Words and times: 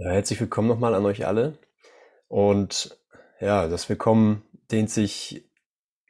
Ja, 0.00 0.10
herzlich 0.12 0.38
willkommen 0.38 0.68
nochmal 0.68 0.94
an 0.94 1.04
euch 1.06 1.26
alle. 1.26 1.58
Und 2.28 2.96
ja, 3.40 3.66
das 3.66 3.88
Willkommen 3.88 4.44
dehnt 4.70 4.90
sich 4.90 5.50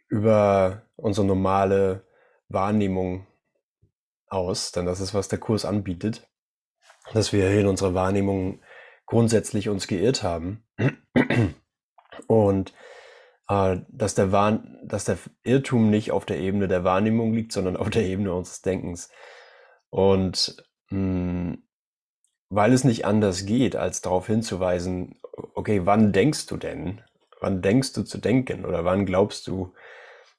über 0.08 0.82
unsere 0.96 1.26
normale 1.26 2.04
Wahrnehmung 2.50 3.26
aus, 4.26 4.72
denn 4.72 4.84
das 4.84 5.00
ist, 5.00 5.14
was 5.14 5.28
der 5.28 5.38
Kurs 5.38 5.64
anbietet, 5.64 6.28
dass 7.14 7.32
wir 7.32 7.50
in 7.50 7.66
unserer 7.66 7.94
Wahrnehmung 7.94 8.60
grundsätzlich 9.06 9.70
uns 9.70 9.86
geirrt 9.86 10.22
haben 10.22 10.66
und 12.26 12.74
äh, 13.48 13.78
dass, 13.88 14.14
der 14.14 14.32
Wahn, 14.32 14.82
dass 14.84 15.06
der 15.06 15.16
Irrtum 15.44 15.88
nicht 15.88 16.12
auf 16.12 16.26
der 16.26 16.40
Ebene 16.40 16.68
der 16.68 16.84
Wahrnehmung 16.84 17.32
liegt, 17.32 17.52
sondern 17.52 17.78
auf 17.78 17.88
der 17.88 18.04
Ebene 18.04 18.34
unseres 18.34 18.60
Denkens. 18.60 19.10
Und 19.88 20.62
mh, 20.90 20.98
hm, 20.98 21.37
weil 22.50 22.72
es 22.72 22.84
nicht 22.84 23.04
anders 23.04 23.46
geht, 23.46 23.76
als 23.76 24.00
darauf 24.00 24.26
hinzuweisen, 24.26 25.18
okay, 25.54 25.82
wann 25.84 26.12
denkst 26.12 26.46
du 26.46 26.56
denn? 26.56 27.02
Wann 27.40 27.62
denkst 27.62 27.92
du 27.92 28.02
zu 28.02 28.18
denken? 28.18 28.64
Oder 28.64 28.84
wann 28.84 29.06
glaubst 29.06 29.46
du, 29.46 29.74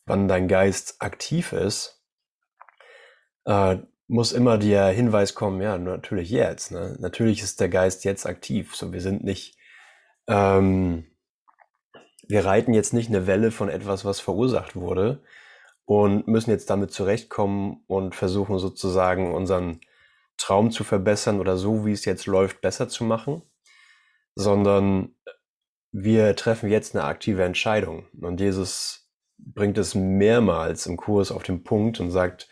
wann 0.05 0.27
dein 0.27 0.47
Geist 0.47 0.95
aktiv 0.99 1.53
ist? 1.53 2.03
Äh, 3.45 3.77
muss 4.07 4.31
immer 4.31 4.57
der 4.57 4.87
Hinweis 4.87 5.35
kommen, 5.35 5.61
ja, 5.61 5.77
natürlich 5.77 6.31
jetzt. 6.31 6.71
Ne? 6.71 6.97
Natürlich 6.99 7.43
ist 7.43 7.59
der 7.59 7.69
Geist 7.69 8.03
jetzt 8.05 8.25
aktiv. 8.25 8.75
So, 8.75 8.91
wir 8.91 9.01
sind 9.01 9.23
nicht, 9.23 9.55
ähm, 10.27 11.05
wir 12.27 12.43
reiten 12.43 12.73
jetzt 12.73 12.93
nicht 12.93 13.09
eine 13.09 13.27
Welle 13.27 13.51
von 13.51 13.69
etwas, 13.69 14.03
was 14.03 14.19
verursacht 14.19 14.75
wurde 14.75 15.21
und 15.85 16.27
müssen 16.27 16.49
jetzt 16.49 16.69
damit 16.71 16.91
zurechtkommen 16.91 17.83
und 17.87 18.15
versuchen 18.15 18.57
sozusagen 18.57 19.33
unseren 19.33 19.79
Traum 20.39 20.71
zu 20.71 20.83
verbessern 20.83 21.39
oder 21.39 21.57
so, 21.57 21.85
wie 21.85 21.91
es 21.91 22.05
jetzt 22.05 22.25
läuft, 22.25 22.61
besser 22.61 22.89
zu 22.89 23.03
machen, 23.03 23.43
sondern 24.35 25.15
wir 25.91 26.35
treffen 26.35 26.69
jetzt 26.69 26.95
eine 26.95 27.03
aktive 27.03 27.43
Entscheidung. 27.43 28.07
Und 28.19 28.39
Jesus 28.39 29.11
bringt 29.37 29.77
es 29.77 29.95
mehrmals 29.95 30.85
im 30.87 30.97
Kurs 30.97 31.31
auf 31.31 31.43
den 31.43 31.63
Punkt 31.63 31.99
und 31.99 32.09
sagt, 32.11 32.49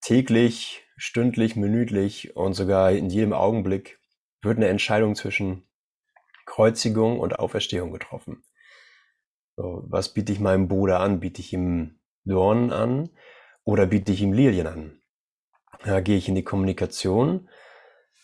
täglich, 0.00 0.84
stündlich, 0.96 1.56
minütlich 1.56 2.36
und 2.36 2.54
sogar 2.54 2.92
in 2.92 3.10
jedem 3.10 3.32
Augenblick 3.32 3.98
wird 4.42 4.58
eine 4.58 4.68
Entscheidung 4.68 5.14
zwischen 5.14 5.66
Kreuzigung 6.46 7.20
und 7.20 7.38
Auferstehung 7.38 7.92
getroffen. 7.92 8.42
So, 9.56 9.84
was 9.88 10.14
biete 10.14 10.32
ich 10.32 10.40
meinem 10.40 10.68
Bruder 10.68 11.00
an? 11.00 11.20
Biete 11.20 11.40
ich 11.40 11.52
ihm 11.52 11.98
Dornen 12.24 12.72
an 12.72 13.10
oder 13.64 13.86
biete 13.86 14.12
ich 14.12 14.22
ihm 14.22 14.32
Lilien 14.32 14.66
an? 14.66 14.97
Ja, 15.84 16.00
gehe 16.00 16.16
ich 16.16 16.28
in 16.28 16.34
die 16.34 16.44
Kommunikation 16.44 17.48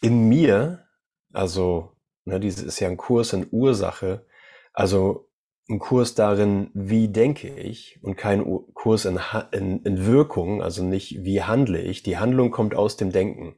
in 0.00 0.28
mir, 0.28 0.86
also 1.33 1.96
ne, 2.24 2.41
dieses 2.41 2.62
ist 2.62 2.80
ja 2.80 2.88
ein 2.88 2.96
Kurs 2.96 3.33
in 3.33 3.46
Ursache, 3.50 4.27
also 4.72 5.30
ein 5.69 5.78
Kurs 5.78 6.14
darin, 6.14 6.70
wie 6.74 7.08
denke 7.08 7.48
ich 7.48 7.98
und 8.02 8.16
kein 8.16 8.44
Kurs 8.74 9.06
in, 9.06 9.19
in, 9.52 9.83
in 9.83 10.06
Wirkung, 10.06 10.62
also 10.62 10.84
nicht 10.84 11.24
wie 11.24 11.42
handle 11.42 11.80
ich. 11.80 12.02
Die 12.02 12.19
Handlung 12.19 12.50
kommt 12.50 12.74
aus 12.74 12.98
dem 12.98 13.12
Denken 13.12 13.56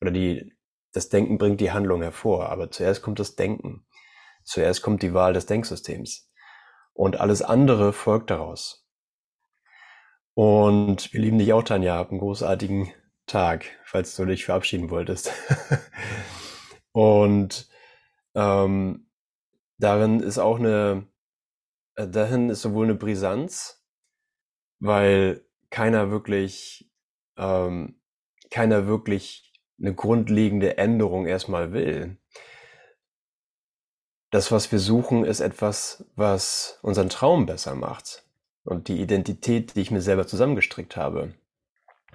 oder 0.00 0.12
die, 0.12 0.52
das 0.92 1.08
Denken 1.08 1.36
bringt 1.36 1.60
die 1.60 1.72
Handlung 1.72 2.02
hervor, 2.02 2.48
aber 2.50 2.70
zuerst 2.70 3.02
kommt 3.02 3.18
das 3.18 3.34
Denken. 3.34 3.84
Zuerst 4.44 4.82
kommt 4.82 5.02
die 5.02 5.12
Wahl 5.14 5.32
des 5.32 5.46
Denksystems 5.46 6.30
und 6.94 7.20
alles 7.20 7.42
andere 7.42 7.92
folgt 7.92 8.30
daraus. 8.30 8.86
Und 10.34 11.12
wir 11.12 11.20
lieben 11.20 11.38
dich 11.38 11.52
auch, 11.52 11.64
Tanja, 11.64 11.96
hab 11.96 12.10
einen 12.10 12.20
großartigen 12.20 12.92
Tag, 13.28 13.66
falls 13.84 14.16
du 14.16 14.24
dich 14.24 14.44
verabschieden 14.44 14.90
wolltest. 14.90 15.32
und 16.92 17.68
ähm, 18.34 19.08
darin 19.78 20.20
ist 20.20 20.38
auch 20.38 20.58
eine, 20.58 21.06
äh, 21.94 22.08
dahin 22.08 22.50
ist 22.50 22.62
sowohl 22.62 22.86
eine 22.86 22.94
Brisanz, 22.94 23.84
weil 24.80 25.44
keiner 25.70 26.10
wirklich, 26.10 26.90
ähm, 27.36 28.00
keiner 28.50 28.86
wirklich 28.86 29.52
eine 29.80 29.94
grundlegende 29.94 30.78
Änderung 30.78 31.26
erstmal 31.26 31.72
will. 31.72 32.18
Das, 34.30 34.52
was 34.52 34.70
wir 34.72 34.78
suchen, 34.78 35.24
ist 35.24 35.40
etwas, 35.40 36.04
was 36.16 36.78
unseren 36.82 37.08
Traum 37.08 37.46
besser 37.46 37.74
macht 37.74 38.24
und 38.64 38.88
die 38.88 39.00
Identität, 39.00 39.74
die 39.74 39.80
ich 39.80 39.90
mir 39.90 40.02
selber 40.02 40.26
zusammengestrickt 40.26 40.96
habe. 40.96 41.34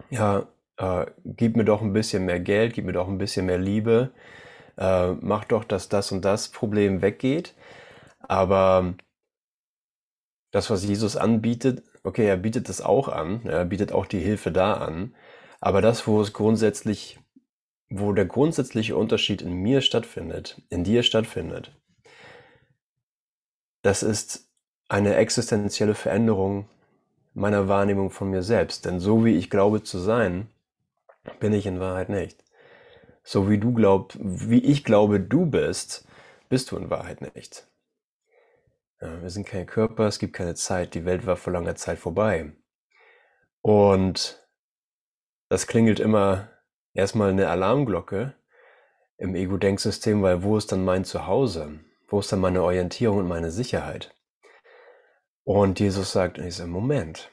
Ja, 0.09 0.47
äh, 0.77 1.05
gib 1.25 1.55
mir 1.55 1.65
doch 1.65 1.81
ein 1.81 1.93
bisschen 1.93 2.25
mehr 2.25 2.39
Geld, 2.39 2.73
gib 2.73 2.85
mir 2.85 2.93
doch 2.93 3.07
ein 3.07 3.17
bisschen 3.17 3.45
mehr 3.45 3.57
Liebe, 3.57 4.11
äh, 4.77 5.11
mach 5.13 5.45
doch, 5.45 5.63
dass 5.63 5.89
das 5.89 6.11
und 6.11 6.25
das 6.25 6.49
Problem 6.49 7.01
weggeht. 7.01 7.53
Aber 8.19 8.95
das, 10.51 10.69
was 10.69 10.85
Jesus 10.85 11.17
anbietet, 11.17 11.83
okay, 12.03 12.25
er 12.27 12.37
bietet 12.37 12.69
das 12.69 12.81
auch 12.81 13.07
an, 13.07 13.45
er 13.45 13.65
bietet 13.65 13.91
auch 13.91 14.05
die 14.05 14.19
Hilfe 14.19 14.51
da 14.51 14.73
an. 14.73 15.15
Aber 15.59 15.81
das, 15.81 16.07
wo 16.07 16.21
es 16.21 16.33
grundsätzlich, 16.33 17.19
wo 17.89 18.13
der 18.13 18.25
grundsätzliche 18.25 18.95
Unterschied 18.95 19.41
in 19.41 19.53
mir 19.53 19.81
stattfindet, 19.81 20.61
in 20.69 20.83
dir 20.83 21.03
stattfindet, 21.03 21.71
das 23.81 24.03
ist 24.03 24.49
eine 24.89 25.15
existenzielle 25.15 25.95
Veränderung 25.95 26.69
meiner 27.33 27.67
Wahrnehmung 27.67 28.11
von 28.11 28.29
mir 28.29 28.43
selbst. 28.43 28.85
Denn 28.85 28.99
so 28.99 29.25
wie 29.25 29.35
ich 29.35 29.49
glaube 29.49 29.83
zu 29.83 29.99
sein, 29.99 30.49
bin 31.39 31.53
ich 31.53 31.65
in 31.65 31.79
Wahrheit 31.79 32.09
nicht. 32.09 32.43
So 33.23 33.49
wie 33.49 33.57
du 33.57 33.73
glaubst, 33.73 34.17
wie 34.21 34.63
ich 34.63 34.83
glaube, 34.83 35.19
du 35.19 35.45
bist, 35.45 36.07
bist 36.49 36.71
du 36.71 36.77
in 36.77 36.89
Wahrheit 36.89 37.21
nicht. 37.35 37.67
Wir 38.99 39.29
sind 39.29 39.45
kein 39.45 39.65
Körper, 39.65 40.07
es 40.07 40.19
gibt 40.19 40.33
keine 40.33 40.55
Zeit, 40.55 40.93
die 40.93 41.05
Welt 41.05 41.25
war 41.25 41.35
vor 41.35 41.51
langer 41.51 41.75
Zeit 41.75 41.99
vorbei. 41.99 42.53
Und 43.61 44.47
das 45.49 45.67
klingelt 45.67 45.99
immer 45.99 46.49
erstmal 46.93 47.29
eine 47.29 47.49
Alarmglocke 47.49 48.33
im 49.17 49.35
Ego-Denksystem, 49.35 50.21
weil 50.21 50.43
wo 50.43 50.57
ist 50.57 50.71
dann 50.71 50.85
mein 50.85 51.05
Zuhause? 51.05 51.79
Wo 52.07 52.19
ist 52.19 52.31
dann 52.31 52.39
meine 52.39 52.63
Orientierung 52.63 53.19
und 53.19 53.27
meine 53.27 53.51
Sicherheit? 53.51 54.15
Und 55.43 55.79
Jesus 55.79 56.11
sagt, 56.11 56.37
ist 56.37 56.59
im 56.59 56.69
Moment. 56.69 57.29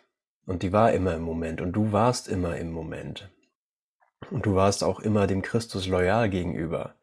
Und 0.47 0.63
die 0.63 0.73
war 0.73 0.93
immer 0.93 1.15
im 1.15 1.23
Moment 1.23 1.61
und 1.61 1.73
du 1.73 1.93
warst 1.93 2.29
immer 2.29 2.57
im 2.57 2.73
Moment. 2.73 3.31
Und 4.29 4.45
du 4.47 4.55
warst 4.55 4.85
auch 4.85 5.01
immer 5.01 5.27
dem 5.27 5.43
Christus 5.43 5.87
loyal 5.87 6.29
gegenüber, 6.29 6.95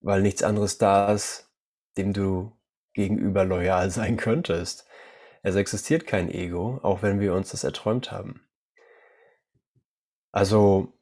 weil 0.00 0.22
nichts 0.22 0.42
anderes 0.42 0.78
da 0.78 1.12
ist, 1.12 1.50
dem 1.96 2.12
du 2.12 2.56
gegenüber 2.94 3.44
loyal 3.44 3.90
sein 3.90 4.16
könntest. 4.16 4.86
Es 5.42 5.56
existiert 5.56 6.06
kein 6.06 6.30
Ego, 6.30 6.80
auch 6.82 7.02
wenn 7.02 7.20
wir 7.20 7.34
uns 7.34 7.50
das 7.50 7.64
erträumt 7.64 8.10
haben. 8.10 8.46
Also 10.32 10.92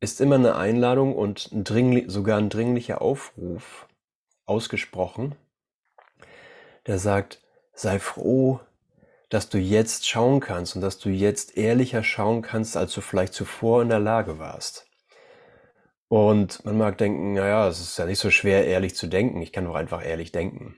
ist 0.00 0.20
immer 0.20 0.36
eine 0.36 0.56
Einladung 0.56 1.14
und 1.14 1.52
ein 1.52 1.62
dringlich, 1.62 2.06
sogar 2.08 2.38
ein 2.38 2.48
dringlicher 2.48 3.02
Aufruf 3.02 3.86
ausgesprochen, 4.46 5.36
der 6.86 6.98
sagt, 6.98 7.42
sei 7.74 7.98
froh, 7.98 8.60
dass 9.30 9.48
du 9.48 9.58
jetzt 9.58 10.08
schauen 10.08 10.40
kannst 10.40 10.74
und 10.74 10.82
dass 10.82 10.98
du 10.98 11.08
jetzt 11.08 11.56
ehrlicher 11.56 12.02
schauen 12.02 12.42
kannst, 12.42 12.76
als 12.76 12.92
du 12.92 13.00
vielleicht 13.00 13.32
zuvor 13.32 13.80
in 13.80 13.88
der 13.88 14.00
Lage 14.00 14.38
warst. 14.38 14.86
Und 16.08 16.64
man 16.64 16.76
mag 16.76 16.98
denken, 16.98 17.34
naja, 17.34 17.68
es 17.68 17.80
ist 17.80 17.96
ja 17.96 18.04
nicht 18.04 18.18
so 18.18 18.30
schwer, 18.30 18.66
ehrlich 18.66 18.96
zu 18.96 19.06
denken. 19.06 19.40
Ich 19.40 19.52
kann 19.52 19.64
doch 19.64 19.76
einfach 19.76 20.04
ehrlich 20.04 20.32
denken. 20.32 20.76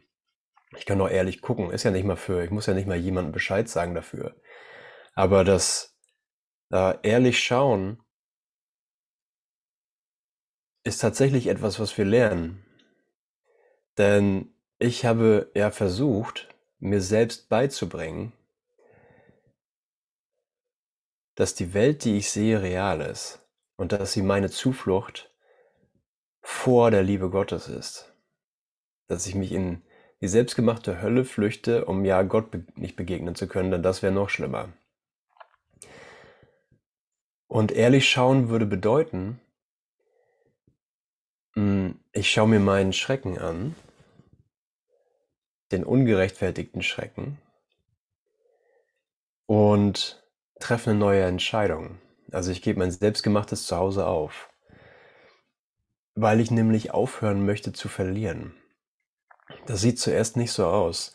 Ich 0.77 0.85
kann 0.85 0.99
doch 0.99 1.09
ehrlich 1.09 1.41
gucken. 1.41 1.71
Ist 1.71 1.85
ja 1.85 1.91
nicht 1.91 2.05
mal 2.05 2.17
für, 2.17 2.45
ich 2.45 2.51
muss 2.51 2.67
ja 2.67 2.75
nicht 2.75 2.87
mal 2.87 2.99
jemandem 2.99 3.33
Bescheid 3.33 3.67
sagen 3.69 3.95
dafür. 3.95 4.37
Aber 5.15 5.43
das 5.45 5.97
äh, 6.71 6.95
ehrlich 7.03 7.43
schauen 7.43 8.03
ist 10.85 11.01
tatsächlich 11.01 11.47
etwas, 11.47 11.81
was 11.81 11.97
wir 11.97 12.05
lernen. 12.05 12.65
Denn 13.97 14.55
ich 14.79 15.07
habe 15.07 15.51
ja 15.55 15.71
versucht, 15.71 16.49
mir 16.79 17.01
selbst 17.01 17.49
beizubringen, 17.49 18.33
dass 21.35 21.55
die 21.55 21.75
Welt, 21.75 22.05
die 22.05 22.19
ich 22.19 22.31
sehe, 22.31 22.63
real 22.63 23.01
ist 23.01 23.47
und 23.77 23.93
dass 23.93 24.13
sie 24.13 24.23
meine 24.23 24.51
Zuflucht 24.51 25.35
vor 26.41 26.91
der 26.91 27.03
Liebe 27.03 27.31
Gottes 27.31 27.69
ist. 27.69 28.15
Dass 29.09 29.27
ich 29.27 29.35
mich 29.35 29.53
in 29.53 29.83
die 30.21 30.29
selbstgemachte 30.29 31.03
Hölle 31.03 31.25
flüchte, 31.25 31.85
um 31.85 32.05
ja 32.05 32.23
Gott 32.23 32.51
be 32.51 32.65
nicht 32.77 32.97
begegnen 32.97 33.35
zu 33.35 33.49
können, 33.49 33.71
denn 33.71 33.83
das 33.83 34.03
wäre 34.03 34.13
noch 34.13 34.29
schlimmer. 34.29 34.73
Und 37.49 37.73
ehrlich 37.73 38.09
schauen 38.09 38.49
würde 38.49 38.67
bedeuten, 38.67 39.41
hm, 41.55 41.99
ich 42.13 42.31
schaue 42.31 42.49
mir 42.49 42.61
meinen 42.61 42.93
Schrecken 42.93 43.39
an, 43.39 43.75
den 45.71 45.85
ungerechtfertigten 45.85 46.83
Schrecken, 46.83 47.39
und 49.47 50.22
treffe 50.63 50.91
eine 50.91 50.99
neue 50.99 51.25
Entscheidung. 51.25 51.99
Also 52.31 52.51
ich 52.51 52.63
gebe 52.63 52.79
mein 52.79 52.91
selbstgemachtes 52.91 53.67
Zuhause 53.67 54.07
auf. 54.07 54.49
weil 56.15 56.41
ich 56.41 56.51
nämlich 56.51 56.93
aufhören 56.93 57.45
möchte 57.47 57.73
zu 57.73 57.89
verlieren. 57.89 58.55
Das 59.67 59.81
sieht 59.81 59.99
zuerst 59.99 60.37
nicht 60.37 60.53
so 60.53 60.67
aus. 60.67 61.15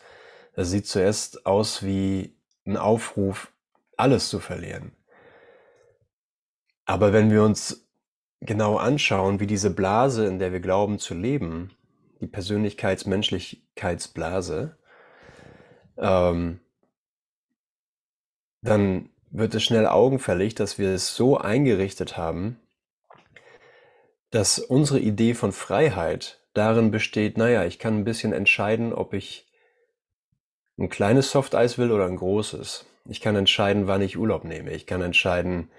Das 0.54 0.70
sieht 0.70 0.86
zuerst 0.86 1.46
aus 1.46 1.82
wie 1.84 2.36
ein 2.66 2.76
Aufruf, 2.76 3.52
alles 3.96 4.28
zu 4.28 4.40
verlieren. 4.40 4.92
Aber 6.86 7.12
wenn 7.12 7.30
wir 7.30 7.44
uns 7.44 7.86
genau 8.40 8.76
anschauen, 8.76 9.40
wie 9.40 9.46
diese 9.46 9.70
Blase, 9.70 10.26
in 10.26 10.38
der 10.38 10.52
wir 10.52 10.60
glauben 10.60 10.98
zu 10.98 11.14
leben, 11.14 11.72
die 12.20 12.26
Persönlichkeits-Menschlichkeitsblase, 12.26 14.76
ähm, 15.98 16.60
dann 18.62 19.10
wird 19.30 19.54
es 19.54 19.62
schnell 19.62 19.86
augenfällig, 19.86 20.54
dass 20.54 20.78
wir 20.78 20.90
es 20.90 21.14
so 21.14 21.36
eingerichtet 21.36 22.16
haben, 22.16 22.60
dass 24.30 24.58
unsere 24.58 25.00
Idee 25.00 25.34
von 25.34 25.52
Freiheit 25.52 26.40
darin 26.54 26.90
besteht, 26.90 27.38
naja, 27.38 27.64
ich 27.64 27.78
kann 27.78 27.98
ein 27.98 28.04
bisschen 28.04 28.32
entscheiden, 28.32 28.92
ob 28.92 29.14
ich 29.14 29.46
ein 30.78 30.88
kleines 30.88 31.30
Softeis 31.30 31.78
will 31.78 31.92
oder 31.92 32.06
ein 32.06 32.16
großes. 32.16 32.86
Ich 33.06 33.20
kann 33.20 33.36
entscheiden, 33.36 33.86
wann 33.86 34.02
ich 34.02 34.18
Urlaub 34.18 34.44
nehme. 34.44 34.70
Ich 34.72 34.86
kann 34.86 35.02
entscheiden, 35.02 35.70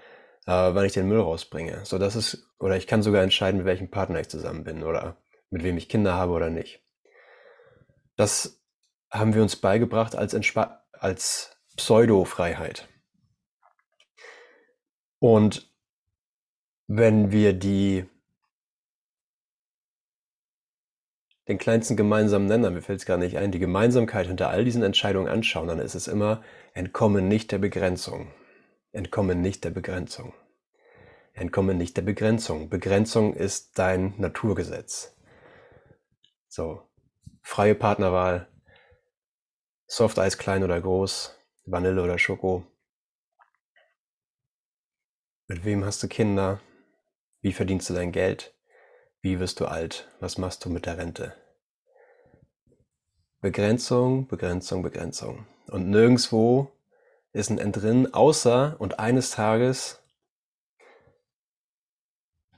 äh, 0.46 0.50
wann 0.50 0.84
ich 0.84 0.92
den 0.92 1.08
Müll 1.08 1.20
rausbringe. 1.20 1.80
So, 1.84 1.98
das 1.98 2.16
ist, 2.16 2.50
oder 2.58 2.76
ich 2.76 2.86
kann 2.86 3.02
sogar 3.02 3.22
entscheiden, 3.22 3.58
mit 3.58 3.66
welchem 3.66 3.90
Partner 3.90 4.20
ich 4.20 4.28
zusammen 4.28 4.64
bin 4.64 4.82
oder 4.82 5.16
mit 5.50 5.62
wem 5.62 5.76
ich 5.76 5.88
Kinder 5.88 6.14
habe 6.14 6.32
oder 6.32 6.50
nicht. 6.50 6.82
Das 8.16 8.60
haben 9.10 9.34
wir 9.34 9.42
uns 9.42 9.56
beigebracht 9.56 10.14
als, 10.14 10.34
als 10.92 11.56
Pseudo-Freiheit. 11.76 12.86
Und 15.20 15.70
wenn 16.88 17.30
wir 17.30 17.52
die 17.52 18.06
den 21.46 21.58
kleinsten 21.58 21.96
gemeinsamen 21.96 22.46
Nenner, 22.46 22.70
mir 22.70 22.80
fällt 22.80 23.00
es 23.00 23.06
gar 23.06 23.16
nicht 23.16 23.36
ein, 23.36 23.50
die 23.50 23.58
Gemeinsamkeit 23.58 24.26
hinter 24.26 24.50
all 24.50 24.64
diesen 24.64 24.82
Entscheidungen 24.82 25.28
anschauen, 25.28 25.68
dann 25.68 25.80
ist 25.80 25.94
es 25.94 26.08
immer 26.08 26.42
entkommen 26.74 27.28
nicht 27.28 27.50
der 27.52 27.58
Begrenzung. 27.58 28.32
Entkommen 28.92 29.40
nicht 29.40 29.64
der 29.64 29.70
Begrenzung. 29.70 30.32
Entkommen 31.32 31.76
nicht 31.76 31.96
der 31.96 32.02
Begrenzung. 32.02 32.68
Begrenzung 32.68 33.34
ist 33.34 33.78
dein 33.78 34.14
Naturgesetz. 34.18 35.16
So, 36.48 36.82
freie 37.42 37.74
Partnerwahl, 37.74 38.48
Softeis 39.86 40.38
klein 40.38 40.62
oder 40.62 40.80
groß, 40.80 41.36
Vanille 41.66 42.02
oder 42.02 42.18
Schoko. 42.18 42.69
Mit 45.50 45.64
wem 45.64 45.84
hast 45.84 46.00
du 46.00 46.06
Kinder? 46.06 46.60
Wie 47.40 47.52
verdienst 47.52 47.90
du 47.90 47.94
dein 47.94 48.12
Geld? 48.12 48.54
Wie 49.20 49.40
wirst 49.40 49.58
du 49.58 49.66
alt? 49.66 50.08
Was 50.20 50.38
machst 50.38 50.64
du 50.64 50.70
mit 50.70 50.86
der 50.86 50.96
Rente? 50.96 51.34
Begrenzung, 53.40 54.28
Begrenzung, 54.28 54.84
Begrenzung. 54.84 55.46
Und 55.66 55.90
nirgendwo 55.90 56.70
ist 57.32 57.50
ein 57.50 57.58
Entrinnen, 57.58 58.14
außer 58.14 58.76
und 58.78 59.00
eines 59.00 59.32
Tages 59.32 60.00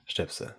stirbst 0.04 0.40
du. 0.40 0.54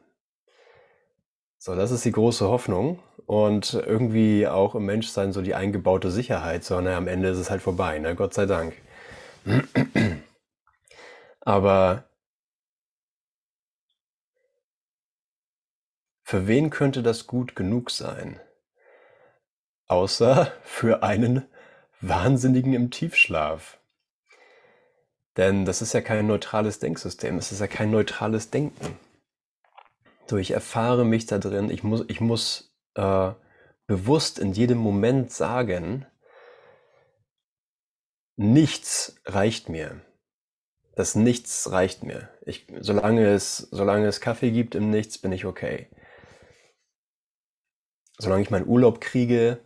So, 1.59 1.75
das 1.75 1.91
ist 1.91 2.03
die 2.03 2.11
große 2.11 2.47
Hoffnung 2.47 2.97
und 3.27 3.75
irgendwie 3.75 4.47
auch 4.47 4.73
im 4.73 4.87
Menschsein 4.87 5.33
so 5.33 5.43
die 5.43 5.53
eingebaute 5.53 6.09
Sicherheit, 6.09 6.63
sondern 6.63 6.95
am 6.95 7.07
Ende 7.07 7.29
ist 7.29 7.37
es 7.37 7.51
halt 7.51 7.61
vorbei, 7.61 7.99
ne? 7.99 8.15
Gott 8.15 8.33
sei 8.33 8.47
Dank. 8.47 8.73
Aber 11.41 12.05
Für 16.33 16.47
wen 16.47 16.71
könnte 16.71 17.03
das 17.03 17.27
gut 17.27 17.55
genug 17.55 17.91
sein? 17.91 18.39
Außer 19.85 20.51
für 20.63 21.03
einen 21.03 21.45
Wahnsinnigen 22.01 22.73
im 22.73 22.89
Tiefschlaf. 22.89 23.77
Denn 25.37 25.63
das 25.63 25.83
ist 25.83 25.93
ja 25.93 26.01
kein 26.01 26.25
neutrales 26.25 26.79
Denksystem, 26.79 27.37
es 27.37 27.51
ist 27.51 27.59
ja 27.61 27.67
kein 27.67 27.91
neutrales 27.91 28.49
Denken. 28.49 28.97
So, 30.25 30.37
ich 30.37 30.49
erfahre 30.49 31.05
mich 31.05 31.27
da 31.27 31.37
drin, 31.37 31.69
ich 31.69 31.83
muss, 31.83 32.03
ich 32.07 32.19
muss 32.19 32.73
äh, 32.95 33.33
bewusst 33.85 34.39
in 34.39 34.53
jedem 34.53 34.79
Moment 34.79 35.31
sagen, 35.31 36.07
nichts 38.37 39.21
reicht 39.25 39.69
mir. 39.69 40.01
Das 40.95 41.13
Nichts 41.13 41.71
reicht 41.71 42.01
mir. 42.01 42.27
Ich, 42.43 42.65
solange, 42.79 43.27
es, 43.27 43.57
solange 43.69 44.07
es 44.07 44.19
Kaffee 44.19 44.49
gibt 44.49 44.73
im 44.73 44.89
Nichts, 44.89 45.19
bin 45.19 45.31
ich 45.31 45.45
okay 45.45 45.89
solange 48.17 48.41
ich 48.41 48.49
meinen 48.49 48.67
Urlaub 48.67 49.01
kriege, 49.01 49.59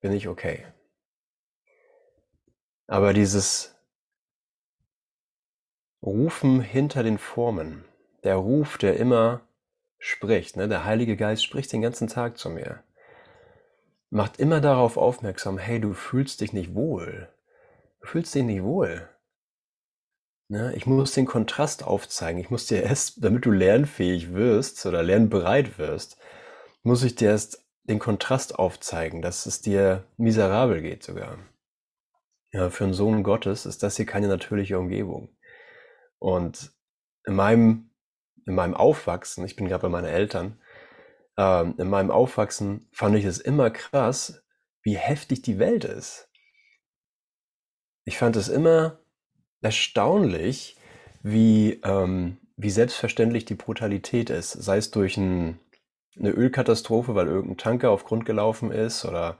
bin 0.00 0.12
ich 0.12 0.28
okay. 0.28 0.64
Aber 2.86 3.12
dieses 3.12 3.74
Rufen 6.02 6.60
hinter 6.60 7.02
den 7.02 7.18
Formen, 7.18 7.84
der 8.24 8.36
Ruf, 8.36 8.76
der 8.76 8.96
immer 8.96 9.40
spricht, 9.98 10.56
ne? 10.56 10.68
der 10.68 10.84
Heilige 10.84 11.16
Geist 11.16 11.44
spricht 11.44 11.72
den 11.72 11.80
ganzen 11.80 12.08
Tag 12.08 12.36
zu 12.36 12.50
mir, 12.50 12.82
macht 14.10 14.38
immer 14.38 14.60
darauf 14.60 14.96
aufmerksam, 14.96 15.56
hey, 15.56 15.80
du 15.80 15.94
fühlst 15.94 16.40
dich 16.40 16.52
nicht 16.52 16.74
wohl. 16.74 17.28
Du 18.00 18.08
fühlst 18.08 18.34
dich 18.34 18.42
nicht 18.42 18.62
wohl. 18.62 19.08
Ne? 20.48 20.74
Ich 20.76 20.84
muss 20.84 21.12
den 21.12 21.24
Kontrast 21.24 21.84
aufzeigen. 21.84 22.38
Ich 22.38 22.50
muss 22.50 22.66
dir 22.66 22.82
erst, 22.82 23.24
damit 23.24 23.46
du 23.46 23.50
lernfähig 23.50 24.34
wirst 24.34 24.84
oder 24.84 25.02
lernbereit 25.02 25.78
wirst, 25.78 26.18
muss 26.84 27.02
ich 27.02 27.16
dir 27.16 27.30
erst 27.30 27.66
den 27.82 27.98
Kontrast 27.98 28.58
aufzeigen, 28.58 29.20
dass 29.20 29.46
es 29.46 29.60
dir 29.60 30.04
miserabel 30.16 30.80
geht 30.80 31.02
sogar. 31.02 31.38
Ja, 32.52 32.70
für 32.70 32.84
einen 32.84 32.94
Sohn 32.94 33.24
Gottes 33.24 33.66
ist 33.66 33.82
das 33.82 33.96
hier 33.96 34.06
keine 34.06 34.28
natürliche 34.28 34.78
Umgebung. 34.78 35.36
Und 36.18 36.72
in 37.26 37.34
meinem, 37.34 37.90
in 38.46 38.54
meinem 38.54 38.74
Aufwachsen, 38.74 39.44
ich 39.44 39.56
bin 39.56 39.66
gerade 39.66 39.82
bei 39.82 39.88
meinen 39.88 40.06
Eltern, 40.06 40.60
äh, 41.36 41.62
in 41.62 41.88
meinem 41.88 42.10
Aufwachsen 42.10 42.88
fand 42.92 43.16
ich 43.16 43.24
es 43.24 43.38
immer 43.38 43.70
krass, 43.70 44.44
wie 44.82 44.96
heftig 44.96 45.42
die 45.42 45.58
Welt 45.58 45.84
ist. 45.84 46.28
Ich 48.04 48.18
fand 48.18 48.36
es 48.36 48.48
immer 48.48 49.00
erstaunlich, 49.62 50.76
wie, 51.22 51.80
ähm, 51.82 52.38
wie 52.56 52.70
selbstverständlich 52.70 53.46
die 53.46 53.54
Brutalität 53.54 54.28
ist, 54.28 54.52
sei 54.52 54.76
es 54.76 54.90
durch 54.90 55.16
ein 55.16 55.58
eine 56.18 56.30
Ölkatastrophe, 56.30 57.14
weil 57.14 57.26
irgendein 57.26 57.56
Tanker 57.56 57.90
auf 57.90 58.04
Grund 58.04 58.24
gelaufen 58.24 58.70
ist 58.70 59.04
oder 59.04 59.38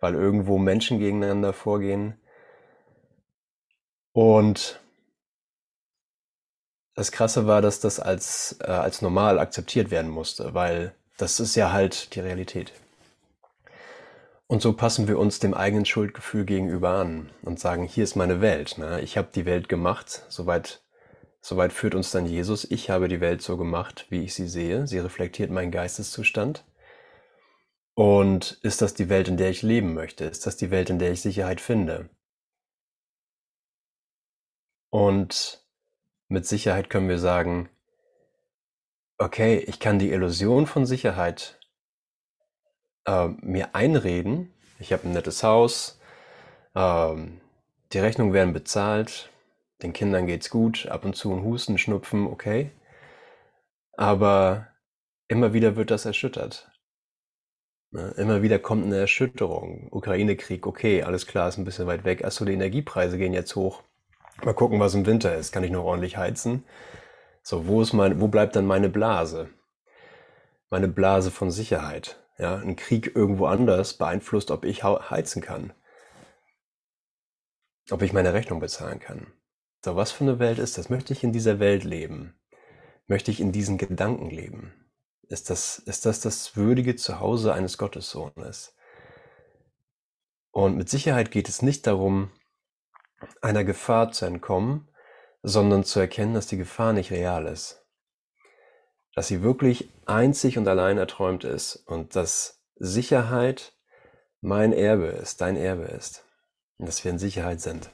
weil 0.00 0.14
irgendwo 0.14 0.58
Menschen 0.58 0.98
gegeneinander 0.98 1.52
vorgehen. 1.52 2.14
Und 4.12 4.80
das 6.94 7.12
Krasse 7.12 7.46
war, 7.46 7.62
dass 7.62 7.80
das 7.80 8.00
als, 8.00 8.56
äh, 8.60 8.70
als 8.70 9.02
normal 9.02 9.38
akzeptiert 9.38 9.90
werden 9.90 10.10
musste, 10.10 10.54
weil 10.54 10.94
das 11.16 11.38
ist 11.40 11.54
ja 11.54 11.72
halt 11.72 12.14
die 12.14 12.20
Realität. 12.20 12.72
Und 14.48 14.62
so 14.62 14.72
passen 14.72 15.08
wir 15.08 15.18
uns 15.18 15.38
dem 15.40 15.52
eigenen 15.52 15.84
Schuldgefühl 15.84 16.44
gegenüber 16.44 16.90
an 16.90 17.30
und 17.42 17.60
sagen, 17.60 17.84
hier 17.84 18.02
ist 18.02 18.16
meine 18.16 18.40
Welt. 18.40 18.78
Ne? 18.78 19.00
Ich 19.02 19.18
habe 19.18 19.28
die 19.34 19.44
Welt 19.44 19.68
gemacht, 19.68 20.24
soweit 20.28 20.80
Soweit 21.40 21.72
führt 21.72 21.94
uns 21.94 22.10
dann 22.10 22.26
Jesus, 22.26 22.64
ich 22.70 22.90
habe 22.90 23.08
die 23.08 23.20
Welt 23.20 23.42
so 23.42 23.56
gemacht, 23.56 24.06
wie 24.10 24.24
ich 24.24 24.34
sie 24.34 24.48
sehe. 24.48 24.86
Sie 24.86 24.98
reflektiert 24.98 25.50
meinen 25.50 25.70
Geisteszustand. 25.70 26.64
Und 27.94 28.58
ist 28.62 28.82
das 28.82 28.94
die 28.94 29.08
Welt, 29.08 29.28
in 29.28 29.36
der 29.36 29.50
ich 29.50 29.62
leben 29.62 29.94
möchte? 29.94 30.24
Ist 30.24 30.46
das 30.46 30.56
die 30.56 30.70
Welt, 30.70 30.90
in 30.90 30.98
der 30.98 31.12
ich 31.12 31.20
Sicherheit 31.20 31.60
finde? 31.60 32.10
Und 34.90 35.64
mit 36.28 36.46
Sicherheit 36.46 36.90
können 36.90 37.08
wir 37.08 37.18
sagen, 37.18 37.68
okay, 39.18 39.58
ich 39.58 39.80
kann 39.80 39.98
die 39.98 40.10
Illusion 40.10 40.66
von 40.66 40.86
Sicherheit 40.86 41.58
äh, 43.04 43.28
mir 43.40 43.74
einreden. 43.74 44.52
Ich 44.78 44.92
habe 44.92 45.08
ein 45.08 45.12
nettes 45.12 45.42
Haus, 45.42 45.98
äh, 46.74 47.16
die 47.92 47.98
Rechnungen 47.98 48.32
werden 48.32 48.52
bezahlt, 48.52 49.30
den 49.82 49.92
Kindern 49.92 50.26
geht's 50.26 50.50
gut, 50.50 50.86
ab 50.86 51.04
und 51.04 51.14
zu 51.14 51.32
ein 51.32 51.44
Husten, 51.44 51.78
Schnupfen, 51.78 52.26
okay. 52.26 52.70
Aber 53.96 54.68
immer 55.28 55.52
wieder 55.52 55.76
wird 55.76 55.90
das 55.90 56.04
erschüttert. 56.04 56.70
Ne? 57.90 58.14
Immer 58.16 58.42
wieder 58.42 58.58
kommt 58.58 58.84
eine 58.84 58.98
Erschütterung. 58.98 59.88
Ukraine-Krieg, 59.90 60.66
okay, 60.66 61.02
alles 61.02 61.26
klar, 61.26 61.48
ist 61.48 61.58
ein 61.58 61.64
bisschen 61.64 61.86
weit 61.86 62.04
weg. 62.04 62.24
Achso, 62.24 62.44
die 62.44 62.52
Energiepreise 62.52 63.18
gehen 63.18 63.32
jetzt 63.32 63.56
hoch. 63.56 63.82
Mal 64.44 64.54
gucken, 64.54 64.78
was 64.78 64.94
im 64.94 65.06
Winter 65.06 65.34
ist. 65.34 65.52
Kann 65.52 65.64
ich 65.64 65.70
noch 65.70 65.84
ordentlich 65.84 66.16
heizen? 66.16 66.64
So, 67.42 67.66
wo 67.66 67.80
ist 67.80 67.92
mein, 67.92 68.20
wo 68.20 68.28
bleibt 68.28 68.56
dann 68.56 68.66
meine 68.66 68.88
Blase? 68.88 69.48
Meine 70.70 70.88
Blase 70.88 71.30
von 71.30 71.50
Sicherheit. 71.50 72.20
Ja, 72.36 72.56
ein 72.56 72.76
Krieg 72.76 73.16
irgendwo 73.16 73.46
anders 73.46 73.94
beeinflusst, 73.94 74.50
ob 74.50 74.64
ich 74.64 74.84
heizen 74.84 75.42
kann. 75.42 75.72
Ob 77.90 78.02
ich 78.02 78.12
meine 78.12 78.34
Rechnung 78.34 78.60
bezahlen 78.60 79.00
kann. 79.00 79.32
So, 79.84 79.94
was 79.94 80.10
für 80.10 80.24
eine 80.24 80.38
Welt 80.38 80.58
ist 80.58 80.76
das? 80.76 80.90
Möchte 80.90 81.12
ich 81.12 81.22
in 81.22 81.32
dieser 81.32 81.60
Welt 81.60 81.84
leben? 81.84 82.34
Möchte 83.06 83.30
ich 83.30 83.40
in 83.40 83.52
diesen 83.52 83.78
Gedanken 83.78 84.28
leben? 84.28 84.74
Ist 85.28 85.50
das, 85.50 85.78
ist 85.78 86.04
das 86.04 86.20
das 86.20 86.56
würdige 86.56 86.96
Zuhause 86.96 87.52
eines 87.52 87.78
Gottessohnes? 87.78 88.74
Und 90.50 90.76
mit 90.76 90.88
Sicherheit 90.88 91.30
geht 91.30 91.48
es 91.48 91.62
nicht 91.62 91.86
darum, 91.86 92.32
einer 93.40 93.64
Gefahr 93.64 94.10
zu 94.10 94.24
entkommen, 94.24 94.88
sondern 95.42 95.84
zu 95.84 96.00
erkennen, 96.00 96.34
dass 96.34 96.48
die 96.48 96.56
Gefahr 96.56 96.92
nicht 96.92 97.12
real 97.12 97.46
ist. 97.46 97.86
Dass 99.14 99.28
sie 99.28 99.42
wirklich 99.42 99.92
einzig 100.06 100.58
und 100.58 100.66
allein 100.66 100.98
erträumt 100.98 101.44
ist 101.44 101.76
und 101.76 102.16
dass 102.16 102.60
Sicherheit 102.76 103.74
mein 104.40 104.72
Erbe 104.72 105.06
ist, 105.06 105.40
dein 105.40 105.56
Erbe 105.56 105.84
ist. 105.84 106.24
Und 106.78 106.86
dass 106.86 107.04
wir 107.04 107.10
in 107.10 107.18
Sicherheit 107.18 107.60
sind. 107.60 107.90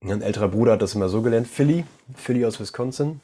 Ein 0.00 0.22
älterer 0.22 0.48
Bruder 0.48 0.72
hat 0.72 0.82
das 0.82 0.94
immer 0.94 1.08
so 1.08 1.22
gelernt, 1.22 1.48
Philly, 1.48 1.84
Philly 2.14 2.44
aus 2.46 2.60
Wisconsin, 2.60 3.20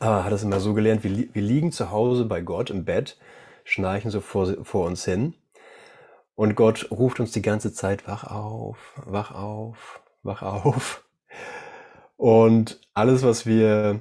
äh, 0.00 0.04
hat 0.04 0.30
das 0.30 0.42
immer 0.42 0.60
so 0.60 0.74
gelernt, 0.74 1.02
wir, 1.02 1.10
wir 1.32 1.42
liegen 1.42 1.72
zu 1.72 1.90
Hause 1.90 2.26
bei 2.26 2.42
Gott 2.42 2.68
im 2.68 2.84
Bett, 2.84 3.16
schnarchen 3.64 4.10
so 4.10 4.20
vor, 4.20 4.64
vor 4.64 4.86
uns 4.86 5.06
hin 5.06 5.32
und 6.34 6.56
Gott 6.56 6.90
ruft 6.90 7.20
uns 7.20 7.32
die 7.32 7.40
ganze 7.40 7.72
Zeit, 7.72 8.06
wach 8.06 8.24
auf, 8.24 9.00
wach 9.06 9.32
auf, 9.32 10.02
wach 10.22 10.42
auf. 10.42 11.04
Und 12.18 12.80
alles, 12.92 13.22
was 13.22 13.46
wir, 13.46 14.00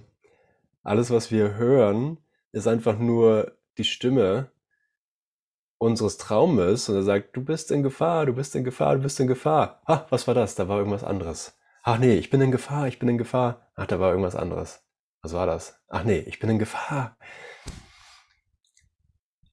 alles, 0.84 1.10
was 1.10 1.32
wir 1.32 1.56
hören, 1.56 2.18
ist 2.52 2.68
einfach 2.68 3.00
nur 3.00 3.54
die 3.78 3.86
Stimme 3.86 4.52
unseres 5.78 6.18
Traumes 6.18 6.90
und 6.90 6.96
er 6.96 7.04
sagt, 7.04 7.36
du 7.38 7.44
bist 7.44 7.72
in 7.72 7.82
Gefahr, 7.82 8.26
du 8.26 8.34
bist 8.34 8.56
in 8.56 8.66
Gefahr, 8.66 8.98
du 8.98 9.04
bist 9.04 9.20
in 9.22 9.28
Gefahr. 9.28 9.82
Ah, 9.86 10.06
was 10.10 10.28
war 10.28 10.34
das? 10.34 10.56
Da 10.56 10.68
war 10.68 10.80
irgendwas 10.80 11.04
anderes. 11.06 11.58
Ach 11.90 12.00
nee, 12.00 12.16
ich 12.16 12.30
bin 12.30 12.42
in 12.42 12.52
Gefahr, 12.52 12.90
ich 12.90 13.00
bin 13.00 13.08
in 13.08 13.18
Gefahr. 13.18 13.72
Ach, 13.76 13.88
da 13.88 13.98
war 13.98 14.10
irgendwas 14.10 14.36
anderes. 14.36 14.86
Was 15.22 15.32
war 15.32 15.46
das? 15.46 15.82
Ach 15.88 16.04
nee, 16.04 16.20
ich 16.20 16.38
bin 16.38 16.50
in 16.50 16.60
Gefahr. 16.60 17.18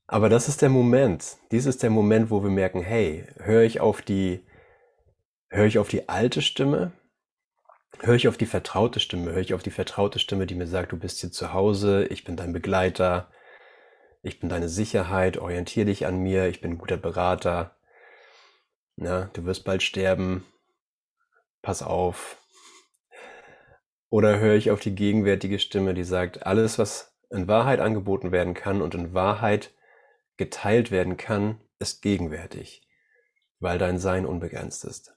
Aber 0.09 0.29
das 0.29 0.49
ist 0.49 0.61
der 0.61 0.69
Moment. 0.69 1.37
Dies 1.53 1.65
ist 1.65 1.85
der 1.85 1.91
Moment, 1.91 2.31
wo 2.31 2.43
wir 2.43 2.51
merken, 2.51 2.83
hey, 2.83 3.25
höre 3.37 3.63
ich 3.63 3.79
auf 3.79 4.03
die, 4.03 4.45
höre 5.49 5.67
ich 5.67 5.79
auf 5.79 5.87
die 5.87 6.09
alte 6.09 6.43
Stimme? 6.43 6.91
Höre 8.01 8.17
ich 8.17 8.27
auf 8.27 8.37
die 8.37 8.47
vertraute 8.47 8.99
Stimme? 8.99 9.31
Höre 9.31 9.41
ich 9.41 9.55
auf 9.55 9.63
die 9.63 9.71
vertraute 9.71 10.19
Stimme, 10.19 10.47
die 10.47 10.57
mir 10.57 10.67
sagt, 10.67 10.91
du 10.91 10.99
bist 10.99 11.21
hier 11.21 11.31
zu 11.31 11.53
Hause, 11.53 12.05
ich 12.07 12.25
bin 12.25 12.35
dein 12.35 12.53
Begleiter, 12.53 13.31
ich 14.23 14.41
bin 14.41 14.49
deine 14.49 14.69
Sicherheit, 14.69 15.39
orientiere 15.39 15.87
dich 15.87 16.05
an 16.05 16.19
mir, 16.19 16.49
ich 16.49 16.61
bin 16.61 16.73
ein 16.73 16.79
guter 16.79 16.97
Berater. 16.97 17.77
Na, 18.97 19.31
du 19.35 19.45
wirst 19.45 19.65
bald 19.65 19.85
sterben. 19.85 20.45
Pass 21.65 21.83
auf. 21.83 22.37
Oder 24.11 24.39
höre 24.39 24.55
ich 24.55 24.71
auf 24.71 24.81
die 24.81 24.95
gegenwärtige 24.95 25.59
Stimme, 25.59 25.95
die 25.95 26.05
sagt, 26.05 26.47
alles, 26.47 26.79
was 26.79 27.17
in 27.31 27.49
Wahrheit 27.49 27.81
angeboten 27.81 28.33
werden 28.33 28.53
kann 28.53 28.83
und 28.83 28.95
in 28.95 29.15
Wahrheit 29.15 29.73
geteilt 30.37 30.91
werden 30.91 31.17
kann, 31.17 31.59
ist 31.79 32.03
gegenwärtig, 32.03 32.87
weil 33.61 33.79
dein 33.79 33.99
Sein 33.99 34.27
unbegrenzt 34.27 34.85
ist. 34.85 35.17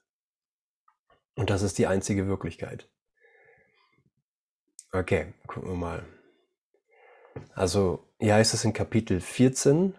Und 1.34 1.50
das 1.50 1.60
ist 1.60 1.76
die 1.76 1.86
einzige 1.86 2.28
Wirklichkeit. 2.28 2.88
Okay, 4.90 5.34
gucken 5.46 5.68
wir 5.68 5.76
mal. 5.76 6.06
Also 7.54 8.08
hier 8.18 8.34
heißt 8.34 8.54
es 8.54 8.64
in 8.64 8.72
Kapitel 8.72 9.20
14, 9.20 9.94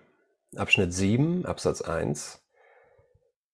Abschnitt 0.56 0.96
7, 0.96 1.46
Absatz 1.46 1.84
1, 1.84 2.44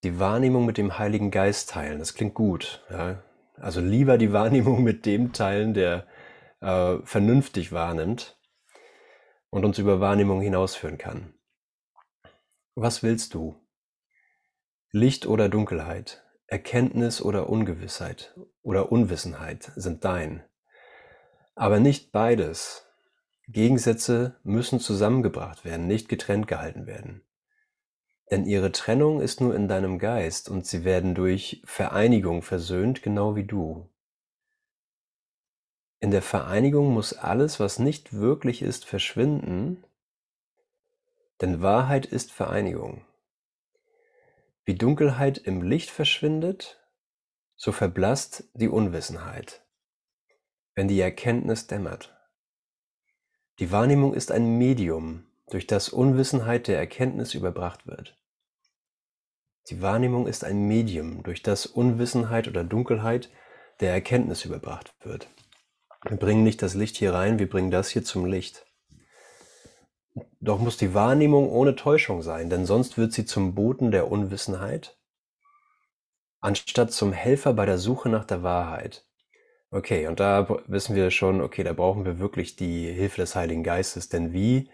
die 0.05 0.19
Wahrnehmung 0.19 0.65
mit 0.65 0.77
dem 0.77 0.97
Heiligen 0.99 1.31
Geist 1.31 1.71
teilen. 1.71 1.99
Das 1.99 2.13
klingt 2.13 2.35
gut. 2.35 2.85
Ja? 2.91 3.23
Also 3.55 3.81
lieber 3.81 4.17
die 4.17 4.31
Wahrnehmung 4.31 4.83
mit 4.83 5.05
dem 5.05 5.33
teilen, 5.33 5.73
der 5.73 6.07
äh, 6.61 6.97
vernünftig 7.03 7.71
wahrnimmt 7.71 8.37
und 9.49 9.65
uns 9.65 9.79
über 9.79 9.99
Wahrnehmung 9.99 10.41
hinausführen 10.41 10.97
kann. 10.97 11.33
Was 12.75 13.03
willst 13.03 13.33
du? 13.33 13.55
Licht 14.91 15.25
oder 15.25 15.49
Dunkelheit, 15.49 16.23
Erkenntnis 16.45 17.21
oder 17.21 17.49
Ungewissheit 17.49 18.35
oder 18.61 18.91
Unwissenheit 18.91 19.71
sind 19.75 20.05
dein. 20.05 20.43
Aber 21.55 21.79
nicht 21.79 22.11
beides. 22.11 22.85
Gegensätze 23.47 24.39
müssen 24.43 24.79
zusammengebracht 24.79 25.65
werden, 25.65 25.87
nicht 25.87 26.09
getrennt 26.09 26.47
gehalten 26.47 26.85
werden. 26.85 27.23
Denn 28.31 28.45
ihre 28.45 28.71
Trennung 28.71 29.21
ist 29.21 29.39
nur 29.39 29.55
in 29.55 29.67
deinem 29.67 29.99
Geist 29.99 30.49
und 30.49 30.65
sie 30.65 30.83
werden 30.83 31.13
durch 31.13 31.61
Vereinigung 31.65 32.41
versöhnt, 32.41 33.03
genau 33.03 33.35
wie 33.35 33.45
du. 33.45 33.89
In 35.99 36.11
der 36.11 36.21
Vereinigung 36.21 36.93
muss 36.93 37.13
alles, 37.13 37.59
was 37.59 37.79
nicht 37.79 38.13
wirklich 38.13 38.61
ist, 38.61 38.85
verschwinden, 38.85 39.83
denn 41.41 41.61
Wahrheit 41.61 42.05
ist 42.05 42.31
Vereinigung. 42.31 43.05
Wie 44.63 44.75
Dunkelheit 44.75 45.37
im 45.37 45.61
Licht 45.61 45.89
verschwindet, 45.89 46.81
so 47.55 47.71
verblasst 47.71 48.49
die 48.53 48.67
Unwissenheit, 48.67 49.63
wenn 50.73 50.87
die 50.87 50.99
Erkenntnis 50.99 51.67
dämmert. 51.67 52.15
Die 53.59 53.71
Wahrnehmung 53.71 54.13
ist 54.13 54.31
ein 54.31 54.57
Medium, 54.57 55.27
durch 55.49 55.67
das 55.67 55.89
Unwissenheit 55.89 56.67
der 56.67 56.77
Erkenntnis 56.77 57.33
überbracht 57.33 57.87
wird. 57.87 58.17
Die 59.69 59.81
Wahrnehmung 59.81 60.27
ist 60.27 60.43
ein 60.43 60.67
Medium, 60.67 61.23
durch 61.23 61.41
das 61.41 61.65
Unwissenheit 61.65 62.47
oder 62.47 62.63
Dunkelheit 62.63 63.29
der 63.79 63.91
Erkenntnis 63.91 64.45
überbracht 64.45 64.93
wird. 65.03 65.27
Wir 66.07 66.17
bringen 66.17 66.43
nicht 66.43 66.61
das 66.61 66.75
Licht 66.75 66.97
hier 66.97 67.13
rein, 67.13 67.39
wir 67.39 67.49
bringen 67.49 67.71
das 67.71 67.89
hier 67.89 68.03
zum 68.03 68.25
Licht. 68.25 68.65
Doch 70.39 70.59
muss 70.59 70.77
die 70.77 70.93
Wahrnehmung 70.93 71.49
ohne 71.49 71.75
Täuschung 71.75 72.21
sein, 72.21 72.49
denn 72.49 72.65
sonst 72.65 72.97
wird 72.97 73.11
sie 73.11 73.25
zum 73.25 73.55
Boten 73.55 73.91
der 73.91 74.11
Unwissenheit, 74.11 74.97
anstatt 76.39 76.91
zum 76.91 77.11
Helfer 77.11 77.53
bei 77.53 77.65
der 77.65 77.79
Suche 77.79 78.09
nach 78.09 78.25
der 78.25 78.43
Wahrheit. 78.43 79.05
Okay, 79.71 80.07
und 80.07 80.19
da 80.19 80.47
wissen 80.67 80.95
wir 80.95 81.09
schon, 81.09 81.41
okay, 81.41 81.63
da 81.63 81.73
brauchen 81.73 82.05
wir 82.05 82.19
wirklich 82.19 82.55
die 82.55 82.89
Hilfe 82.91 83.21
des 83.21 83.35
Heiligen 83.35 83.63
Geistes, 83.63 84.09
denn 84.09 84.31
wie 84.31 84.69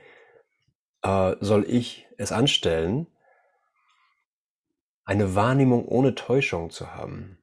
äh, 1.04 1.36
soll 1.40 1.66
ich 1.68 2.08
es 2.18 2.32
anstellen, 2.32 3.08
eine 5.06 5.36
Wahrnehmung 5.36 5.86
ohne 5.86 6.16
Täuschung 6.16 6.70
zu 6.70 6.94
haben? 6.94 7.38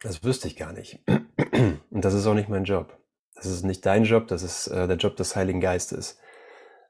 Das 0.00 0.24
wüsste 0.24 0.48
ich 0.48 0.56
gar 0.56 0.72
nicht. 0.72 1.00
Und 1.90 2.04
das 2.04 2.14
ist 2.14 2.26
auch 2.26 2.34
nicht 2.34 2.48
mein 2.48 2.64
Job. 2.64 2.98
Das 3.34 3.46
ist 3.46 3.64
nicht 3.64 3.84
dein 3.86 4.04
Job, 4.04 4.28
das 4.28 4.42
ist 4.42 4.66
äh, 4.68 4.86
der 4.86 4.96
Job 4.96 5.16
des 5.16 5.34
Heiligen 5.36 5.60
Geistes. 5.60 6.18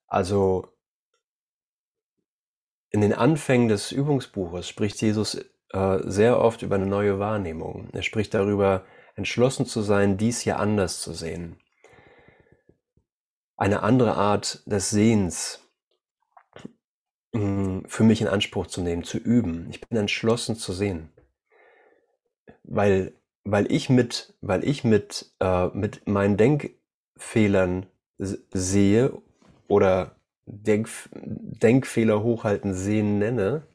Also 0.06 0.68
in 2.90 3.00
den 3.00 3.14
Anfängen 3.14 3.68
des 3.68 3.90
Übungsbuches 3.92 4.68
spricht 4.68 5.00
Jesus 5.00 5.36
äh, 5.72 5.98
sehr 6.04 6.38
oft 6.38 6.62
über 6.62 6.74
eine 6.74 6.86
neue 6.86 7.18
Wahrnehmung. 7.18 7.88
Er 7.92 8.02
spricht 8.02 8.34
darüber, 8.34 8.84
entschlossen 9.14 9.66
zu 9.66 9.80
sein, 9.80 10.18
dies 10.18 10.40
hier 10.40 10.58
anders 10.58 11.00
zu 11.00 11.14
sehen. 11.14 11.61
Eine 13.62 13.84
andere 13.84 14.16
Art 14.16 14.60
des 14.66 14.90
Sehens 14.90 15.60
mh, 17.32 17.40
hm, 17.40 17.84
für 17.86 18.02
mich 18.02 18.20
in 18.20 18.26
Anspruch 18.26 18.66
zu 18.66 18.80
nehmen, 18.80 19.04
zu 19.04 19.18
üben. 19.18 19.68
Ich 19.70 19.80
bin 19.80 19.96
entschlossen 19.96 20.56
zu 20.56 20.72
sehen. 20.72 21.12
Weil, 22.64 23.12
weil 23.44 23.70
ich 23.70 23.88
mit, 23.88 24.34
weil 24.40 24.64
ich 24.64 24.82
mit, 24.82 25.32
äh, 25.38 25.68
mit 25.68 26.08
meinen 26.08 26.36
Denkfehlern 26.36 27.86
sehe 28.18 29.16
oder 29.68 30.16
Denk 30.44 30.88
Denkfehler 31.14 32.20
hochhalten 32.20 32.74
sehen 32.74 33.20
nenne. 33.20 33.68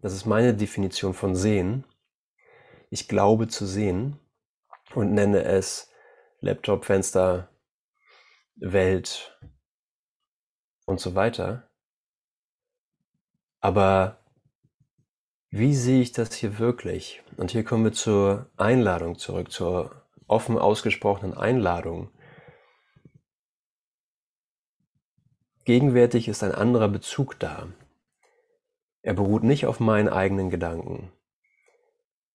Das 0.00 0.14
ist 0.14 0.24
meine 0.24 0.54
Definition 0.54 1.12
von 1.12 1.36
sehen. 1.36 1.84
Ich 2.88 3.06
glaube 3.06 3.48
zu 3.48 3.66
sehen 3.66 4.18
und 4.94 5.12
nenne 5.12 5.44
es 5.44 5.90
Laptop, 6.40 6.86
Fenster, 6.86 7.51
Welt 8.56 9.38
und 10.86 11.00
so 11.00 11.14
weiter. 11.14 11.68
Aber 13.60 14.18
wie 15.50 15.74
sehe 15.74 16.02
ich 16.02 16.12
das 16.12 16.34
hier 16.34 16.58
wirklich? 16.58 17.22
Und 17.36 17.50
hier 17.50 17.64
kommen 17.64 17.84
wir 17.84 17.92
zur 17.92 18.50
Einladung 18.56 19.18
zurück, 19.18 19.52
zur 19.52 20.04
offen 20.26 20.58
ausgesprochenen 20.58 21.36
Einladung 21.36 22.10
Gegenwärtig 25.64 26.26
ist 26.26 26.42
ein 26.42 26.52
anderer 26.52 26.88
Bezug 26.88 27.38
da. 27.38 27.68
Er 29.02 29.14
beruht 29.14 29.44
nicht 29.44 29.66
auf 29.66 29.78
meinen 29.78 30.08
eigenen 30.08 30.50
Gedanken, 30.50 31.12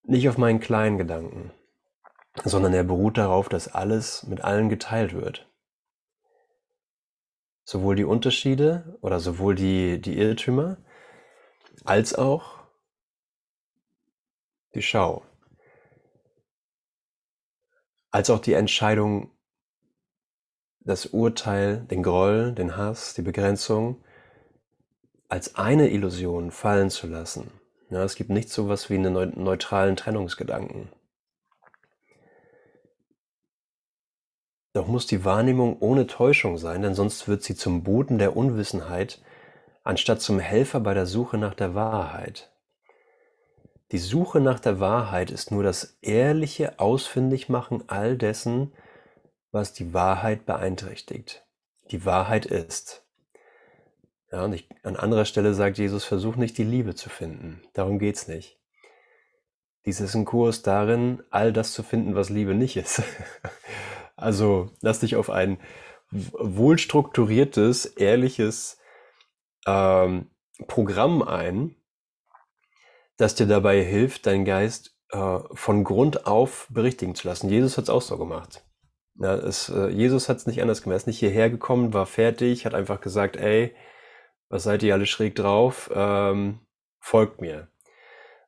nicht 0.03 0.29
auf 0.29 0.38
meinen 0.38 0.62
kleinen 0.62 0.97
Gedanken, 0.97 1.51
sondern 2.45 2.74
er 2.74 2.86
beruht 2.86 3.17
darauf, 3.17 3.50
dass 3.50 3.67
alles 3.67 4.24
mit 4.24 4.41
allen 4.45 4.69
geteilt 4.69 5.13
wird. 5.13 5.47
Sowohl 7.69 7.97
die 7.97 8.05
Unterschiede 8.05 8.97
oder 9.01 9.19
sowohl 9.19 9.53
die, 9.53 10.00
die 10.00 10.17
Irrtümer 10.17 10.77
als 11.83 12.15
auch 12.15 12.62
die 14.74 14.81
Schau, 14.81 15.25
als 18.09 18.29
auch 18.29 18.39
die 18.39 18.53
Entscheidung 18.53 19.31
das 20.79 21.07
Urteil, 21.07 21.86
den 21.91 22.03
Groll, 22.03 22.53
den 22.53 22.77
Hass, 22.77 23.15
die 23.15 23.21
Begrenzung 23.21 24.01
als 25.27 25.55
eine 25.55 25.89
Illusion 25.89 26.51
fallen 26.51 26.89
zu 26.89 27.05
lassen. 27.07 27.51
Ja, 27.89 28.01
es 28.01 28.15
gibt 28.15 28.29
nicht 28.29 28.50
so 28.50 28.69
was 28.69 28.89
wie 28.89 28.95
einen 28.95 29.43
neutralen 29.43 29.97
Trennungsgedanken. 29.97 30.89
Doch 34.77 34.86
muss 34.86 35.07
die 35.07 35.25
Wahrnehmung 35.25 35.77
ohne 35.79 36.05
Täuschung 36.05 36.60
sein, 36.60 36.84
denn 36.84 36.93
sonst 36.93 37.27
wird 37.27 37.41
sie 37.41 37.55
zum 37.55 37.81
Boden 37.81 38.19
der 38.19 38.38
Unwissenheit, 38.38 39.19
anstatt 39.84 40.22
zum 40.22 40.38
Helfer 40.38 40.79
bei 40.81 40.93
der 40.93 41.07
Suche 41.07 41.39
nach 41.39 41.55
der 41.55 41.74
Wahrheit. 41.74 42.51
Die 43.91 43.98
Suche 43.98 44.39
nach 44.39 44.60
der 44.60 44.79
Wahrheit 44.79 45.31
ist 45.31 45.50
nur 45.50 45.63
das 45.63 45.98
ehrliche 46.03 46.77
Ausfindigmachen 46.77 47.89
all 47.89 48.17
dessen, 48.17 48.72
was 49.51 49.74
die 49.74 49.96
Wahrheit 49.96 50.46
beeinträchtigt. 50.46 51.43
Die 51.89 52.05
Wahrheit 52.05 52.46
ist. 52.46 53.03
Ja, 54.31 54.46
und 54.46 54.53
ich, 54.53 54.69
an 54.84 54.96
anderer 54.96 55.25
Stelle 55.25 55.55
sagt 55.55 55.79
Jesus, 55.79 56.03
versuch 56.03 56.36
nicht 56.36 56.55
die 56.55 56.63
Liebe 56.63 56.93
zu 56.93 57.10
finden. 57.10 57.63
Darum 57.74 57.98
geht's 57.98 58.27
nicht. 58.27 58.60
Dies 59.88 60.01
ist 60.01 60.13
ein 60.13 60.25
Kurs 60.25 60.62
darin, 60.62 61.24
all 61.31 61.51
das 61.51 61.74
zu 61.74 61.81
finden, 61.81 62.13
was 62.13 62.29
Liebe 62.29 62.53
nicht 62.53 62.77
ist. 62.77 63.01
also 64.17 64.71
lass 64.81 65.00
dich 65.00 65.15
auf 65.15 65.29
ein 65.29 65.59
wohlstrukturiertes, 66.12 67.86
ehrliches 67.86 68.79
ähm, 69.65 70.29
Programm 70.67 71.21
ein, 71.21 71.75
das 73.17 73.36
dir 73.36 73.47
dabei 73.47 73.83
hilft, 73.83 74.25
deinen 74.25 74.45
Geist 74.45 74.97
äh, 75.12 75.39
von 75.53 75.83
Grund 75.83 76.27
auf 76.27 76.67
berichtigen 76.69 77.15
zu 77.15 77.27
lassen. 77.27 77.50
Jesus 77.50 77.77
hat 77.77 77.86
es 77.86 77.89
auch 77.89 78.01
so 78.01 78.17
gemacht. 78.17 78.63
Ja, 79.15 79.36
es, 79.36 79.69
äh, 79.69 79.88
Jesus 79.88 80.29
hat 80.29 80.38
es 80.38 80.47
nicht 80.47 80.62
anders 80.62 80.81
gemacht. 80.81 80.95
Er 80.95 80.97
ist 80.97 81.07
nicht 81.07 81.19
hierher 81.19 81.50
gekommen, 81.50 81.93
war 81.93 82.05
fertig, 82.05 82.65
hat 82.65 82.74
einfach 82.74 83.01
gesagt, 83.01 83.36
ey, 83.36 83.75
was 84.50 84.63
seid 84.63 84.83
ihr 84.83 84.93
alle 84.93 85.05
schräg 85.05 85.36
drauf? 85.36 85.89
Ähm, 85.93 86.59
folgt 87.00 87.41
mir. 87.41 87.67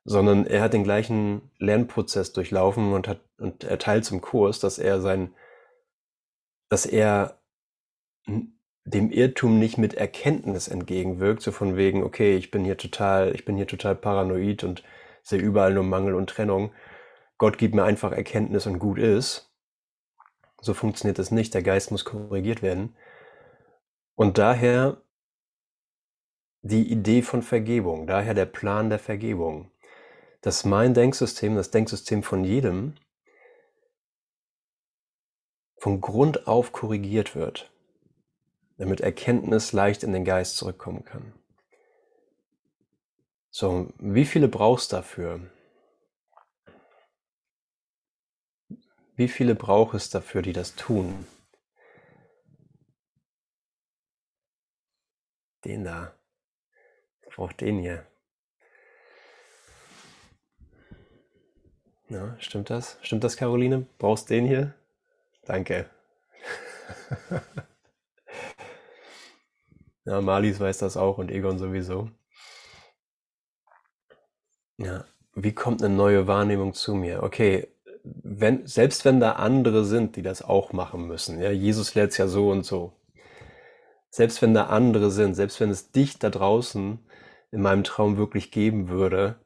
Sondern 0.03 0.45
er 0.45 0.61
hat 0.61 0.73
den 0.73 0.83
gleichen 0.83 1.51
Lernprozess 1.57 2.33
durchlaufen 2.33 2.93
und 2.93 3.07
hat 3.07 3.21
und 3.37 3.63
er 3.63 3.79
teilt 3.79 4.05
zum 4.05 4.21
Kurs, 4.21 4.59
dass 4.59 4.79
er 4.79 5.01
sein, 5.01 5.33
dass 6.69 6.85
er 6.85 7.39
dem 8.85 9.11
Irrtum 9.11 9.59
nicht 9.59 9.77
mit 9.77 9.93
Erkenntnis 9.93 10.67
entgegenwirkt, 10.67 11.41
so 11.41 11.51
von 11.51 11.75
wegen, 11.75 12.03
okay, 12.03 12.35
ich 12.35 12.51
bin 12.51 12.63
hier 12.63 12.77
total, 12.77 13.35
ich 13.35 13.45
bin 13.45 13.55
hier 13.55 13.67
total 13.67 13.95
paranoid 13.95 14.63
und 14.63 14.83
sehe 15.23 15.39
überall 15.39 15.73
nur 15.73 15.83
Mangel 15.83 16.15
und 16.15 16.29
Trennung. 16.29 16.71
Gott 17.37 17.57
gibt 17.57 17.75
mir 17.75 17.83
einfach 17.83 18.11
Erkenntnis 18.11 18.65
und 18.65 18.79
gut 18.79 18.97
ist. 18.97 19.53
So 20.61 20.73
funktioniert 20.73 21.19
das 21.19 21.31
nicht. 21.31 21.53
Der 21.53 21.63
Geist 21.63 21.91
muss 21.91 22.05
korrigiert 22.05 22.61
werden. 22.61 22.95
Und 24.15 24.37
daher 24.37 25.01
die 26.61 26.91
Idee 26.91 27.21
von 27.21 27.41
Vergebung, 27.41 28.07
daher 28.07 28.33
der 28.33 28.45
Plan 28.45 28.89
der 28.89 28.99
Vergebung. 28.99 29.71
Dass 30.41 30.65
mein 30.65 30.93
Denksystem, 30.93 31.55
das 31.55 31.71
Denksystem 31.71 32.23
von 32.23 32.43
jedem, 32.43 32.95
von 35.79 36.01
Grund 36.01 36.47
auf 36.47 36.71
korrigiert 36.71 37.35
wird 37.35 37.71
damit 38.79 39.01
Erkenntnis 39.01 39.73
leicht 39.73 40.03
in 40.03 40.13
den 40.13 40.23
Geist 40.23 40.55
zurückkommen 40.55 41.03
kann. 41.03 41.33
So, 43.51 43.91
wie 43.99 44.25
viele 44.25 44.47
brauchst 44.47 44.93
du 44.93 44.95
dafür? 44.95 45.41
Wie 49.15 49.27
viele 49.27 49.53
braucht 49.53 49.95
es 49.95 50.09
dafür, 50.09 50.41
die 50.41 50.53
das 50.53 50.75
tun? 50.75 51.27
Den 55.65 55.83
da. 55.83 56.17
Ich 57.27 57.35
brauche 57.35 57.53
den 57.53 57.79
hier. 57.79 58.07
Ja, 62.07 62.39
stimmt 62.39 62.69
das? 62.69 62.97
Stimmt 63.01 63.25
das, 63.25 63.35
Caroline? 63.35 63.85
Brauchst 63.97 64.29
den 64.29 64.47
hier? 64.47 64.73
Danke. 65.49 65.89
Ja, 70.05 70.21
Marlies 70.21 70.59
weiß 70.59 70.77
das 70.79 70.95
auch 70.95 71.17
und 71.17 71.31
Egon 71.31 71.57
sowieso. 71.57 72.09
Ja, 74.77 75.05
wie 75.33 75.53
kommt 75.53 75.83
eine 75.83 75.93
neue 75.95 76.27
Wahrnehmung 76.27 76.73
zu 76.73 76.93
mir? 76.93 77.23
Okay, 77.23 77.67
wenn, 78.03 78.65
selbst 78.67 79.05
wenn 79.05 79.19
da 79.19 79.33
andere 79.33 79.85
sind, 79.85 80.15
die 80.15 80.21
das 80.21 80.41
auch 80.43 80.71
machen 80.71 81.07
müssen, 81.07 81.41
ja, 81.41 81.49
Jesus 81.51 81.95
lehrt 81.95 82.11
es 82.11 82.17
ja 82.17 82.27
so 82.27 82.49
und 82.51 82.63
so. 82.65 82.93
Selbst 84.11 84.41
wenn 84.43 84.53
da 84.53 84.67
andere 84.67 85.09
sind, 85.09 85.33
selbst 85.33 85.59
wenn 85.59 85.71
es 85.71 85.91
dich 85.91 86.19
da 86.19 86.29
draußen 86.29 86.99
in 87.51 87.61
meinem 87.61 87.83
Traum 87.83 88.17
wirklich 88.17 88.51
geben 88.51 88.89
würde, 88.89 89.39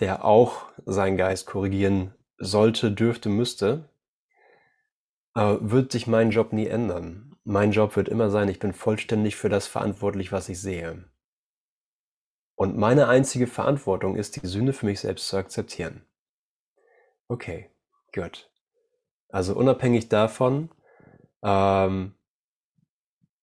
der 0.00 0.24
auch 0.24 0.66
seinen 0.86 1.18
Geist 1.18 1.46
korrigieren 1.46 2.14
sollte, 2.38 2.90
dürfte, 2.90 3.28
müsste, 3.28 3.90
äh, 5.36 5.58
wird 5.60 5.92
sich 5.92 6.06
mein 6.08 6.30
Job 6.30 6.52
nie 6.52 6.66
ändern. 6.66 7.36
Mein 7.44 7.70
Job 7.70 7.94
wird 7.94 8.08
immer 8.08 8.30
sein, 8.30 8.48
ich 8.48 8.58
bin 8.58 8.72
vollständig 8.72 9.36
für 9.36 9.48
das 9.48 9.68
verantwortlich, 9.68 10.32
was 10.32 10.48
ich 10.48 10.60
sehe. 10.60 11.04
Und 12.56 12.76
meine 12.76 13.06
einzige 13.06 13.46
Verantwortung 13.46 14.16
ist, 14.16 14.42
die 14.42 14.46
Sünde 14.46 14.72
für 14.72 14.86
mich 14.86 15.00
selbst 15.00 15.28
zu 15.28 15.36
akzeptieren. 15.36 16.04
Okay, 17.28 17.70
gut. 18.14 18.50
Also 19.28 19.54
unabhängig 19.54 20.08
davon, 20.08 20.70
ähm, 21.42 22.14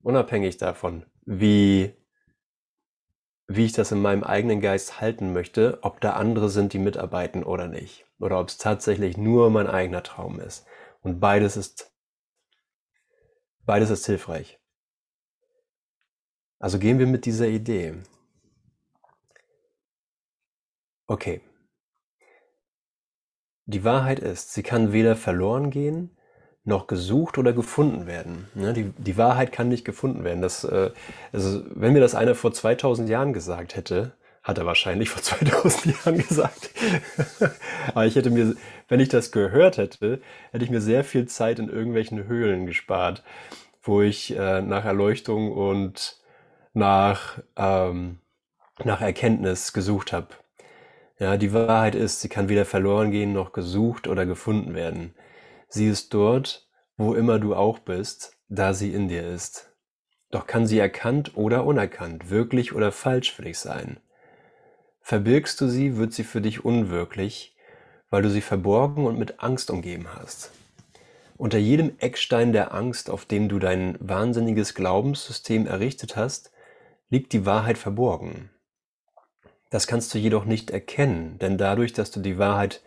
unabhängig 0.01 0.58
davon, 0.58 1.06
wie, 1.25 1.93
wie 3.47 3.65
ich 3.65 3.73
das 3.73 3.91
in 3.91 4.01
meinem 4.01 4.23
eigenen 4.23 4.62
Geist 4.62 4.99
halten 4.99 5.32
möchte, 5.32 5.77
ob 5.84 6.01
da 6.01 6.13
andere 6.13 6.49
sind, 6.49 6.73
die 6.73 6.79
mitarbeiten 6.79 7.43
oder 7.43 7.67
nicht. 7.67 8.06
Oder 8.19 8.39
ob 8.39 8.47
es 8.47 8.58
tatsächlich 8.58 9.15
nur 9.15 9.51
mein 9.51 9.67
eigener 9.67 10.01
Traum 10.01 10.39
ist. 10.39 10.65
Und 11.04 11.20
beides 11.20 11.58
ist 11.58 11.94
Beides 13.66 13.89
ist 13.89 14.06
hilfreich. 14.06 14.60
Also 16.60 16.80
gehen 16.80 17.00
wir 17.00 17.08
mit 17.08 17.26
dieser 17.26 17.48
Idee. 17.48 17.96
Okay. 21.08 21.42
Die 23.66 23.84
Wahrheit 23.86 24.20
ist, 24.20 24.54
sie 24.54 24.63
kann 24.63 24.92
weder 24.92 25.16
verloren 25.16 25.70
gehen, 25.72 26.18
noch 26.66 26.88
gesucht 26.88 27.38
oder 27.38 27.54
gefunden 27.54 28.08
werden. 28.08 28.50
Ne, 28.56 28.74
die, 28.74 28.92
die 28.98 29.18
Wahrheit 29.18 29.54
kann 29.54 29.70
nicht 29.70 29.86
gefunden 29.86 30.26
werden. 30.26 30.42
Das, 30.42 30.66
äh, 30.66 30.92
also, 31.32 31.63
wenn 31.70 31.94
mir 31.94 32.02
das 32.02 32.16
einer 32.16 32.36
vor 32.36 32.54
2000 32.54 33.10
Jahren 33.10 33.32
gesagt 33.32 33.76
hätte, 33.76 34.18
hat 34.43 34.58
er 34.58 34.65
wahrscheinlich 34.65 35.10
vor 35.10 35.23
2000 35.23 35.86
Jahren 35.97 36.17
gesagt. 36.17 36.69
Aber 37.88 38.06
ich 38.06 38.15
hätte 38.15 38.29
mir, 38.29 38.56
wenn 38.88 38.99
ich 38.99 39.10
das 39.10 39.32
gehört 39.32 39.77
hätte, 39.77 40.21
hätte 40.51 40.63
ich 40.63 40.69
mir 40.69 40.82
sehr 40.82 41.03
viel 41.03 41.27
Zeit 41.27 41.60
in 41.60 41.69
irgendwelchen 41.69 42.27
Höhlen 42.27 42.65
gespart, 42.65 43.23
wo 43.82 44.01
ich 44.01 44.38
äh, 44.38 44.62
nach 44.62 44.86
Erleuchtung 44.86 45.51
und 45.51 46.21
nach, 46.73 47.39
ähm, 47.56 48.19
nach 48.84 49.01
Erkenntnis 49.01 49.73
gesucht 49.73 50.12
habe. 50.13 50.27
Ja, 51.19 51.38
die 51.38 51.53
Wahrheit 51.53 51.95
ist, 51.95 52.21
sie 52.21 52.29
kann 52.29 52.49
weder 52.49 52.65
verloren 52.65 53.12
gehen 53.12 53.34
noch 53.34 53.53
gesucht 53.53 54.08
oder 54.08 54.25
gefunden 54.25 54.73
werden. 54.73 55.13
Sie 55.69 55.88
ist 55.88 56.13
dort, 56.13 56.67
wo 56.97 57.13
immer 57.13 57.39
du 57.39 57.56
auch 57.56 57.79
bist, 57.79 58.36
da 58.49 58.73
sie 58.73 58.93
in 58.93 59.08
dir 59.08 59.25
ist. 59.27 59.71
Doch 60.32 60.47
kann 60.47 60.65
sie 60.65 60.79
erkannt 60.79 61.38
oder 61.38 61.65
unerkannt, 61.65 62.29
wirklich 62.29 62.73
oder 62.73 62.91
falsch 62.91 63.32
für 63.32 63.43
dich 63.43 63.60
sein. 63.60 63.97
Verbirgst 65.06 65.60
du 65.60 65.68
sie, 65.68 65.98
wird 65.98 66.13
sie 66.13 66.24
für 66.24 66.39
dich 66.39 66.63
unwirklich, 66.63 67.58
weil 68.10 68.22
du 68.22 68.30
sie 68.30 68.39
verborgen 68.39 69.06
und 69.06 69.20
mit 69.20 69.44
Angst 69.44 69.70
umgeben 69.70 70.08
hast. 70.16 70.52
Unter 71.36 71.58
jedem 71.58 72.00
Eckstein 72.00 72.54
der 72.54 72.74
Angst, 72.74 73.10
auf 73.10 73.26
dem 73.26 73.50
du 73.50 73.60
dein 73.60 73.98
wahnsinniges 74.00 74.76
Glaubenssystem 74.76 75.68
errichtet 75.68 76.16
hast, 76.16 76.52
liegt 77.10 77.34
die 77.34 77.46
Wahrheit 77.46 77.78
verborgen. 77.78 78.50
Das 79.70 79.88
kannst 79.88 80.13
du 80.13 80.20
jedoch 80.20 80.46
nicht 80.46 80.72
erkennen, 80.72 81.38
denn 81.38 81.58
dadurch, 81.58 81.92
dass 81.92 82.10
du 82.10 82.22
die 82.22 82.38
Wahrheit 82.38 82.82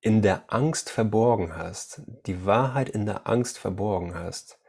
in 0.00 0.22
der 0.22 0.44
Angst 0.46 0.90
verborgen 0.90 1.56
hast, 1.56 2.02
die 2.26 2.46
Wahrheit 2.46 2.88
in 2.88 3.04
der 3.04 3.26
Angst 3.26 3.58
verborgen 3.58 4.14
hast, 4.14 4.60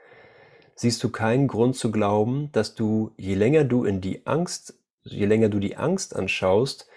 siehst 0.74 1.04
du 1.04 1.10
keinen 1.10 1.48
Grund 1.48 1.76
zu 1.76 1.92
glauben, 1.92 2.52
dass 2.52 2.74
du, 2.74 3.12
je 3.16 3.36
länger 3.36 3.64
du 3.64 3.84
in 3.86 4.02
die 4.02 4.26
Angst 4.26 4.79
je 5.04 5.26
länger 5.26 5.50
du 5.50 5.60
die 5.60 5.78
Angst 5.78 6.16
anschaust, 6.16 6.88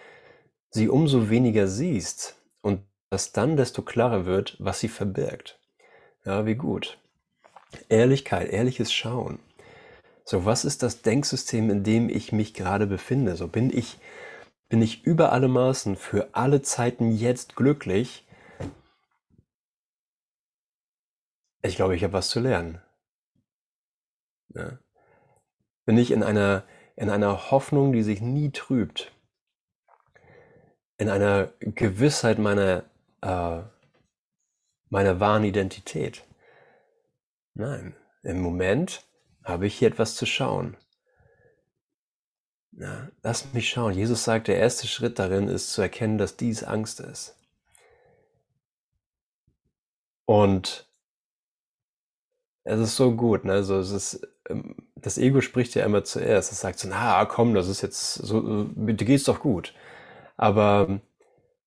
sie 0.71 0.89
umso 0.89 1.31
weniger 1.31 1.67
siehst 1.67 2.37
und 2.61 2.83
dass 3.11 3.33
dann 3.33 3.57
desto 3.57 3.83
klarer 3.83 4.25
wird, 4.25 4.57
was 4.59 4.81
sie 4.81 4.89
verbirgt. 4.89 5.61
Ja, 6.25 6.47
wie 6.47 6.55
gut. 6.55 6.99
Ehrlichkeit, 7.89 8.49
ehrliches 8.51 8.93
Schauen. 8.93 9.39
So, 10.25 10.45
was 10.45 10.65
ist 10.65 10.83
das 10.83 11.03
Denksystem, 11.03 11.69
in 11.69 11.83
dem 11.83 12.09
ich 12.09 12.33
mich 12.33 12.55
gerade 12.55 12.87
befinde? 12.87 13.37
So, 13.37 13.49
bin 13.49 13.77
ich, 13.77 13.99
bin 14.69 14.81
ich 14.81 15.05
über 15.05 15.33
alle 15.33 15.49
Maßen 15.49 15.97
für 15.97 16.29
alle 16.33 16.63
Zeiten 16.63 17.13
jetzt 17.13 17.57
glücklich? 17.57 18.27
Ich 21.63 21.77
glaube, 21.77 21.97
ich 21.97 22.05
habe 22.05 22.13
was 22.13 22.29
zu 22.29 22.41
lernen. 22.41 22.81
Ja? 24.55 24.79
Bin 25.85 25.99
ich 25.99 26.11
in 26.13 26.23
einer, 26.23 26.65
in 26.97 27.11
einer 27.11 27.51
Hoffnung, 27.51 27.93
die 27.93 28.03
sich 28.03 28.21
nie 28.21 28.51
trübt, 28.51 29.13
in 30.99 31.09
einer 31.09 31.53
Gewissheit 31.61 32.39
meiner, 32.39 32.85
äh, 33.23 33.63
meiner 34.89 35.21
wahren 35.21 35.45
Identität. 35.45 36.25
Nein, 37.55 37.97
im 38.23 38.41
Moment 38.41 39.05
habe 39.45 39.67
ich 39.67 39.79
hier 39.79 39.89
etwas 39.89 40.15
zu 40.17 40.27
schauen. 40.27 40.77
Na, 42.71 43.11
lass 43.23 43.53
mich 43.53 43.69
schauen. 43.69 43.93
Jesus 43.93 44.25
sagt, 44.25 44.49
der 44.49 44.57
erste 44.57 44.87
Schritt 44.87 45.19
darin 45.19 45.49
ist 45.49 45.73
zu 45.73 45.83
erkennen, 45.83 46.17
dass 46.17 46.37
dies 46.37 46.65
Angst 46.65 47.01
ist. 47.01 47.37
Und 50.25 50.89
es 52.65 52.81
ist 52.81 52.97
so 52.97 53.15
gut, 53.15 53.45
ne? 53.45 53.53
Also 53.53 53.79
es 53.79 53.91
ist, 53.91 54.27
das 54.95 55.19
Ego 55.19 55.41
spricht 55.41 55.75
ja 55.75 55.85
immer 55.85 56.05
zuerst. 56.05 56.53
Es 56.53 56.61
sagt 56.61 56.79
so, 56.79 56.89
na 56.89 57.25
komm, 57.25 57.55
das 57.55 57.69
ist 57.69 57.83
jetzt 57.83 58.15
so, 58.15 58.65
dir 58.65 58.95
geht's 58.95 59.25
doch 59.25 59.41
gut. 59.41 59.75
Aber 60.37 61.01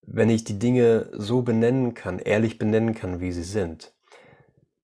wenn 0.02 0.30
ich 0.30 0.43
die 0.43 0.60
Dinge 0.60 1.10
so 1.13 1.41
benennen 1.41 1.93
kann, 1.93 2.19
ehrlich 2.19 2.58
benennen 2.58 2.93
kann, 2.93 3.19
wie 3.19 3.32
sie 3.32 3.43
sind, 3.43 3.93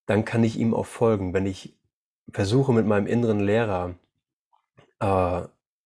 dann 0.06 0.26
kann 0.26 0.44
ich 0.44 0.58
ihm 0.58 0.74
auch 0.74 0.86
folgen. 0.86 1.34
Wenn 1.34 1.46
ich 1.46 1.78
versuche 2.32 2.74
mit 2.74 2.86
meinem 2.86 3.08
inneren 3.08 3.40
Lehrer 3.40 3.96
äh, 5.00 5.44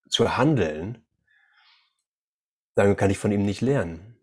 zu 0.10 0.38
handeln, 0.38 1.06
dann 2.76 2.96
kann 2.96 3.10
ich 3.10 3.18
von 3.18 3.32
ihm 3.32 3.46
nicht 3.46 3.62
lernen. 3.62 4.18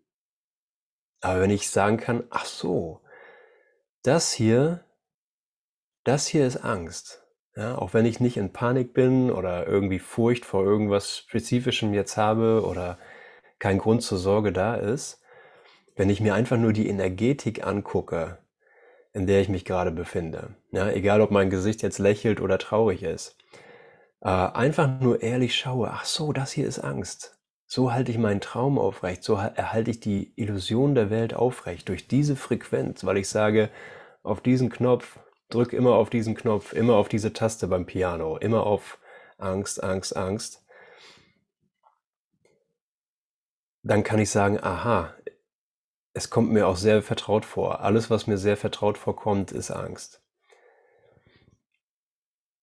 Aber 1.21 1.41
wenn 1.41 1.51
ich 1.51 1.69
sagen 1.69 1.97
kann, 1.97 2.23
ach 2.29 2.45
so, 2.45 3.01
das 4.01 4.33
hier, 4.33 4.83
das 6.03 6.27
hier 6.27 6.45
ist 6.45 6.57
Angst. 6.57 7.22
Ja, 7.55 7.77
auch 7.77 7.93
wenn 7.93 8.05
ich 8.05 8.19
nicht 8.19 8.37
in 8.37 8.51
Panik 8.51 8.93
bin 8.93 9.31
oder 9.31 9.67
irgendwie 9.67 9.99
Furcht 9.99 10.43
vor 10.43 10.63
irgendwas 10.63 11.19
Spezifischem 11.19 11.93
jetzt 11.93 12.17
habe 12.17 12.65
oder 12.65 12.97
kein 13.59 13.77
Grund 13.77 14.01
zur 14.01 14.17
Sorge 14.17 14.51
da 14.51 14.75
ist, 14.75 15.21
wenn 15.95 16.09
ich 16.09 16.19
mir 16.19 16.33
einfach 16.33 16.57
nur 16.57 16.73
die 16.73 16.87
Energetik 16.89 17.65
angucke, 17.65 18.39
in 19.13 19.27
der 19.27 19.41
ich 19.41 19.49
mich 19.49 19.65
gerade 19.65 19.91
befinde, 19.91 20.55
ja, 20.71 20.89
egal 20.89 21.21
ob 21.21 21.29
mein 21.29 21.51
Gesicht 21.51 21.83
jetzt 21.83 21.99
lächelt 21.99 22.41
oder 22.41 22.57
traurig 22.57 23.03
ist, 23.03 23.37
äh, 24.21 24.29
einfach 24.29 24.99
nur 24.99 25.21
ehrlich 25.21 25.55
schaue, 25.55 25.91
ach 25.91 26.05
so, 26.05 26.33
das 26.33 26.51
hier 26.51 26.67
ist 26.67 26.79
Angst. 26.79 27.37
So 27.67 27.93
halte 27.93 28.11
ich 28.11 28.17
meinen 28.17 28.41
Traum 28.41 28.79
aufrecht, 28.79 29.23
so 29.23 29.35
erhalte 29.35 29.91
ich 29.91 29.99
die 29.99 30.33
Illusion 30.35 30.95
der 30.95 31.09
Welt 31.11 31.33
aufrecht 31.35 31.89
durch 31.89 32.07
diese 32.07 32.35
Frequenz, 32.35 33.03
weil 33.03 33.17
ich 33.17 33.29
sage, 33.29 33.69
auf 34.23 34.41
diesen 34.41 34.69
Knopf, 34.69 35.19
drück 35.53 35.73
immer 35.73 35.95
auf 35.95 36.09
diesen 36.09 36.35
Knopf, 36.35 36.73
immer 36.73 36.95
auf 36.95 37.09
diese 37.09 37.33
Taste 37.33 37.67
beim 37.67 37.85
Piano, 37.85 38.37
immer 38.37 38.65
auf 38.65 38.99
Angst, 39.37 39.83
Angst, 39.83 40.15
Angst. 40.15 40.65
Dann 43.83 44.03
kann 44.03 44.19
ich 44.19 44.29
sagen, 44.29 44.59
aha, 44.61 45.13
es 46.13 46.29
kommt 46.29 46.51
mir 46.51 46.67
auch 46.67 46.77
sehr 46.77 47.01
vertraut 47.01 47.43
vor. 47.45 47.81
Alles, 47.81 48.09
was 48.09 48.27
mir 48.27 48.37
sehr 48.37 48.55
vertraut 48.55 48.97
vorkommt, 48.97 49.51
ist 49.51 49.71
Angst. 49.71 50.21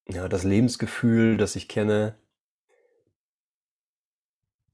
Ja, 0.08 0.28
das 0.28 0.44
Lebensgefühl, 0.44 1.36
das 1.36 1.56
ich 1.56 1.68
kenne, 1.68 2.16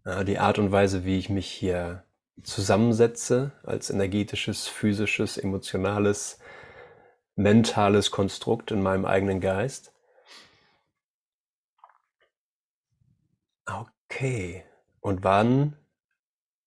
ja, 0.05 0.25
die 0.25 0.39
Art 0.39 0.59
und 0.59 0.73
Weise, 0.73 1.05
wie 1.05 1.19
ich 1.19 1.29
mich 1.29 1.51
hier 1.51 2.05
zusammensetze 2.43 3.53
als 3.65 3.91
energetisches, 3.91 4.69
physisches, 4.69 5.37
emotionales, 5.37 6.39
mentales 7.37 8.11
Konstrukt 8.11 8.71
in 8.71 8.83
meinem 8.83 9.05
eigenen 9.05 9.41
Geist. 9.41 9.93
Okay. 13.67 14.65
Und 15.01 15.23
wann 15.23 15.77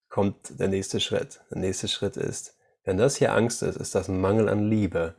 kommt 0.08 0.58
der 0.58 0.68
nächste 0.68 1.00
Schritt? 1.00 1.40
Der 1.50 1.58
nächste 1.58 1.88
Schritt 1.88 2.16
ist, 2.16 2.56
wenn 2.84 2.96
das 2.96 3.16
hier 3.16 3.34
Angst 3.34 3.62
ist, 3.62 3.76
ist 3.76 3.94
das 3.94 4.08
ein 4.08 4.20
Mangel 4.20 4.48
an 4.48 4.68
Liebe 4.68 5.14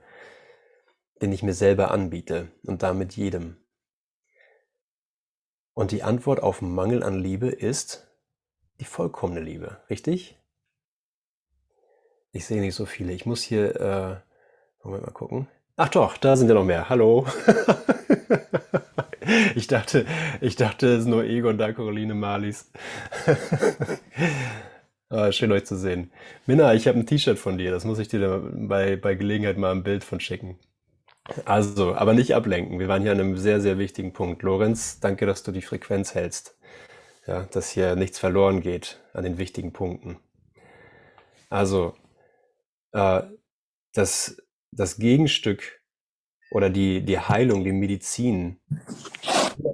den 1.22 1.32
ich 1.32 1.44
mir 1.44 1.54
selber 1.54 1.92
anbiete 1.92 2.52
und 2.64 2.84
damit 2.84 3.16
jedem. 3.16 3.58
Und 5.74 5.92
die 5.92 6.04
Antwort 6.04 6.42
auf 6.42 6.62
Mangel 6.62 7.04
an 7.04 7.20
Liebe 7.20 7.48
ist 7.48 8.08
die 8.80 8.86
vollkommene 8.86 9.40
Liebe, 9.40 9.82
richtig? 9.90 10.38
Ich 12.32 12.46
sehe 12.46 12.62
nicht 12.62 12.76
so 12.76 12.86
viele. 12.86 13.14
Ich 13.14 13.26
muss 13.26 13.42
hier, 13.42 13.76
äh, 13.80 14.31
Moment 14.84 15.06
mal 15.06 15.12
gucken. 15.12 15.48
Ach 15.78 15.90
doch, 15.90 16.18
da 16.18 16.36
sind 16.36 16.48
ja 16.48 16.54
noch 16.54 16.66
mehr. 16.66 16.90
Hallo. 16.90 17.26
ich 19.56 19.68
dachte, 19.68 20.06
ich 20.42 20.56
dachte, 20.56 20.88
es 20.88 21.02
ist 21.02 21.08
nur 21.08 21.24
Egon 21.24 21.58
da, 21.58 21.72
Caroline 21.72 22.14
Marlies. 22.14 22.72
ah, 25.10 25.32
schön 25.32 25.52
euch 25.52 25.66
zu 25.66 25.78
sehen. 25.78 26.12
Minna, 26.46 26.74
ich 26.74 26.88
habe 26.88 27.00
ein 27.00 27.06
T-Shirt 27.06 27.40
von 27.40 27.58
dir. 27.58 27.72
Das 27.72 27.86
muss 27.86 28.00
ich 28.00 28.08
dir 28.08 28.52
bei, 28.54 28.96
bei 28.96 29.16
Gelegenheit 29.16 29.58
mal 29.58 29.72
ein 29.72 29.84
Bild 29.84 30.04
von 30.04 30.20
schicken. 30.20 30.60
Also, 31.46 31.96
aber 31.96 32.14
nicht 32.14 32.36
ablenken. 32.36 32.80
Wir 32.80 32.88
waren 32.88 33.04
hier 33.04 33.12
an 33.12 33.20
einem 33.20 33.38
sehr, 33.38 33.62
sehr 33.62 33.78
wichtigen 33.78 34.14
Punkt. 34.14 34.44
Lorenz, 34.44 35.00
danke, 35.00 35.26
dass 35.26 35.44
du 35.44 35.52
die 35.52 35.62
Frequenz 35.62 36.16
hältst. 36.16 36.58
Ja, 37.28 37.44
dass 37.52 37.70
hier 37.70 37.96
nichts 37.96 38.18
verloren 38.18 38.62
geht 38.62 39.00
an 39.14 39.24
den 39.24 39.38
wichtigen 39.38 39.74
Punkten. 39.74 40.18
Also, 41.50 41.94
äh, 42.94 43.22
das, 43.94 44.42
das 44.72 44.98
Gegenstück 44.98 45.82
oder 46.52 46.70
die, 46.70 47.04
die 47.04 47.20
Heilung, 47.20 47.64
die 47.64 47.72
Medizin, 47.72 48.60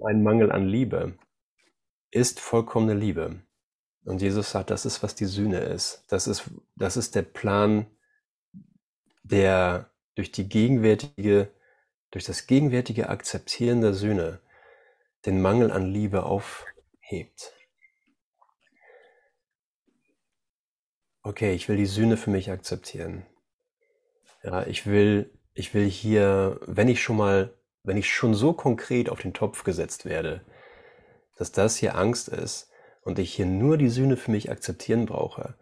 ein 0.05 0.23
Mangel 0.23 0.51
an 0.51 0.67
Liebe, 0.67 1.17
ist 2.11 2.39
vollkommene 2.39 2.93
Liebe. 2.93 3.41
Und 4.05 4.21
Jesus 4.21 4.51
sagt, 4.51 4.69
das 4.69 4.85
ist, 4.85 5.03
was 5.03 5.15
die 5.15 5.25
Sühne 5.25 5.59
ist. 5.59 6.03
Das 6.07 6.27
ist, 6.27 6.49
das 6.75 6.97
ist 6.97 7.15
der 7.15 7.23
Plan, 7.23 7.85
der 9.23 9.91
durch 10.15 10.31
die 10.31 10.47
gegenwärtige, 10.47 11.51
durch 12.11 12.25
das 12.25 12.47
gegenwärtige 12.47 13.09
Akzeptieren 13.09 13.81
der 13.81 13.93
Sühne 13.93 14.39
den 15.25 15.41
Mangel 15.41 15.71
an 15.71 15.91
Liebe 15.91 16.23
aufhebt. 16.23 17.53
Okay, 21.21 21.53
ich 21.53 21.67
will 21.67 21.75
die 21.75 21.85
Sühne 21.85 22.15
für 22.15 22.29
mich 22.29 22.49
akzeptieren. 22.49 23.25
Ja, 24.43 24.65
ich 24.65 24.85
will, 24.85 25.31
ich 25.53 25.73
will 25.73 25.89
hier, 25.89 26.59
wenn 26.65 26.87
ich 26.87 27.01
schon 27.01 27.17
mal, 27.17 27.53
wenn 27.83 27.97
ich 27.97 28.13
schon 28.13 28.33
so 28.33 28.53
konkret 28.53 29.09
auf 29.09 29.21
den 29.21 29.33
Topf 29.33 29.63
gesetzt 29.63 30.05
werde, 30.05 30.41
dass 31.37 31.51
das 31.51 31.77
hier 31.77 31.95
Angst 31.95 32.29
ist 32.29 32.69
und 33.01 33.19
ich 33.19 33.33
hier 33.33 33.45
nur 33.45 33.77
die 33.77 33.89
Sühne 33.89 34.17
für 34.17 34.31
mich 34.31 34.51
akzeptieren 34.51 35.05
brauche, 35.05 35.55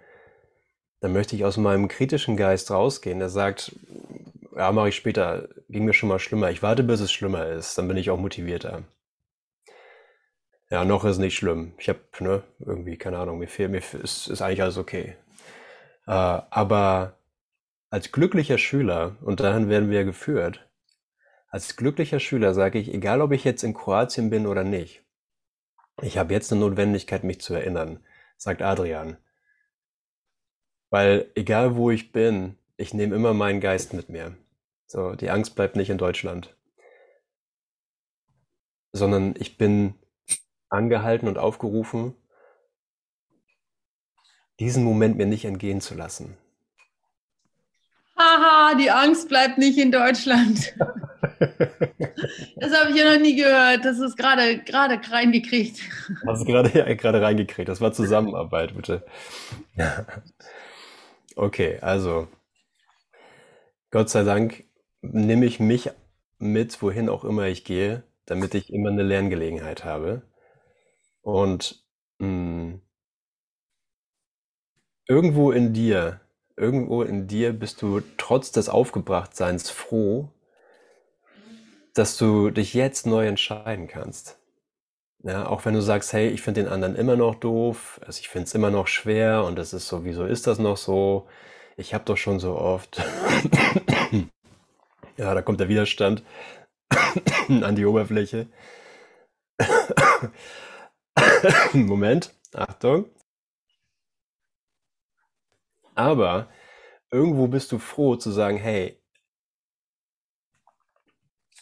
dann 1.02 1.14
möchte 1.14 1.36
ich 1.36 1.46
aus 1.46 1.58
meinem 1.58 1.88
kritischen 1.88 2.38
Geist 2.38 2.72
rausgehen, 2.72 3.20
der 3.20 3.30
sagt, 3.30 3.76
ja, 4.56 4.72
mache 4.72 4.90
ich 4.90 4.96
später. 4.96 5.50
Ging 5.70 5.86
mir 5.86 5.94
schon 5.94 6.10
mal 6.10 6.20
schlimmer. 6.20 6.50
Ich 6.50 6.64
warte, 6.64 6.84
bis 6.84 7.02
es 7.02 7.12
schlimmer 7.12 7.46
ist. 7.48 7.78
Dann 7.78 7.88
bin 7.88 7.98
ich 7.98 8.10
auch 8.10 8.20
motivierter. 8.20 8.84
Ja, 10.70 10.84
noch 10.86 11.06
ist 11.06 11.20
nicht 11.20 11.36
schlimm. 11.36 11.74
Ich 11.78 11.90
habe, 11.90 12.00
ne, 12.20 12.44
irgendwie, 12.60 12.98
keine 12.98 13.20
Ahnung, 13.20 13.38
mir 13.38 13.48
fehlt, 13.48 13.72
mir 13.72 13.82
ist, 14.02 14.28
ist 14.28 14.42
eigentlich 14.42 14.62
alles 14.62 14.78
okay. 14.78 15.16
Äh, 16.08 16.12
aber 16.12 17.18
als 17.96 18.12
glücklicher 18.12 18.58
Schüler, 18.58 19.16
und 19.22 19.40
dahin 19.40 19.70
werden 19.70 19.90
wir 19.90 20.04
geführt, 20.04 20.70
als 21.48 21.78
glücklicher 21.78 22.20
Schüler 22.20 22.54
sage 22.54 22.78
ich, 22.78 22.94
egal 22.94 23.22
ob 23.22 23.32
ich 23.32 23.46
jetzt 23.46 23.64
in 23.64 23.74
Kroatien 23.74 24.30
bin 24.30 24.48
oder 24.48 24.66
nicht, 24.66 25.06
ich 26.02 26.18
habe 26.18 26.34
jetzt 26.34 26.52
eine 26.52 26.60
Notwendigkeit, 26.60 27.24
mich 27.24 27.40
zu 27.40 27.54
erinnern, 27.54 28.04
sagt 28.36 28.62
Adrian. 28.62 29.16
Weil 30.90 31.32
egal 31.36 31.78
wo 31.78 31.90
ich 31.90 32.12
bin, 32.12 32.58
ich 32.76 32.94
nehme 32.94 33.16
immer 33.16 33.34
meinen 33.34 33.62
Geist 33.62 33.94
mit 33.94 34.10
mir. 34.10 34.36
So, 34.88 35.16
die 35.16 35.30
Angst 35.30 35.56
bleibt 35.56 35.78
nicht 35.78 35.90
in 35.90 35.98
Deutschland. 35.98 36.54
Sondern 38.92 39.36
ich 39.40 39.58
bin 39.58 39.96
angehalten 40.68 41.30
und 41.30 41.38
aufgerufen, 41.38 42.14
diesen 44.60 44.84
Moment 44.84 45.16
mir 45.16 45.28
nicht 45.28 45.46
entgehen 45.46 45.80
zu 45.80 45.96
lassen. 45.96 46.38
Haha, 48.18 48.76
die 48.76 48.90
Angst 48.90 49.28
bleibt 49.28 49.58
nicht 49.58 49.78
in 49.78 49.92
Deutschland. 49.92 50.74
das 52.56 52.74
habe 52.74 52.92
ich 52.92 52.96
ja 52.96 53.14
noch 53.14 53.22
nie 53.22 53.36
gehört. 53.36 53.84
Das 53.84 54.00
ist 54.00 54.16
gerade 54.18 54.60
gerade 54.60 55.00
reingekriegt. 55.12 55.82
Hast 56.26 56.44
du 56.44 56.46
gerade 56.46 56.78
ja, 56.78 56.94
gerade 56.94 57.22
reingekriegt. 57.22 57.68
Das 57.68 57.82
war 57.82 57.92
Zusammenarbeit, 57.92 58.76
bitte. 58.76 59.06
Okay, 61.36 61.80
also 61.82 62.30
Gott 63.92 64.10
sei 64.10 64.24
Dank 64.24 64.64
nehme 65.02 65.46
ich 65.46 65.60
mich 65.60 65.90
mit, 66.38 66.82
wohin 66.82 67.10
auch 67.10 67.26
immer 67.26 67.48
ich 67.48 67.66
gehe, 67.66 68.04
damit 68.26 68.56
ich 68.56 68.72
immer 68.72 68.90
eine 68.90 69.04
Lerngelegenheit 69.04 69.84
habe. 69.84 70.22
Und 71.22 71.84
mh, 72.20 72.28
hm, 72.28 72.82
irgendwo 75.08 75.52
in 75.52 75.74
dir, 75.74 76.22
irgendwo 76.58 77.04
in 77.04 77.28
dir 77.28 77.54
bist 77.54 77.82
du 77.82 78.02
trotz 78.18 78.52
des 78.52 78.70
Aufgebrachtseins 78.70 79.70
froh, 79.70 80.30
dass 81.94 82.18
du 82.18 82.50
dich 82.50 82.74
jetzt 82.74 83.06
neu 83.06 83.28
entscheiden 83.28 83.88
kannst. 83.88 84.38
Ja, 85.24 85.48
auch 85.48 85.66
wenn 85.66 85.74
du 85.74 85.82
sagst, 85.82 86.14
hey, 86.14 86.30
ich 86.30 86.42
finde 86.42 86.64
den 86.64 86.72
anderen 86.72 86.96
immer 86.96 87.16
noch 87.16 87.36
doof, 87.36 88.00
also 88.06 88.20
ich 88.20 88.30
finde 88.30 88.46
es 88.46 88.54
immer 88.54 88.70
noch 88.70 88.88
schwer 88.88 89.44
und 89.44 89.58
es 89.58 89.74
ist 89.74 89.88
so, 89.88 90.06
wieso 90.06 90.26
ist 90.26 90.46
das 90.46 90.60
noch 90.60 90.78
so? 90.78 91.28
Ich 91.78 91.94
habe 91.94 92.06
doch 92.06 92.18
schon 92.18 92.40
so 92.40 92.58
oft. 92.58 92.98
ja, 95.18 95.34
da 95.34 95.42
kommt 95.42 95.60
der 95.60 95.70
Widerstand 95.70 96.24
an 97.50 97.76
die 97.76 97.86
Oberfläche. 97.86 98.48
Moment, 101.74 102.34
Achtung. 102.54 103.06
Aber 105.96 106.50
irgendwo 107.10 107.48
bist 107.48 107.72
du 107.72 107.80
froh 107.80 108.16
zu 108.16 108.32
sagen, 108.32 108.58
hey, 108.58 109.02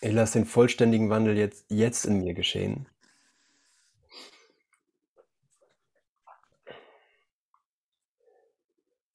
ich 0.01 0.11
lasse 0.11 0.39
den 0.39 0.45
vollständigen 0.45 1.09
Wandel 1.09 1.37
jetzt, 1.37 1.65
jetzt 1.69 2.05
in 2.05 2.19
mir 2.19 2.33
geschehen. 2.33 2.87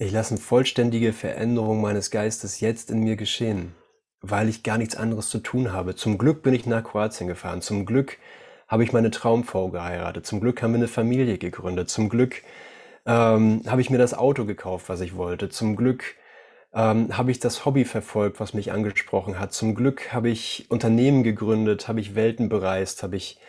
Ich 0.01 0.13
lasse 0.13 0.35
eine 0.35 0.41
vollständige 0.41 1.13
Veränderung 1.13 1.81
meines 1.81 2.13
Geistes 2.13 2.61
jetzt 2.61 2.89
in 2.91 3.01
mir 3.01 3.17
geschehen, 3.17 3.75
weil 4.21 4.49
ich 4.49 4.63
gar 4.63 4.79
nichts 4.79 4.95
anderes 4.95 5.29
zu 5.29 5.41
tun 5.41 5.73
habe. 5.73 5.97
Zum 5.97 6.19
Glück 6.19 6.43
bin 6.43 6.55
ich 6.55 6.67
nach 6.67 6.85
Kroatien 6.85 7.27
gefahren. 7.27 7.63
Zum 7.63 7.85
Glück 7.85 8.17
habe 8.69 8.85
ich 8.85 8.93
meine 8.93 9.11
Traumfrau 9.11 9.71
geheiratet. 9.71 10.25
Zum 10.25 10.41
Glück 10.41 10.63
haben 10.63 10.71
wir 10.71 10.77
eine 10.77 10.89
Familie 10.89 11.37
gegründet. 11.37 11.91
Zum 11.91 12.09
Glück 12.09 12.45
ähm, 13.09 13.63
habe 13.67 13.81
ich 13.81 13.89
mir 13.89 13.99
das 13.99 14.13
Auto 14.13 14.45
gekauft, 14.45 14.91
was 14.91 15.01
ich 15.01 15.17
wollte. 15.17 15.49
Zum 15.49 15.77
Glück 15.77 16.05
ähm, 16.75 17.17
habe 17.17 17.31
ich 17.31 17.41
das 17.41 17.65
Hobby 17.65 17.87
verfolgt, 17.87 18.39
was 18.39 18.53
mich 18.53 18.71
angesprochen 18.71 19.41
hat. 19.41 19.55
Zum 19.55 19.75
Glück 19.75 20.13
habe 20.13 20.29
ich 20.29 20.67
Unternehmen 20.69 21.23
gegründet, 21.23 21.89
habe 21.89 22.01
ich 22.01 22.15
Welten 22.15 22.51
bereist, 22.51 23.03
habe 23.03 23.17
ich 23.17 23.41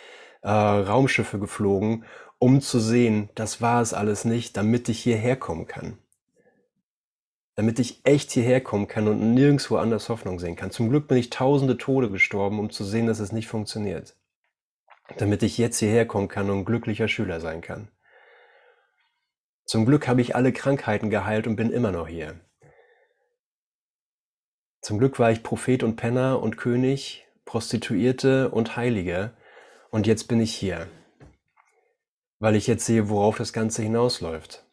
äh, 0.43 0.49
Raumschiffe 0.49 1.39
geflogen, 1.39 2.05
um 2.39 2.61
zu 2.61 2.79
sehen, 2.79 3.29
das 3.35 3.61
war 3.61 3.81
es 3.81 3.93
alles 3.93 4.23
nicht, 4.23 4.55
damit 4.55 4.87
ich 4.87 5.01
hierher 5.01 5.35
kommen 5.35 5.67
kann. 5.67 5.97
Damit 7.55 7.79
ich 7.79 7.99
echt 8.05 8.31
hierher 8.31 8.61
kommen 8.61 8.87
kann 8.87 9.09
und 9.09 9.33
nirgendwo 9.33 9.75
anders 9.75 10.07
Hoffnung 10.07 10.39
sehen 10.39 10.55
kann. 10.55 10.71
Zum 10.71 10.89
Glück 10.89 11.09
bin 11.09 11.17
ich 11.17 11.29
tausende 11.29 11.77
Tode 11.77 12.09
gestorben, 12.09 12.59
um 12.59 12.69
zu 12.69 12.85
sehen, 12.85 13.07
dass 13.07 13.19
es 13.19 13.33
nicht 13.33 13.49
funktioniert. 13.49 14.15
Damit 15.17 15.43
ich 15.43 15.57
jetzt 15.57 15.79
hierher 15.79 16.05
kommen 16.05 16.29
kann 16.29 16.49
und 16.49 16.63
glücklicher 16.63 17.09
Schüler 17.09 17.41
sein 17.41 17.59
kann. 17.59 17.89
Zum 19.69 19.85
Glück 19.85 20.07
habe 20.07 20.19
ich 20.19 20.35
alle 20.35 20.51
Krankheiten 20.51 21.11
geheilt 21.11 21.45
und 21.45 21.55
bin 21.55 21.69
immer 21.69 21.91
noch 21.91 22.07
hier. 22.07 22.39
Zum 24.81 24.97
Glück 24.97 25.19
war 25.19 25.29
ich 25.29 25.43
Prophet 25.43 25.83
und 25.83 25.95
Penner 25.95 26.41
und 26.41 26.57
König, 26.57 27.27
Prostituierte 27.45 28.49
und 28.49 28.77
Heilige, 28.77 29.37
und 29.91 30.07
jetzt 30.07 30.23
bin 30.23 30.41
ich 30.41 30.55
hier, 30.55 30.87
weil 32.39 32.55
ich 32.55 32.65
jetzt 32.65 32.87
sehe, 32.87 33.09
worauf 33.09 33.37
das 33.37 33.53
Ganze 33.53 33.83
hinausläuft. 33.83 34.65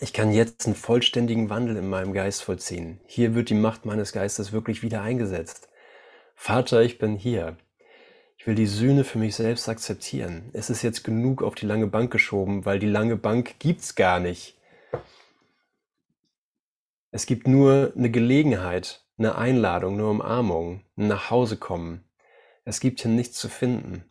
Ich 0.00 0.14
kann 0.14 0.32
jetzt 0.32 0.64
einen 0.64 0.76
vollständigen 0.76 1.50
Wandel 1.50 1.76
in 1.76 1.90
meinem 1.90 2.14
Geist 2.14 2.42
vollziehen. 2.42 3.02
Hier 3.04 3.34
wird 3.34 3.50
die 3.50 3.54
Macht 3.54 3.84
meines 3.84 4.12
Geistes 4.12 4.50
wirklich 4.50 4.82
wieder 4.82 5.02
eingesetzt. 5.02 5.68
Vater, 6.34 6.80
ich 6.80 6.96
bin 6.96 7.16
hier. 7.16 7.58
Ich 8.36 8.46
will 8.46 8.54
die 8.54 8.66
Sühne 8.66 9.04
für 9.04 9.18
mich 9.18 9.34
selbst 9.34 9.68
akzeptieren. 9.68 10.50
Es 10.52 10.70
ist 10.70 10.82
jetzt 10.82 11.04
genug 11.04 11.42
auf 11.42 11.54
die 11.54 11.66
lange 11.66 11.86
Bank 11.86 12.10
geschoben, 12.10 12.64
weil 12.64 12.78
die 12.78 12.86
lange 12.86 13.16
Bank 13.16 13.58
gibt's 13.58 13.94
gar 13.94 14.20
nicht. 14.20 14.56
Es 17.10 17.26
gibt 17.26 17.48
nur 17.48 17.92
eine 17.96 18.10
Gelegenheit, 18.10 19.04
eine 19.16 19.36
Einladung, 19.36 19.94
eine 19.94 20.06
Umarmung, 20.06 20.84
ein 20.96 21.08
nach 21.08 21.30
Hause 21.30 21.56
kommen. 21.56 22.04
Es 22.64 22.80
gibt 22.80 23.00
hier 23.00 23.10
nichts 23.10 23.38
zu 23.38 23.48
finden. 23.48 24.04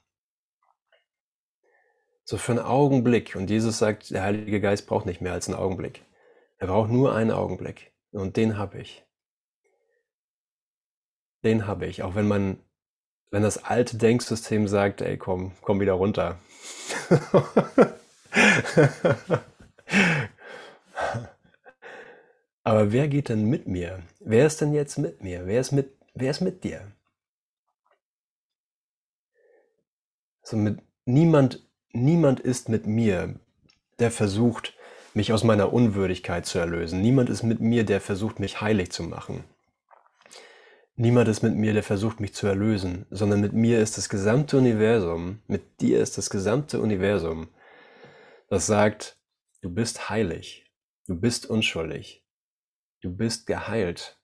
So 2.23 2.38
für 2.38 2.53
einen 2.53 2.65
Augenblick. 2.65 3.35
Und 3.35 3.49
Jesus 3.49 3.77
sagt, 3.77 4.09
der 4.09 4.23
Heilige 4.23 4.59
Geist 4.59 4.88
braucht 4.88 5.05
nicht 5.05 5.21
mehr 5.21 5.33
als 5.33 5.47
einen 5.47 5.57
Augenblick. 5.57 6.03
Er 6.57 6.67
braucht 6.67 6.89
nur 6.89 7.13
einen 7.13 7.31
Augenblick. 7.31 7.93
Und 8.11 8.38
den 8.38 8.57
habe 8.57 8.79
ich. 8.79 9.05
Den 11.43 11.67
habe 11.67 11.85
ich. 11.85 12.01
Auch 12.01 12.15
wenn 12.15 12.27
man, 12.27 12.57
wenn 13.36 13.43
das 13.43 13.65
alte 13.65 13.98
Denksystem 13.98 14.65
sagt, 14.69 15.02
ey, 15.02 15.17
komm, 15.17 15.52
komm 15.60 15.82
wieder 15.82 15.91
runter. 15.91 16.39
Aber 22.63 22.93
wer 22.93 23.10
geht 23.10 23.28
denn 23.28 23.43
mit 23.50 23.67
mir? 23.67 24.02
Wer 24.21 24.48
ist 24.48 24.62
denn 24.62 24.74
jetzt 24.74 24.98
mit 24.98 25.21
mir? 25.21 25.48
Wer 25.48 25.60
ist 25.60 25.74
mit, 25.74 25.98
wer 26.13 26.32
ist 26.32 26.39
mit 26.39 26.63
dir? 26.63 26.93
So 30.43 30.56
mit 30.56 30.80
niemand, 31.04 31.67
niemand 31.91 32.39
ist 32.39 32.69
mit 32.69 32.88
mir, 32.88 33.38
der 34.00 34.12
versucht, 34.12 34.78
mich 35.13 35.34
aus 35.34 35.43
meiner 35.43 35.74
Unwürdigkeit 35.74 36.45
zu 36.45 36.58
erlösen. 36.58 37.02
Niemand 37.02 37.30
ist 37.30 37.43
mit 37.43 37.60
mir, 37.60 37.84
der 37.84 38.00
versucht, 38.00 38.39
mich 38.39 38.62
heilig 38.62 38.93
zu 38.93 39.04
machen. 39.04 39.43
Niemand 40.95 41.27
ist 41.27 41.43
mit 41.43 41.55
mir, 41.55 41.73
der 41.73 41.84
versucht, 41.84 42.19
mich 42.19 42.34
zu 42.34 42.47
erlösen, 42.47 43.05
sondern 43.10 43.41
mit 43.41 43.53
mir 43.53 43.79
ist 43.79 43.97
das 43.97 44.10
gesamte 44.10 44.58
Universum, 44.58 45.41
mit 45.47 45.81
dir 45.81 45.99
ist 45.99 46.17
das 46.17 46.29
gesamte 46.29 46.79
Universum, 46.79 47.49
das 48.49 48.65
sagt, 48.65 49.17
du 49.62 49.69
bist 49.69 50.10
heilig, 50.10 50.71
du 51.08 51.19
bist 51.19 51.45
unschuldig, 51.47 52.25
Du 53.05 53.15
bist 53.15 53.45
geheilt. 53.45 54.19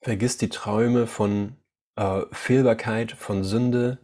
Vergiss 0.00 0.38
die 0.38 0.48
Träume 0.48 1.06
von 1.06 1.58
äh, 1.96 2.22
Fehlbarkeit, 2.32 3.12
von 3.12 3.44
Sünde, 3.44 3.98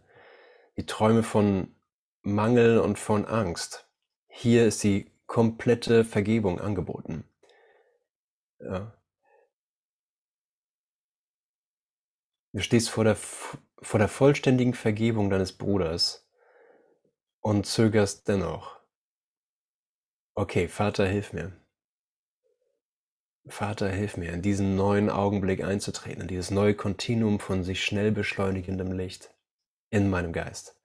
die 0.77 0.85
Träume 0.85 1.23
von 1.23 1.75
Mangel 2.21 2.77
und 2.77 2.99
von 2.99 3.25
Angst. 3.25 3.89
Hier 4.27 4.67
ist 4.67 4.83
die 4.83 5.11
komplette 5.25 6.05
Vergebung 6.05 6.61
angeboten. 6.61 7.23
Ja. 8.59 8.93
Du 12.53 12.61
stehst 12.61 12.89
vor 12.89 13.03
der, 13.03 13.15
vor 13.15 13.97
der 13.97 14.09
vollständigen 14.09 14.73
Vergebung 14.73 15.29
deines 15.29 15.53
Bruders 15.53 16.27
und 17.39 17.65
zögerst 17.65 18.27
dennoch. 18.27 18.79
Okay, 20.35 20.67
Vater, 20.67 21.07
hilf 21.07 21.33
mir. 21.33 21.53
Vater, 23.47 23.89
hilf 23.89 24.17
mir, 24.17 24.33
in 24.33 24.41
diesen 24.41 24.75
neuen 24.75 25.09
Augenblick 25.09 25.63
einzutreten, 25.63 26.21
in 26.21 26.27
dieses 26.27 26.51
neue 26.51 26.75
Kontinuum 26.75 27.39
von 27.39 27.63
sich 27.63 27.83
schnell 27.83 28.11
beschleunigendem 28.11 28.91
Licht 28.91 29.33
in 29.89 30.09
meinem 30.09 30.31
Geist. 30.31 30.75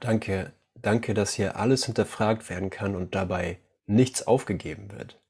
danke, 0.00 0.52
danke, 0.82 1.14
dass 1.14 1.34
hier 1.34 1.56
alles 1.56 1.86
hinterfragt 1.86 2.48
werden 2.50 2.70
kann 2.70 2.94
und 2.94 3.14
dabei 3.14 3.58
nichts 3.86 4.26
aufgegeben 4.26 4.90
wird. 4.92 5.20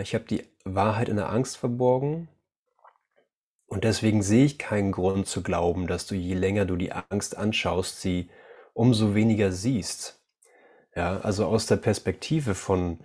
Ich 0.00 0.14
habe 0.14 0.24
die 0.24 0.46
Wahrheit 0.64 1.08
in 1.08 1.16
der 1.16 1.30
Angst 1.30 1.56
verborgen 1.56 2.28
und 3.66 3.82
deswegen 3.82 4.22
sehe 4.22 4.44
ich 4.44 4.58
keinen 4.58 4.92
Grund 4.92 5.26
zu 5.26 5.42
glauben, 5.42 5.88
dass 5.88 6.06
du 6.06 6.14
je 6.14 6.34
länger 6.34 6.66
du 6.66 6.76
die 6.76 6.92
Angst 6.92 7.36
anschaust, 7.36 8.00
sie 8.00 8.30
umso 8.74 9.14
weniger 9.14 9.50
siehst. 9.50 10.22
Ja, 10.94 11.20
also 11.20 11.46
aus 11.46 11.66
der 11.66 11.78
Perspektive 11.78 12.54
von, 12.54 13.00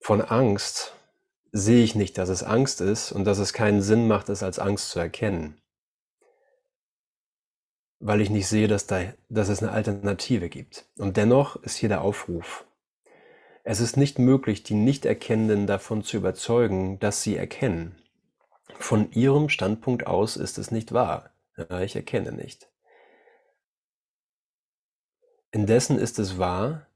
von 0.00 0.20
Angst 0.20 0.95
sehe 1.56 1.82
ich 1.82 1.94
nicht, 1.94 2.18
dass 2.18 2.28
es 2.28 2.42
Angst 2.42 2.80
ist 2.80 3.12
und 3.12 3.24
dass 3.24 3.38
es 3.38 3.52
keinen 3.52 3.80
Sinn 3.80 4.06
macht, 4.06 4.28
es 4.28 4.42
als 4.42 4.58
Angst 4.58 4.90
zu 4.90 4.98
erkennen. 4.98 5.60
Weil 7.98 8.20
ich 8.20 8.28
nicht 8.28 8.46
sehe, 8.46 8.68
dass, 8.68 8.86
da, 8.86 9.14
dass 9.30 9.48
es 9.48 9.62
eine 9.62 9.72
Alternative 9.72 10.50
gibt. 10.50 10.86
Und 10.98 11.16
dennoch 11.16 11.56
ist 11.56 11.76
hier 11.76 11.88
der 11.88 12.02
Aufruf. 12.02 12.66
Es 13.64 13.80
ist 13.80 13.96
nicht 13.96 14.18
möglich, 14.18 14.62
die 14.64 14.74
Nichterkennenden 14.74 15.66
davon 15.66 16.04
zu 16.04 16.18
überzeugen, 16.18 16.98
dass 16.98 17.22
sie 17.22 17.36
erkennen. 17.36 17.96
Von 18.78 19.10
ihrem 19.12 19.48
Standpunkt 19.48 20.06
aus 20.06 20.36
ist 20.36 20.58
es 20.58 20.70
nicht 20.70 20.92
wahr. 20.92 21.30
Ich 21.82 21.96
erkenne 21.96 22.32
nicht. 22.32 22.68
Indessen 25.50 25.98
ist 25.98 26.18
es 26.18 26.38
wahr, 26.38 26.86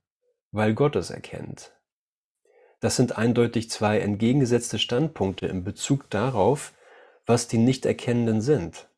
weil 0.53 0.75
Gott 0.75 0.97
es 0.97 1.09
erkennt. 1.09 1.73
Das 2.81 2.97
sind 2.97 3.17
eindeutig 3.19 3.71
zwei 3.71 4.01
entgegengesetzte 4.01 4.79
Standpunkte 4.79 5.47
in 5.47 5.65
Bezug 5.65 6.09
darauf, 6.11 6.73
was 7.27 7.47
die 7.47 7.59
Nichterkennenden 7.59 8.41
sind. 8.41 8.89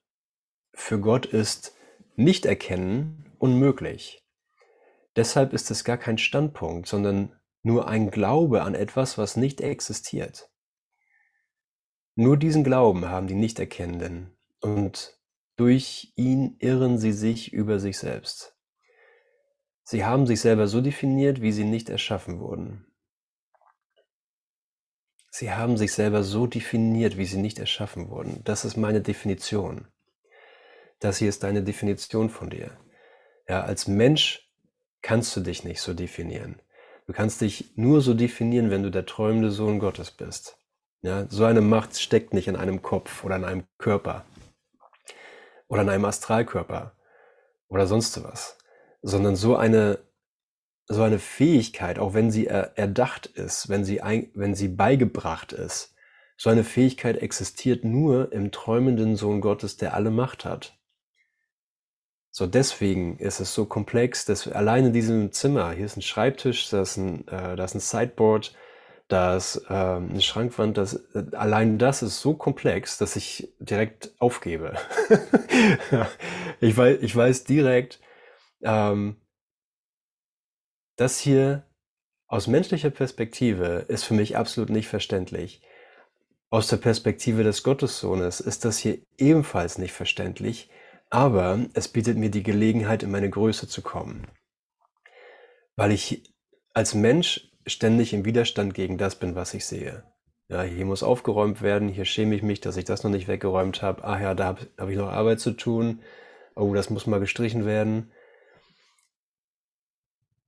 Für 0.72 1.00
Gott 1.00 1.26
ist 1.26 1.76
Nichterkennen 2.16 3.32
unmöglich. 3.38 4.24
Deshalb 5.16 5.52
ist 5.52 5.70
es 5.70 5.84
gar 5.84 5.98
kein 5.98 6.16
Standpunkt, 6.16 6.86
sondern 6.88 7.38
nur 7.62 7.88
ein 7.88 8.10
Glaube 8.10 8.62
an 8.62 8.74
etwas, 8.74 9.18
was 9.18 9.36
nicht 9.36 9.60
existiert. 9.60 10.48
Nur 12.14 12.36
diesen 12.36 12.64
Glauben 12.64 13.08
haben 13.08 13.26
die 13.26 13.34
Nichterkennenden, 13.34 14.36
und 14.60 15.18
durch 15.56 16.12
ihn 16.16 16.56
irren 16.58 16.98
sie 16.98 17.12
sich 17.12 17.52
über 17.52 17.78
sich 17.78 17.98
selbst. 17.98 18.56
Sie 19.82 20.04
haben 20.04 20.26
sich 20.26 20.40
selber 20.40 20.68
so 20.68 20.80
definiert, 20.80 21.42
wie 21.42 21.52
sie 21.52 21.64
nicht 21.64 21.90
erschaffen 21.90 22.38
wurden. 22.38 22.86
Sie 25.34 25.50
haben 25.50 25.78
sich 25.78 25.94
selber 25.94 26.24
so 26.24 26.46
definiert, 26.46 27.16
wie 27.16 27.24
sie 27.24 27.38
nicht 27.38 27.58
erschaffen 27.58 28.10
wurden. 28.10 28.42
Das 28.44 28.66
ist 28.66 28.76
meine 28.76 29.00
Definition. 29.00 29.86
Das 31.00 31.16
hier 31.16 31.30
ist 31.30 31.42
deine 31.42 31.62
Definition 31.62 32.28
von 32.28 32.50
dir. 32.50 32.70
Ja, 33.48 33.62
als 33.62 33.88
Mensch 33.88 34.52
kannst 35.00 35.34
du 35.34 35.40
dich 35.40 35.64
nicht 35.64 35.80
so 35.80 35.94
definieren. 35.94 36.60
Du 37.06 37.14
kannst 37.14 37.40
dich 37.40 37.72
nur 37.76 38.02
so 38.02 38.12
definieren, 38.12 38.70
wenn 38.70 38.82
du 38.82 38.90
der 38.90 39.06
träumende 39.06 39.50
Sohn 39.50 39.78
Gottes 39.78 40.10
bist. 40.10 40.58
Ja, 41.00 41.26
so 41.30 41.46
eine 41.46 41.62
Macht 41.62 41.98
steckt 41.98 42.34
nicht 42.34 42.46
in 42.46 42.54
einem 42.54 42.82
Kopf 42.82 43.24
oder 43.24 43.36
in 43.36 43.44
einem 43.44 43.64
Körper 43.78 44.26
oder 45.66 45.80
in 45.80 45.88
einem 45.88 46.04
Astralkörper 46.04 46.92
oder 47.68 47.86
sonst 47.86 48.22
was, 48.22 48.58
sondern 49.00 49.34
so 49.36 49.56
eine 49.56 49.98
so 50.86 51.02
eine 51.02 51.18
Fähigkeit, 51.18 51.98
auch 51.98 52.14
wenn 52.14 52.30
sie 52.30 52.46
erdacht 52.46 53.26
ist, 53.26 53.68
wenn 53.68 53.84
sie, 53.84 54.02
ein, 54.02 54.30
wenn 54.34 54.54
sie 54.54 54.68
beigebracht 54.68 55.52
ist, 55.52 55.94
so 56.36 56.50
eine 56.50 56.64
Fähigkeit 56.64 57.18
existiert 57.18 57.84
nur 57.84 58.32
im 58.32 58.50
träumenden 58.50 59.16
Sohn 59.16 59.40
Gottes, 59.40 59.76
der 59.76 59.94
alle 59.94 60.10
Macht 60.10 60.44
hat. 60.44 60.76
So 62.30 62.46
deswegen 62.46 63.18
ist 63.18 63.40
es 63.40 63.54
so 63.54 63.66
komplex, 63.66 64.24
dass 64.24 64.48
allein 64.48 64.86
in 64.86 64.92
diesem 64.92 65.32
Zimmer, 65.32 65.70
hier 65.72 65.84
ist 65.84 65.98
ein 65.98 66.02
Schreibtisch, 66.02 66.70
da 66.70 66.82
ist 66.82 66.96
ein, 66.96 67.28
äh, 67.28 67.56
da 67.56 67.64
ist 67.64 67.74
ein 67.74 67.80
Sideboard, 67.80 68.54
da 69.06 69.36
ist 69.36 69.66
äh, 69.68 69.72
eine 69.74 70.22
Schrankwand, 70.22 70.78
das, 70.78 70.94
äh, 71.14 71.24
allein 71.32 71.76
das 71.76 72.02
ist 72.02 72.20
so 72.20 72.32
komplex, 72.32 72.96
dass 72.96 73.16
ich 73.16 73.52
direkt 73.58 74.12
aufgebe. 74.18 74.74
ich, 76.60 76.74
weiß, 76.74 76.98
ich 77.02 77.14
weiß 77.14 77.44
direkt, 77.44 78.00
ähm, 78.62 79.16
das 80.96 81.18
hier 81.18 81.66
aus 82.26 82.46
menschlicher 82.46 82.90
Perspektive 82.90 83.84
ist 83.88 84.04
für 84.04 84.14
mich 84.14 84.36
absolut 84.36 84.70
nicht 84.70 84.88
verständlich. 84.88 85.60
Aus 86.50 86.68
der 86.68 86.78
Perspektive 86.78 87.44
des 87.44 87.62
Gottessohnes 87.62 88.40
ist 88.40 88.64
das 88.64 88.78
hier 88.78 88.98
ebenfalls 89.18 89.78
nicht 89.78 89.92
verständlich, 89.92 90.70
aber 91.10 91.66
es 91.74 91.88
bietet 91.88 92.16
mir 92.16 92.30
die 92.30 92.42
Gelegenheit, 92.42 93.02
in 93.02 93.10
meine 93.10 93.28
Größe 93.28 93.68
zu 93.68 93.82
kommen. 93.82 94.28
Weil 95.76 95.92
ich 95.92 96.34
als 96.74 96.94
Mensch 96.94 97.50
ständig 97.66 98.12
im 98.12 98.24
Widerstand 98.24 98.74
gegen 98.74 98.98
das 98.98 99.16
bin, 99.16 99.34
was 99.34 99.54
ich 99.54 99.66
sehe. 99.66 100.04
Ja, 100.48 100.62
hier 100.62 100.84
muss 100.84 101.02
aufgeräumt 101.02 101.62
werden, 101.62 101.88
hier 101.88 102.04
schäme 102.04 102.34
ich 102.34 102.42
mich, 102.42 102.60
dass 102.60 102.76
ich 102.76 102.84
das 102.84 103.02
noch 103.02 103.10
nicht 103.10 103.28
weggeräumt 103.28 103.82
habe. 103.82 104.04
Ach 104.04 104.20
ja, 104.20 104.34
da 104.34 104.44
habe 104.46 104.66
hab 104.76 104.88
ich 104.88 104.96
noch 104.96 105.08
Arbeit 105.08 105.40
zu 105.40 105.52
tun. 105.52 106.00
Oh, 106.54 106.74
das 106.74 106.90
muss 106.90 107.06
mal 107.06 107.20
gestrichen 107.20 107.64
werden 107.64 108.10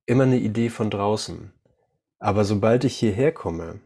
immer 0.05 0.23
eine 0.23 0.37
Idee 0.37 0.69
von 0.69 0.89
draußen. 0.89 1.51
Aber 2.19 2.45
sobald 2.45 2.83
ich 2.83 2.97
hierher 2.97 3.31
komme, 3.31 3.79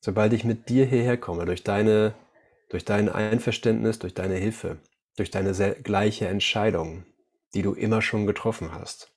sobald 0.00 0.32
ich 0.32 0.44
mit 0.44 0.68
dir 0.68 0.86
hierher 0.86 1.16
komme, 1.16 1.44
durch 1.44 1.64
deine, 1.64 2.14
durch 2.68 2.84
dein 2.84 3.08
Einverständnis, 3.08 3.98
durch 3.98 4.14
deine 4.14 4.36
Hilfe, 4.36 4.78
durch 5.16 5.30
deine 5.30 5.52
gleiche 5.82 6.28
Entscheidung, 6.28 7.04
die 7.54 7.62
du 7.62 7.72
immer 7.72 8.02
schon 8.02 8.26
getroffen 8.26 8.72
hast, 8.72 9.12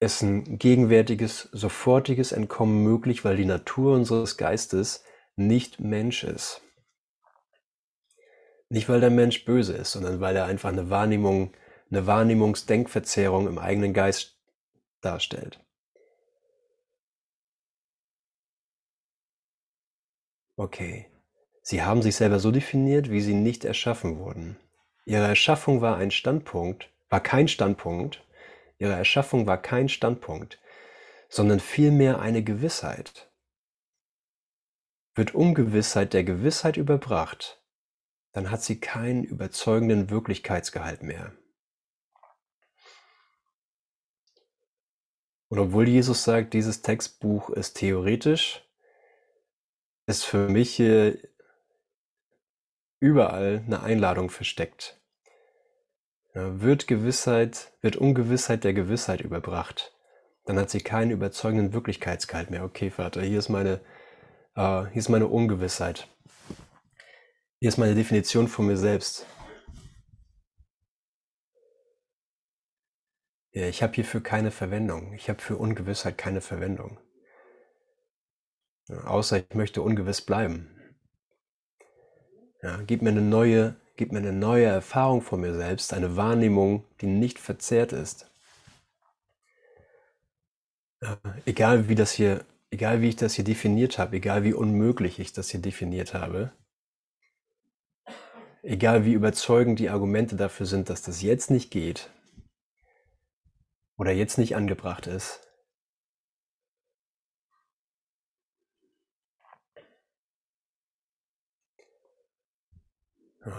ist 0.00 0.22
ein 0.22 0.58
gegenwärtiges, 0.58 1.48
sofortiges 1.52 2.32
Entkommen 2.32 2.82
möglich, 2.82 3.24
weil 3.24 3.36
die 3.36 3.44
Natur 3.44 3.94
unseres 3.94 4.36
Geistes 4.36 5.04
nicht 5.36 5.80
Mensch 5.80 6.24
ist. 6.24 6.60
Nicht, 8.68 8.88
weil 8.88 9.00
der 9.00 9.10
Mensch 9.10 9.44
böse 9.44 9.74
ist, 9.74 9.92
sondern 9.92 10.20
weil 10.20 10.36
er 10.36 10.46
einfach 10.46 10.70
eine 10.70 10.90
Wahrnehmung, 10.90 11.52
eine 11.90 12.06
Wahrnehmungsdenkverzerrung 12.06 13.46
im 13.46 13.58
eigenen 13.58 13.94
Geist 13.94 14.33
darstellt. 15.04 15.60
Okay. 20.56 21.10
Sie 21.62 21.82
haben 21.82 22.02
sich 22.02 22.16
selber 22.16 22.38
so 22.38 22.50
definiert, 22.50 23.10
wie 23.10 23.20
sie 23.20 23.34
nicht 23.34 23.64
erschaffen 23.64 24.18
wurden. 24.18 24.56
Ihre 25.06 25.26
Erschaffung 25.26 25.80
war 25.80 25.96
ein 25.96 26.10
Standpunkt, 26.10 26.90
war 27.08 27.20
kein 27.20 27.48
Standpunkt. 27.48 28.24
Ihre 28.78 28.92
Erschaffung 28.92 29.46
war 29.46 29.60
kein 29.60 29.88
Standpunkt, 29.88 30.60
sondern 31.28 31.60
vielmehr 31.60 32.20
eine 32.20 32.42
Gewissheit. 32.42 33.30
Wird 35.14 35.34
Ungewissheit 35.34 36.12
der 36.12 36.24
Gewissheit 36.24 36.76
überbracht, 36.76 37.62
dann 38.32 38.50
hat 38.50 38.62
sie 38.62 38.80
keinen 38.80 39.24
überzeugenden 39.24 40.10
Wirklichkeitsgehalt 40.10 41.02
mehr. 41.02 41.32
Und 45.54 45.60
obwohl 45.60 45.88
Jesus 45.88 46.24
sagt, 46.24 46.52
dieses 46.52 46.82
Textbuch 46.82 47.48
ist 47.48 47.74
theoretisch, 47.74 48.68
ist 50.04 50.24
für 50.24 50.48
mich 50.48 50.74
hier 50.74 51.16
überall 52.98 53.62
eine 53.64 53.80
Einladung 53.84 54.30
versteckt. 54.30 55.00
Wird 56.32 56.88
Gewissheit, 56.88 57.72
wird 57.82 57.94
Ungewissheit 57.94 58.64
der 58.64 58.74
Gewissheit 58.74 59.20
überbracht, 59.20 59.94
dann 60.44 60.58
hat 60.58 60.70
sie 60.70 60.80
keinen 60.80 61.12
überzeugenden 61.12 61.72
Wirklichkeitsgehalt 61.72 62.50
mehr. 62.50 62.64
Okay, 62.64 62.90
Vater, 62.90 63.22
hier 63.22 63.38
ist 63.38 63.48
meine, 63.48 63.80
äh, 64.56 64.86
hier 64.86 64.96
ist 64.96 65.08
meine 65.08 65.28
Ungewissheit. 65.28 66.08
Hier 67.60 67.68
ist 67.68 67.78
meine 67.78 67.94
Definition 67.94 68.48
von 68.48 68.66
mir 68.66 68.76
selbst. 68.76 69.24
Ich 73.54 73.82
habe 73.82 73.94
hierfür 73.94 74.20
keine 74.20 74.50
Verwendung. 74.50 75.12
Ich 75.14 75.28
habe 75.28 75.40
für 75.40 75.56
Ungewissheit 75.56 76.18
keine 76.18 76.40
Verwendung. 76.40 76.98
Ja, 78.88 79.04
außer 79.04 79.38
ich 79.38 79.54
möchte 79.54 79.80
ungewiss 79.80 80.20
bleiben. 80.20 80.68
Ja, 82.62 82.80
gib 82.86 83.02
mir 83.02 83.10
eine 83.10 83.22
neue, 83.22 83.76
gib 83.96 84.10
mir 84.10 84.18
eine 84.18 84.32
neue 84.32 84.66
Erfahrung 84.66 85.22
von 85.22 85.40
mir 85.40 85.54
selbst, 85.54 85.92
eine 85.94 86.16
Wahrnehmung, 86.16 86.84
die 87.00 87.06
nicht 87.06 87.38
verzerrt 87.38 87.92
ist. 87.92 88.28
Ja, 91.00 91.18
egal 91.46 91.88
wie 91.88 91.94
das 91.94 92.10
hier, 92.10 92.44
egal 92.70 93.02
wie 93.02 93.10
ich 93.10 93.16
das 93.16 93.34
hier 93.34 93.44
definiert 93.44 93.98
habe, 93.98 94.16
egal 94.16 94.42
wie 94.42 94.52
unmöglich 94.52 95.20
ich 95.20 95.32
das 95.32 95.50
hier 95.50 95.60
definiert 95.60 96.12
habe, 96.12 96.52
egal 98.62 99.04
wie 99.04 99.12
überzeugend 99.12 99.78
die 99.78 99.90
Argumente 99.90 100.34
dafür 100.34 100.66
sind, 100.66 100.90
dass 100.90 101.02
das 101.02 101.22
jetzt 101.22 101.50
nicht 101.50 101.70
geht, 101.70 102.10
oder 103.96 104.12
jetzt 104.12 104.38
nicht 104.38 104.56
angebracht 104.56 105.06
ist. 105.06 105.40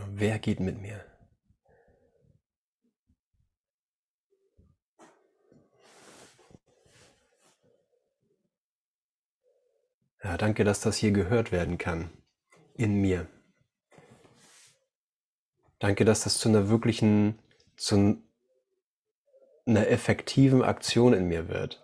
Wer 0.08 0.40
geht 0.40 0.60
mit 0.60 0.80
mir? 0.80 1.06
Ja, 10.24 10.38
danke, 10.38 10.64
dass 10.64 10.82
das 10.82 10.98
hier 10.98 11.12
gehört 11.12 11.52
werden 11.52 11.78
kann. 11.78 12.10
In 12.74 13.00
mir. 13.00 13.28
Danke, 15.78 16.04
dass 16.04 16.24
das 16.24 16.40
zu 16.40 16.50
einer 16.50 16.68
wirklichen, 16.68 17.38
zu, 17.78 18.25
einer 19.66 19.88
effektiven 19.88 20.62
Aktion 20.62 21.14
in 21.14 21.28
mir 21.28 21.50
wird. 21.50 21.84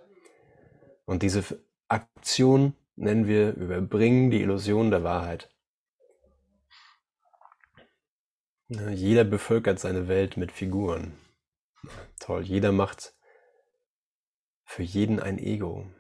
Und 1.05 1.23
diese 1.23 1.43
Aktion 1.87 2.75
nennen 2.95 3.27
wir 3.27 3.53
überbringen 3.55 4.31
die 4.31 4.41
Illusion 4.41 4.91
der 4.91 5.03
Wahrheit. 5.03 5.49
Jeder 8.67 9.25
bevölkert 9.25 9.79
seine 9.79 10.07
Welt 10.07 10.37
mit 10.37 10.51
Figuren. 10.51 11.17
Toll, 12.19 12.43
jeder 12.43 12.71
macht 12.71 13.15
für 14.63 14.83
jeden 14.83 15.19
ein 15.19 15.37
Ego. 15.39 15.91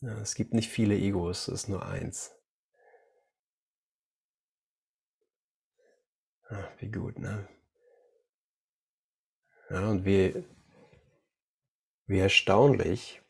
es 0.00 0.34
gibt 0.34 0.54
nicht 0.54 0.70
viele 0.70 0.96
Egos, 0.96 1.48
es 1.48 1.62
ist 1.62 1.68
nur 1.68 1.84
eins. 1.84 2.34
wie 6.78 6.90
gut, 6.90 7.18
ne? 7.18 7.48
Ja, 9.70 9.88
und 9.88 10.04
wir 10.04 10.44
wie 12.06 12.18
erstaunlich, 12.18 13.22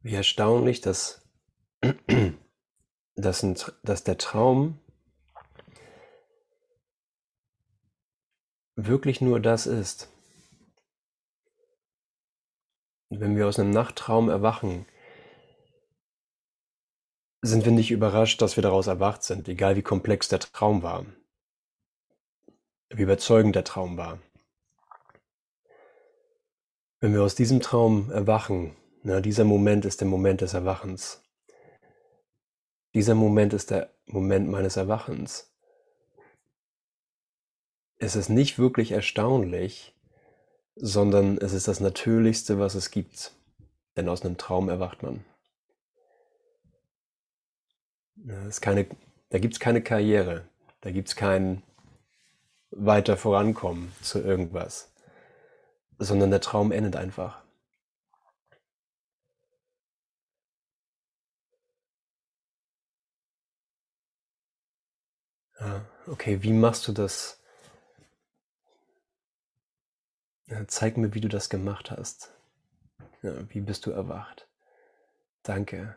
wie 0.00 0.14
erstaunlich, 0.14 0.80
dass, 0.80 1.28
dass, 3.14 3.42
ein, 3.42 3.56
dass 3.82 4.04
der 4.04 4.18
Traum 4.18 4.78
wirklich 8.76 9.20
nur 9.20 9.40
das 9.40 9.66
ist. 9.66 10.08
Wenn 13.10 13.36
wir 13.36 13.46
aus 13.46 13.58
einem 13.58 13.70
Nachttraum 13.70 14.30
erwachen, 14.30 14.86
sind 17.42 17.64
wir 17.64 17.72
nicht 17.72 17.90
überrascht, 17.90 18.40
dass 18.40 18.56
wir 18.56 18.62
daraus 18.62 18.86
erwacht 18.86 19.22
sind, 19.22 19.48
egal 19.48 19.76
wie 19.76 19.82
komplex 19.82 20.28
der 20.28 20.38
Traum 20.38 20.82
war, 20.82 21.04
wie 22.92 23.02
überzeugend 23.02 23.56
der 23.56 23.64
Traum 23.64 23.96
war. 23.96 24.18
Wenn 27.00 27.12
wir 27.14 27.22
aus 27.22 27.34
diesem 27.34 27.60
Traum 27.60 28.10
erwachen, 28.12 28.76
na, 29.02 29.20
dieser 29.20 29.44
Moment 29.44 29.84
ist 29.84 30.00
der 30.00 30.08
Moment 30.08 30.40
des 30.40 30.54
Erwachens. 30.54 31.22
Dieser 32.94 33.14
Moment 33.14 33.52
ist 33.54 33.70
der 33.70 33.90
Moment 34.06 34.48
meines 34.48 34.76
Erwachens. 34.76 35.50
Es 37.98 38.14
ist 38.14 38.28
nicht 38.28 38.58
wirklich 38.58 38.92
erstaunlich, 38.92 39.94
sondern 40.76 41.38
es 41.38 41.52
ist 41.52 41.68
das 41.68 41.80
Natürlichste, 41.80 42.58
was 42.58 42.74
es 42.74 42.90
gibt. 42.90 43.32
Denn 43.96 44.08
aus 44.08 44.22
einem 44.22 44.36
Traum 44.36 44.68
erwacht 44.68 45.02
man. 45.02 45.24
Keine, 48.60 48.86
da 49.30 49.38
gibt 49.38 49.54
es 49.54 49.60
keine 49.60 49.82
Karriere, 49.82 50.46
da 50.80 50.92
gibt 50.92 51.08
es 51.08 51.16
kein 51.16 51.62
weiter 52.72 53.16
vorankommen 53.16 53.94
zu 54.02 54.20
irgendwas, 54.20 54.90
sondern 55.98 56.30
der 56.30 56.40
Traum 56.40 56.72
endet 56.72 56.96
einfach. 56.96 57.42
Ja, 65.60 65.84
okay, 66.06 66.42
wie 66.42 66.52
machst 66.52 66.88
du 66.88 66.92
das? 66.92 67.40
Ja, 70.46 70.66
zeig 70.66 70.96
mir, 70.96 71.14
wie 71.14 71.20
du 71.20 71.28
das 71.28 71.50
gemacht 71.50 71.90
hast. 71.90 72.32
Ja, 73.22 73.32
wie 73.50 73.60
bist 73.60 73.86
du 73.86 73.90
erwacht? 73.92 74.48
Danke. 75.44 75.96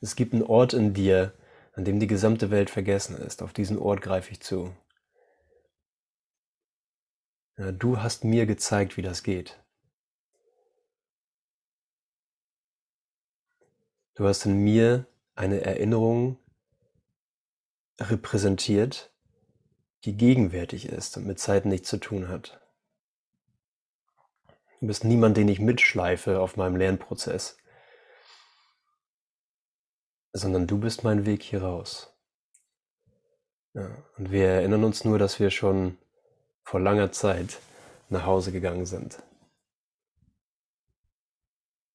Es 0.00 0.14
gibt 0.14 0.34
einen 0.34 0.42
Ort 0.42 0.72
in 0.72 0.94
dir, 0.94 1.32
an 1.72 1.84
dem 1.84 1.98
die 2.00 2.06
gesamte 2.06 2.50
Welt 2.50 2.70
vergessen 2.70 3.16
ist. 3.16 3.42
Auf 3.42 3.52
diesen 3.52 3.78
Ort 3.78 4.02
greife 4.02 4.30
ich 4.30 4.40
zu. 4.40 4.72
Du 7.56 8.02
hast 8.02 8.24
mir 8.24 8.46
gezeigt, 8.46 8.96
wie 8.96 9.02
das 9.02 9.22
geht. 9.22 9.58
Du 14.14 14.26
hast 14.26 14.44
in 14.44 14.62
mir 14.62 15.06
eine 15.34 15.62
Erinnerung 15.62 16.38
repräsentiert, 17.98 19.10
die 20.04 20.16
gegenwärtig 20.16 20.86
ist 20.86 21.16
und 21.16 21.26
mit 21.26 21.38
Zeit 21.38 21.64
nichts 21.64 21.88
zu 21.88 21.96
tun 21.98 22.28
hat. 22.28 22.60
Du 24.80 24.86
bist 24.86 25.04
niemand, 25.04 25.36
den 25.36 25.48
ich 25.48 25.58
mitschleife 25.58 26.40
auf 26.40 26.56
meinem 26.56 26.76
Lernprozess 26.76 27.56
sondern 30.36 30.66
du 30.66 30.78
bist 30.78 31.04
mein 31.04 31.26
Weg 31.26 31.42
hier 31.42 31.62
raus. 31.62 32.12
Ja, 33.74 34.04
und 34.16 34.30
wir 34.30 34.46
erinnern 34.46 34.84
uns 34.84 35.04
nur, 35.04 35.18
dass 35.18 35.40
wir 35.40 35.50
schon 35.50 35.98
vor 36.66 36.80
langer 36.80 37.12
Zeit 37.12 37.60
nach 38.10 38.26
Hause 38.26 38.50
gegangen 38.52 38.86
sind. 38.86 39.22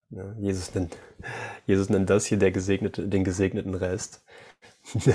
Ja, 0.10 0.34
Jesus, 0.40 0.74
nennt, 0.74 0.98
Jesus 1.68 1.90
nennt 1.90 2.10
das 2.10 2.26
hier 2.26 2.40
der 2.40 2.52
gesegnete, 2.52 3.08
den 3.08 3.24
gesegneten 3.24 3.76
Rest. 3.76 4.24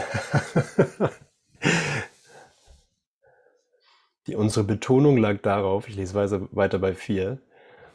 Die, 4.26 4.34
unsere 4.34 4.64
Betonung 4.64 5.18
lag 5.18 5.40
darauf, 5.42 5.88
ich 5.88 5.94
lese 5.94 6.14
weiter 6.50 6.78
bei 6.78 6.94
4, 6.94 7.38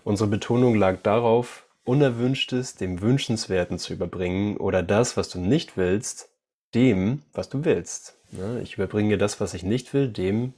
unsere 0.04 0.30
Betonung 0.30 0.76
lag 0.76 1.02
darauf, 1.04 1.68
Unerwünschtes 1.84 2.76
dem 2.76 3.02
Wünschenswerten 3.02 3.80
zu 3.80 3.92
überbringen 3.94 4.58
oder 4.58 4.84
das, 4.84 5.18
was 5.18 5.30
du 5.30 5.40
nicht 5.40 5.78
willst, 5.78 6.30
dem, 6.74 7.24
was 7.34 7.50
du 7.50 7.66
willst. 7.66 8.18
Ich 8.62 8.76
überbringe 8.76 9.18
das, 9.18 9.42
was 9.42 9.54
ich 9.56 9.64
nicht 9.64 9.94
will, 9.94 10.08
dem, 10.08 10.54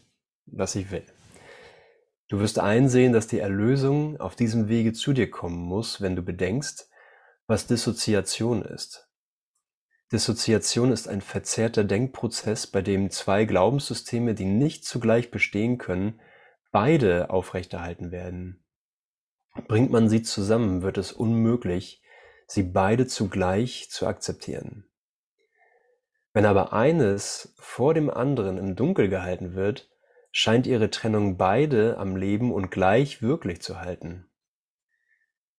was 0.46 0.76
ich 0.76 0.92
will. 0.92 1.06
Du 2.30 2.40
wirst 2.40 2.60
einsehen, 2.60 3.14
dass 3.14 3.28
die 3.28 3.40
Erlösung 3.40 4.20
auf 4.20 4.36
diesem 4.36 4.68
Wege 4.68 4.94
zu 4.94 5.14
dir 5.14 5.30
kommen 5.30 5.60
muss, 5.60 6.02
wenn 6.02 6.16
du 6.16 6.24
bedenkst, 6.24 6.90
was 7.48 7.68
Dissoziation 7.68 8.64
ist. 8.64 9.08
Dissoziation 10.12 10.92
ist 10.92 11.08
ein 11.08 11.22
verzerrter 11.22 11.84
Denkprozess, 11.84 12.68
bei 12.68 12.82
dem 12.82 13.10
zwei 13.10 13.46
Glaubenssysteme, 13.46 14.36
die 14.36 14.46
nicht 14.46 14.86
zugleich 14.86 15.32
bestehen 15.32 15.78
können, 15.78 16.20
beide 16.72 17.30
aufrechterhalten 17.30 18.12
werden. 18.12 18.64
Bringt 19.68 19.92
man 19.92 20.10
sie 20.10 20.24
zusammen, 20.24 20.82
wird 20.82 20.98
es 20.98 21.12
unmöglich, 21.12 22.02
sie 22.48 22.64
beide 22.64 23.08
zugleich 23.08 23.90
zu 23.90 24.08
akzeptieren. 24.08 24.86
Wenn 26.34 26.46
aber 26.46 26.74
eines 26.74 27.54
vor 27.60 27.94
dem 27.94 28.10
anderen 28.10 28.58
im 28.58 28.76
Dunkel 28.76 29.10
gehalten 29.10 29.54
wird, 29.54 29.93
scheint 30.36 30.66
ihre 30.66 30.90
Trennung 30.90 31.38
beide 31.38 31.98
am 32.00 32.16
Leben 32.16 32.52
und 32.52 32.72
gleich 32.72 33.22
wirklich 33.22 33.62
zu 33.62 33.80
halten. 33.80 34.26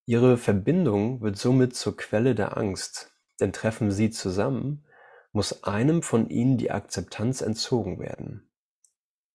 Ihre 0.05 0.37
Verbindung 0.37 1.21
wird 1.23 1.39
somit 1.39 1.77
zur 1.77 1.97
Quelle 1.97 2.35
der 2.35 2.59
Angst, 2.59 3.13
denn 3.41 3.53
treffen 3.53 3.93
sie 3.93 4.11
zusammen, 4.11 4.85
muss 5.33 5.63
einem 5.63 6.03
von 6.03 6.29
ihnen 6.29 6.59
die 6.59 6.73
Akzeptanz 6.73 7.41
entzogen 7.41 8.01
werden. 8.01 8.51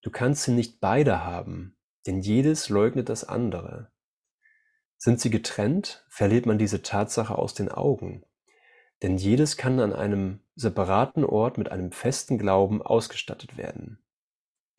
Du 0.01 0.11
kannst 0.11 0.43
sie 0.43 0.51
nicht 0.51 0.81
beide 0.81 1.23
haben, 1.23 1.77
denn 2.05 2.19
jedes 2.19 2.67
leugnet 2.67 3.07
das 3.07 3.23
andere. 3.23 3.91
Sind 4.97 5.21
sie 5.21 5.29
getrennt, 5.29 6.05
verliert 6.09 6.45
man 6.45 6.57
diese 6.57 6.81
Tatsache 6.81 7.37
aus 7.37 7.53
den 7.53 7.69
Augen, 7.69 8.25
denn 9.03 9.17
jedes 9.17 9.55
kann 9.55 9.79
an 9.79 9.93
einem 9.93 10.41
separaten 10.55 11.23
Ort 11.23 11.57
mit 11.57 11.71
einem 11.71 11.93
festen 11.93 12.37
Glauben 12.37 12.81
ausgestattet 12.81 13.55
werden. 13.55 14.03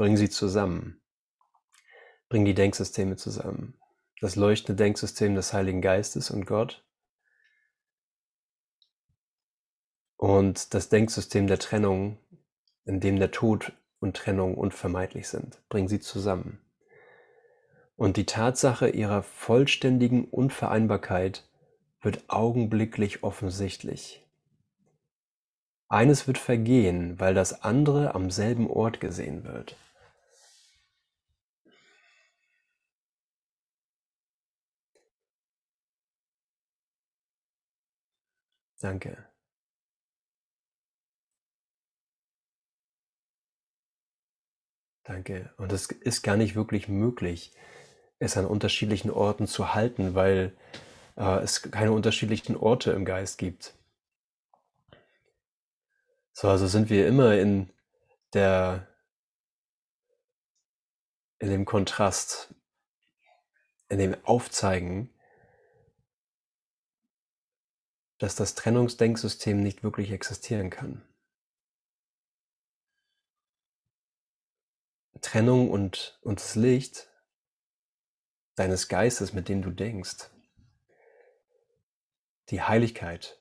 Bring 0.01 0.17
sie 0.17 0.31
zusammen. 0.31 0.99
Bring 2.31 2.47
die 2.47 2.55
Denksysteme 2.55 3.17
zusammen. 3.17 3.79
Das 4.23 4.35
leuchtende 4.35 4.83
Denksystem 4.83 5.35
des 5.35 5.53
Heiligen 5.53 5.83
Geistes 5.83 6.31
und 6.31 6.47
Gott 6.47 6.83
und 10.17 10.73
das 10.73 10.89
Denksystem 10.89 11.47
der 11.49 11.59
Trennung, 11.59 12.17
in 12.87 13.01
dem 13.01 13.19
der 13.19 13.31
Tod 13.31 13.73
und 13.99 14.17
Trennung 14.17 14.55
unvermeidlich 14.55 15.29
sind. 15.29 15.61
Bring 15.69 15.87
sie 15.87 16.01
zusammen 16.01 16.63
und 17.97 18.17
die 18.17 18.25
Tatsache 18.25 18.89
ihrer 18.89 19.23
vollständigen 19.23 20.25
Unvereinbarkeit 20.25 21.47
wird 22.01 22.25
augenblicklich 22.29 23.23
offensichtlich. 23.23 24.27
Eines 25.89 26.27
wird 26.27 26.39
vergehen, 26.39 27.21
weil 27.21 27.35
das 27.35 27.65
andere 27.65 28.15
am 28.15 28.31
selben 28.31 28.71
Ort 28.71 28.99
gesehen 29.01 29.45
wird. 29.45 29.77
Danke. 38.81 39.31
Danke. 45.05 45.53
Und 45.59 45.73
es 45.73 45.87
ist 45.87 46.23
gar 46.23 46.37
nicht 46.37 46.55
wirklich 46.55 46.89
möglich, 46.89 47.53
es 48.19 48.37
an 48.37 48.47
unterschiedlichen 48.47 49.11
Orten 49.11 49.47
zu 49.47 49.75
halten, 49.75 50.15
weil 50.15 50.57
äh, 51.17 51.41
es 51.43 51.63
keine 51.63 51.93
unterschiedlichen 51.93 52.57
Orte 52.57 52.93
im 52.93 53.05
Geist 53.05 53.39
gibt. 53.39 53.75
So, 56.33 56.49
also 56.49 56.67
sind 56.67 56.89
wir 56.89 57.07
immer 57.07 57.37
in 57.37 57.71
der, 58.33 58.87
in 61.39 61.51
dem 61.51 61.65
Kontrast, 61.67 62.55
in 63.89 63.99
dem 63.99 64.17
Aufzeigen, 64.25 65.11
dass 68.21 68.37
das 68.37 68.55
Trennungsdenksystem 68.55 69.61
nicht 69.61 69.83
wirklich 69.83 70.11
existieren 70.13 70.69
kann. 70.69 71.03
Trennung 75.23 75.71
und, 75.71 76.19
und 76.23 76.39
das 76.39 76.55
Licht 76.55 77.09
deines 78.57 78.89
Geistes, 78.89 79.33
mit 79.33 79.49
dem 79.49 79.63
du 79.63 79.71
denkst. 79.71 80.31
Die 82.51 82.61
Heiligkeit 82.61 83.41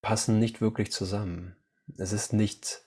passen 0.00 0.38
nicht 0.38 0.62
wirklich 0.62 0.92
zusammen. 0.92 1.56
Es 1.98 2.12
ist 2.12 2.32
nicht 2.32 2.86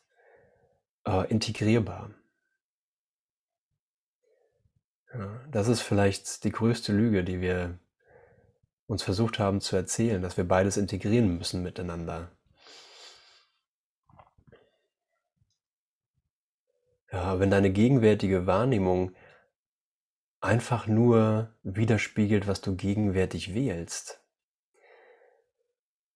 äh, 1.06 1.30
integrierbar. 1.30 2.16
Ja, 5.14 5.46
das 5.52 5.68
ist 5.68 5.82
vielleicht 5.82 6.44
die 6.44 6.52
größte 6.52 6.92
Lüge, 6.92 7.24
die 7.24 7.40
wir 7.40 7.80
uns 8.88 9.04
versucht 9.04 9.40
haben 9.40 9.62
zu 9.62 9.76
erzählen, 9.76 10.22
dass 10.22 10.38
wir 10.38 10.48
beides 10.48 10.78
integrieren 10.78 11.38
müssen 11.38 11.64
miteinander. 11.64 12.32
Ja, 17.12 17.40
wenn 17.40 17.50
deine 17.50 17.72
gegenwärtige 17.72 18.46
Wahrnehmung 18.46 19.16
einfach 20.42 20.88
nur 20.88 21.56
widerspiegelt, 21.64 22.48
was 22.48 22.62
du 22.62 22.76
gegenwärtig 22.76 23.54
wählst, 23.54 24.22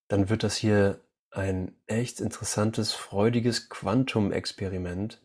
dann 0.07 0.29
wird 0.29 0.43
das 0.43 0.57
hier 0.57 1.01
ein 1.31 1.75
echt 1.87 2.19
interessantes, 2.19 2.93
freudiges 2.93 3.69
Quantum-Experiment, 3.69 5.21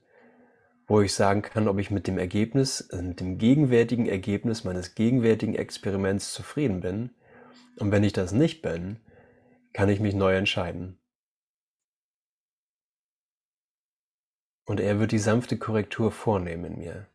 wo 0.86 1.00
ich 1.00 1.14
sagen 1.14 1.42
kann, 1.42 1.66
ob 1.66 1.78
ich 1.78 1.90
mit 1.90 2.06
dem 2.06 2.18
Ergebnis, 2.18 2.82
äh, 2.82 3.02
mit 3.02 3.20
dem 3.20 3.38
gegenwärtigen 3.38 4.06
Ergebnis 4.06 4.64
meines 4.64 4.94
gegenwärtigen 4.94 5.54
Experiments 5.54 6.32
zufrieden 6.32 6.80
bin. 6.80 7.10
Und 7.76 7.90
wenn 7.90 8.04
ich 8.04 8.12
das 8.12 8.32
nicht 8.32 8.62
bin, 8.62 9.00
kann 9.72 9.88
ich 9.88 10.00
mich 10.00 10.14
neu 10.14 10.36
entscheiden. 10.36 10.98
Und 14.66 14.80
er 14.80 14.98
wird 14.98 15.12
die 15.12 15.18
sanfte 15.18 15.58
Korrektur 15.58 16.10
vornehmen 16.10 16.64
in 16.64 16.78
mir. 16.78 17.08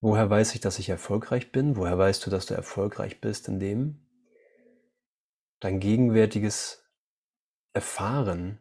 Woher 0.00 0.30
weiß 0.30 0.54
ich, 0.54 0.60
dass 0.60 0.78
ich 0.78 0.88
erfolgreich 0.88 1.50
bin? 1.50 1.76
Woher 1.76 1.98
weißt 1.98 2.24
du, 2.24 2.30
dass 2.30 2.46
du 2.46 2.54
erfolgreich 2.54 3.20
bist 3.20 3.48
in 3.48 3.58
dem? 3.58 4.06
Dein 5.60 5.80
gegenwärtiges 5.80 6.84
Erfahren, 7.72 8.60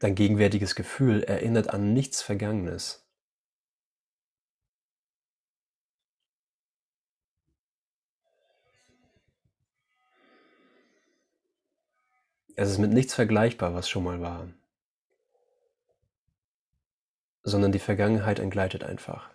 dein 0.00 0.16
gegenwärtiges 0.16 0.74
Gefühl 0.74 1.22
erinnert 1.22 1.70
an 1.70 1.92
nichts 1.92 2.22
Vergangenes. 2.22 3.05
Es 12.58 12.70
ist 12.70 12.78
mit 12.78 12.90
nichts 12.90 13.14
vergleichbar, 13.14 13.74
was 13.74 13.86
schon 13.86 14.04
mal 14.04 14.22
war, 14.22 14.48
sondern 17.42 17.70
die 17.70 17.78
Vergangenheit 17.78 18.38
entgleitet 18.38 18.82
einfach. 18.82 19.30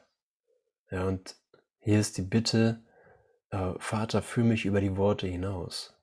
Ja, 0.90 1.08
und 1.08 1.36
hier 1.80 2.00
ist 2.00 2.18
die 2.18 2.24
Bitte, 2.24 2.84
äh, 3.52 3.74
Vater, 3.78 4.24
führ 4.24 4.44
mich 4.44 4.66
über 4.66 4.82
die 4.82 4.98
Worte 4.98 5.28
hinaus. 5.28 5.94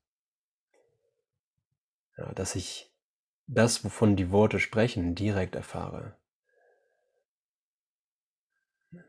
Ja, 2.16 2.32
dass 2.34 2.54
ich 2.54 2.88
das, 3.48 3.84
wovon 3.84 4.14
die 4.14 4.30
Worte 4.30 4.60
sprechen, 4.60 5.16
direkt 5.16 5.56
erfahre. 5.56 6.16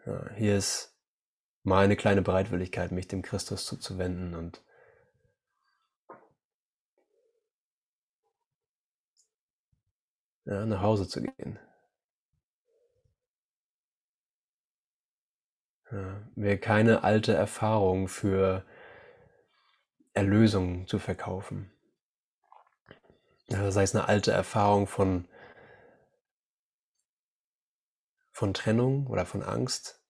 Ja, 0.06 0.32
hier 0.36 0.58
ist 0.58 0.96
meine 1.62 1.96
kleine 1.96 2.24
Bereitwilligkeit, 2.24 2.92
mich 2.92 3.08
dem 3.08 3.22
Christus 3.22 3.66
zuzuwenden 3.66 4.34
und 4.34 4.64
ja, 10.50 10.66
nach 10.66 10.82
Hause 10.82 11.08
zu 11.08 11.22
gehen. 11.22 11.60
Ja, 15.92 16.22
mir 16.36 16.60
keine 16.60 17.04
alte 17.04 17.34
Erfahrung 17.34 18.08
für 18.08 18.66
Erlösung 20.14 20.88
zu 20.88 20.98
verkaufen. 21.00 21.72
Ja, 23.48 23.72
sei 23.72 23.84
es 23.84 23.96
eine 23.96 24.08
alte 24.08 24.32
Erfahrung 24.32 24.88
von, 24.88 25.28
von 28.32 28.54
Trennung 28.54 29.08
oder 29.08 29.26
von 29.26 29.44
Angst, 29.44 30.04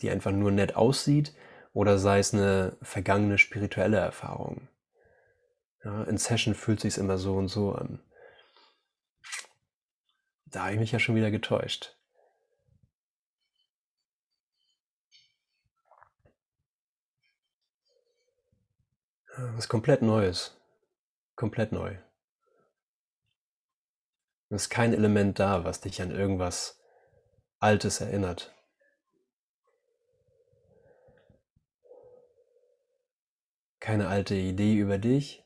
die 0.00 0.10
einfach 0.10 0.32
nur 0.32 0.50
nett 0.50 0.76
aussieht, 0.76 1.34
oder 1.74 1.98
sei 1.98 2.18
es 2.18 2.34
eine 2.34 2.76
vergangene 2.82 3.38
spirituelle 3.38 3.98
Erfahrung. 3.98 4.68
Ja, 5.84 6.04
in 6.04 6.18
Session 6.18 6.54
fühlt 6.54 6.80
sich 6.80 6.98
immer 6.98 7.16
so 7.16 7.36
und 7.36 7.48
so 7.48 7.72
an. 7.72 8.02
Da 10.52 10.64
habe 10.64 10.74
ich 10.74 10.78
mich 10.78 10.92
ja 10.92 10.98
schon 10.98 11.16
wieder 11.16 11.30
getäuscht. 11.30 11.96
Was 19.34 19.66
komplett 19.68 20.02
Neues. 20.02 20.54
Komplett 21.36 21.72
neu. 21.72 21.96
Es 24.50 24.64
ist 24.64 24.68
kein 24.68 24.92
Element 24.92 25.38
da, 25.38 25.64
was 25.64 25.80
dich 25.80 26.02
an 26.02 26.10
irgendwas 26.10 26.78
Altes 27.58 28.02
erinnert. 28.02 28.54
Keine 33.80 34.08
alte 34.08 34.34
Idee 34.34 34.74
über 34.74 34.98
dich, 34.98 35.42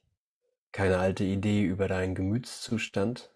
keine 0.73 0.99
alte 0.99 1.23
Idee 1.23 1.63
über 1.63 1.87
deinen 1.87 2.17
Gemütszustand 2.17 3.31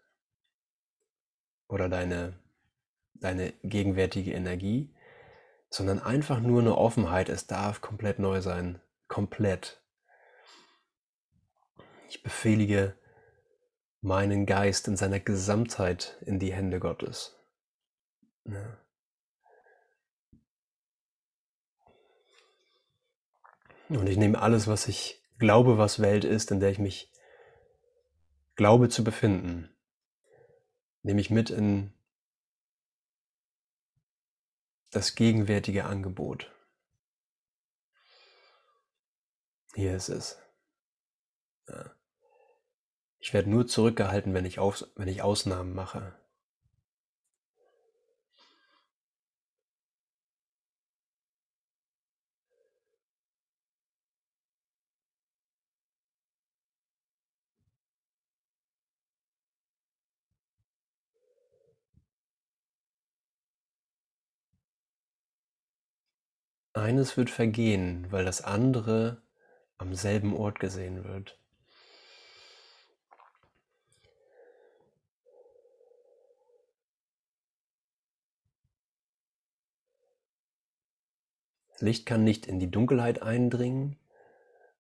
oder 1.70 1.88
deine, 1.88 2.38
deine 3.14 3.52
gegenwärtige 3.62 4.32
Energie, 4.32 4.94
sondern 5.70 6.00
einfach 6.00 6.40
nur 6.40 6.60
eine 6.60 6.76
Offenheit. 6.76 7.28
Es 7.28 7.46
darf 7.46 7.80
komplett 7.80 8.18
neu 8.18 8.40
sein. 8.40 8.80
Komplett. 9.08 9.82
Ich 12.08 12.22
befehlige 12.22 12.94
meinen 14.00 14.46
Geist 14.46 14.88
in 14.88 14.96
seiner 14.96 15.20
Gesamtheit 15.20 16.18
in 16.22 16.38
die 16.38 16.52
Hände 16.52 16.80
Gottes. 16.80 17.38
Ja. 18.44 18.78
Und 23.88 24.08
ich 24.08 24.16
nehme 24.16 24.40
alles, 24.40 24.66
was 24.68 24.88
ich 24.88 25.22
glaube, 25.38 25.76
was 25.76 26.00
Welt 26.00 26.24
ist, 26.24 26.50
in 26.50 26.60
der 26.60 26.70
ich 26.70 26.78
mich 26.78 27.12
glaube 28.54 28.88
zu 28.88 29.02
befinden, 29.02 29.68
nehme 31.02 31.20
ich 31.20 31.30
mit 31.30 31.50
in 31.50 31.92
das 34.90 35.14
gegenwärtige 35.14 35.84
Angebot. 35.84 36.50
Hier 39.74 39.94
ist 39.94 40.08
es. 40.08 40.38
Ja. 41.68 41.94
Ich 43.18 43.32
werde 43.32 43.50
nur 43.50 43.66
zurückgehalten, 43.66 44.34
wenn 44.34 44.44
ich, 44.44 44.58
auf, 44.58 44.84
wenn 44.96 45.08
ich 45.08 45.22
Ausnahmen 45.22 45.74
mache. 45.74 46.18
Eines 66.72 67.16
wird 67.16 67.30
vergehen, 67.30 68.06
weil 68.10 68.24
das 68.24 68.42
andere 68.42 69.22
am 69.76 69.94
selben 69.94 70.36
Ort 70.36 70.60
gesehen 70.60 71.04
wird. 71.04 71.36
Licht 81.80 82.06
kann 82.06 82.24
nicht 82.24 82.46
in 82.46 82.60
die 82.60 82.70
Dunkelheit 82.70 83.22
eindringen, 83.22 83.96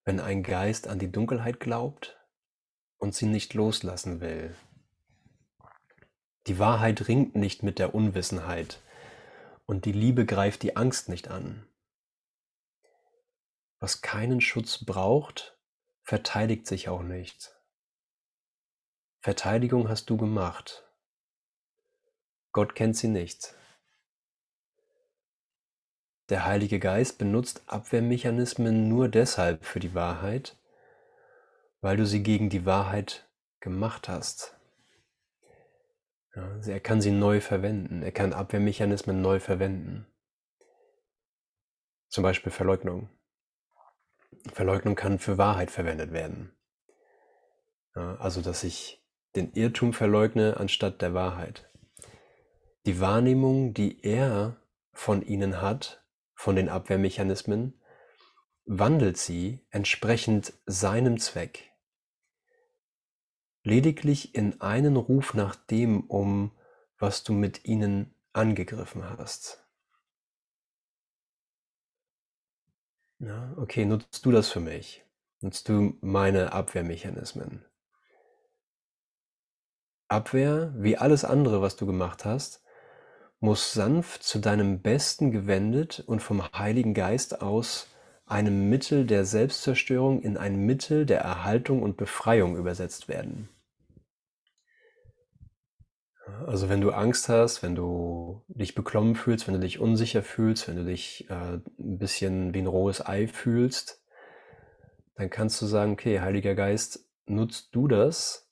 wenn 0.04 0.20
ein 0.20 0.42
Geist 0.42 0.86
an 0.86 0.98
die 0.98 1.10
Dunkelheit 1.10 1.58
glaubt 1.58 2.20
und 2.98 3.14
sie 3.14 3.26
nicht 3.26 3.54
loslassen 3.54 4.20
will. 4.20 4.54
Die 6.46 6.58
Wahrheit 6.58 7.08
ringt 7.08 7.34
nicht 7.34 7.62
mit 7.62 7.78
der 7.78 7.94
Unwissenheit 7.94 8.80
und 9.66 9.86
die 9.86 9.92
Liebe 9.92 10.26
greift 10.26 10.62
die 10.62 10.76
Angst 10.76 11.08
nicht 11.08 11.28
an. 11.28 11.66
Was 13.80 14.02
keinen 14.02 14.42
Schutz 14.42 14.84
braucht, 14.84 15.58
verteidigt 16.02 16.66
sich 16.66 16.90
auch 16.90 17.02
nicht. 17.02 17.56
Verteidigung 19.20 19.88
hast 19.88 20.10
du 20.10 20.18
gemacht. 20.18 20.86
Gott 22.52 22.74
kennt 22.74 22.96
sie 22.96 23.08
nicht. 23.08 23.54
Der 26.28 26.44
Heilige 26.44 26.78
Geist 26.78 27.18
benutzt 27.18 27.62
Abwehrmechanismen 27.66 28.88
nur 28.88 29.08
deshalb 29.08 29.64
für 29.64 29.80
die 29.80 29.94
Wahrheit, 29.94 30.56
weil 31.80 31.96
du 31.96 32.04
sie 32.04 32.22
gegen 32.22 32.50
die 32.50 32.66
Wahrheit 32.66 33.28
gemacht 33.60 34.08
hast. 34.08 34.56
Ja, 36.34 36.44
also 36.44 36.70
er 36.70 36.80
kann 36.80 37.00
sie 37.00 37.10
neu 37.10 37.40
verwenden. 37.40 38.02
Er 38.02 38.12
kann 38.12 38.32
Abwehrmechanismen 38.32 39.20
neu 39.20 39.40
verwenden. 39.40 40.06
Zum 42.08 42.22
Beispiel 42.22 42.52
Verleugnung. 42.52 43.08
Verleugnung 44.52 44.94
kann 44.94 45.18
für 45.18 45.38
Wahrheit 45.38 45.70
verwendet 45.70 46.12
werden. 46.12 46.52
Ja, 47.94 48.16
also, 48.16 48.40
dass 48.40 48.64
ich 48.64 49.04
den 49.36 49.52
Irrtum 49.52 49.92
verleugne 49.92 50.56
anstatt 50.56 51.02
der 51.02 51.14
Wahrheit. 51.14 51.70
Die 52.86 53.00
Wahrnehmung, 53.00 53.74
die 53.74 54.02
er 54.04 54.56
von 54.92 55.22
ihnen 55.22 55.60
hat, 55.60 56.04
von 56.34 56.56
den 56.56 56.68
Abwehrmechanismen, 56.68 57.80
wandelt 58.64 59.18
sie 59.18 59.66
entsprechend 59.70 60.54
seinem 60.66 61.18
Zweck. 61.18 61.70
Lediglich 63.62 64.34
in 64.34 64.60
einen 64.60 64.96
Ruf 64.96 65.34
nach 65.34 65.54
dem 65.54 66.04
um, 66.04 66.52
was 66.98 67.24
du 67.24 67.32
mit 67.32 67.64
ihnen 67.64 68.14
angegriffen 68.32 69.04
hast. 69.04 69.59
Ja, 73.20 73.52
okay, 73.56 73.84
nutzt 73.84 74.24
du 74.24 74.30
das 74.30 74.48
für 74.48 74.60
mich? 74.60 75.04
Nutzt 75.42 75.68
du 75.68 75.96
meine 76.00 76.52
Abwehrmechanismen? 76.54 77.64
Abwehr, 80.08 80.72
wie 80.76 80.96
alles 80.96 81.24
andere, 81.24 81.60
was 81.60 81.76
du 81.76 81.86
gemacht 81.86 82.24
hast, 82.24 82.64
muss 83.38 83.74
sanft 83.74 84.22
zu 84.22 84.38
deinem 84.38 84.80
Besten 84.80 85.32
gewendet 85.32 86.02
und 86.06 86.20
vom 86.20 86.42
Heiligen 86.42 86.94
Geist 86.94 87.42
aus 87.42 87.88
einem 88.24 88.70
Mittel 88.70 89.06
der 89.06 89.26
Selbstzerstörung 89.26 90.22
in 90.22 90.38
ein 90.38 90.56
Mittel 90.64 91.04
der 91.04 91.20
Erhaltung 91.20 91.82
und 91.82 91.98
Befreiung 91.98 92.56
übersetzt 92.56 93.08
werden. 93.08 93.50
Also 96.46 96.68
wenn 96.68 96.80
du 96.80 96.90
Angst 96.90 97.28
hast, 97.28 97.62
wenn 97.62 97.74
du 97.74 98.42
dich 98.48 98.74
beklommen 98.74 99.14
fühlst, 99.14 99.46
wenn 99.46 99.54
du 99.54 99.60
dich 99.60 99.78
unsicher 99.80 100.22
fühlst, 100.22 100.68
wenn 100.68 100.76
du 100.76 100.84
dich 100.84 101.28
äh, 101.30 101.58
ein 101.78 101.98
bisschen 101.98 102.54
wie 102.54 102.60
ein 102.60 102.66
rohes 102.66 103.04
Ei 103.04 103.26
fühlst, 103.26 104.02
dann 105.14 105.30
kannst 105.30 105.60
du 105.60 105.66
sagen, 105.66 105.92
okay, 105.92 106.20
Heiliger 106.20 106.54
Geist, 106.54 107.06
nutzt 107.26 107.74
du 107.74 107.88
das, 107.88 108.50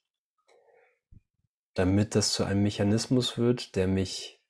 damit 1.74 2.14
das 2.14 2.32
zu 2.32 2.44
einem 2.44 2.62
Mechanismus 2.62 3.38
wird, 3.38 3.76
der 3.76 3.86
mich 3.86 4.42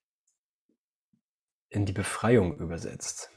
in 1.69 1.87
die 1.87 1.93
Befreiung 1.93 2.57
übersetzt. 2.57 3.31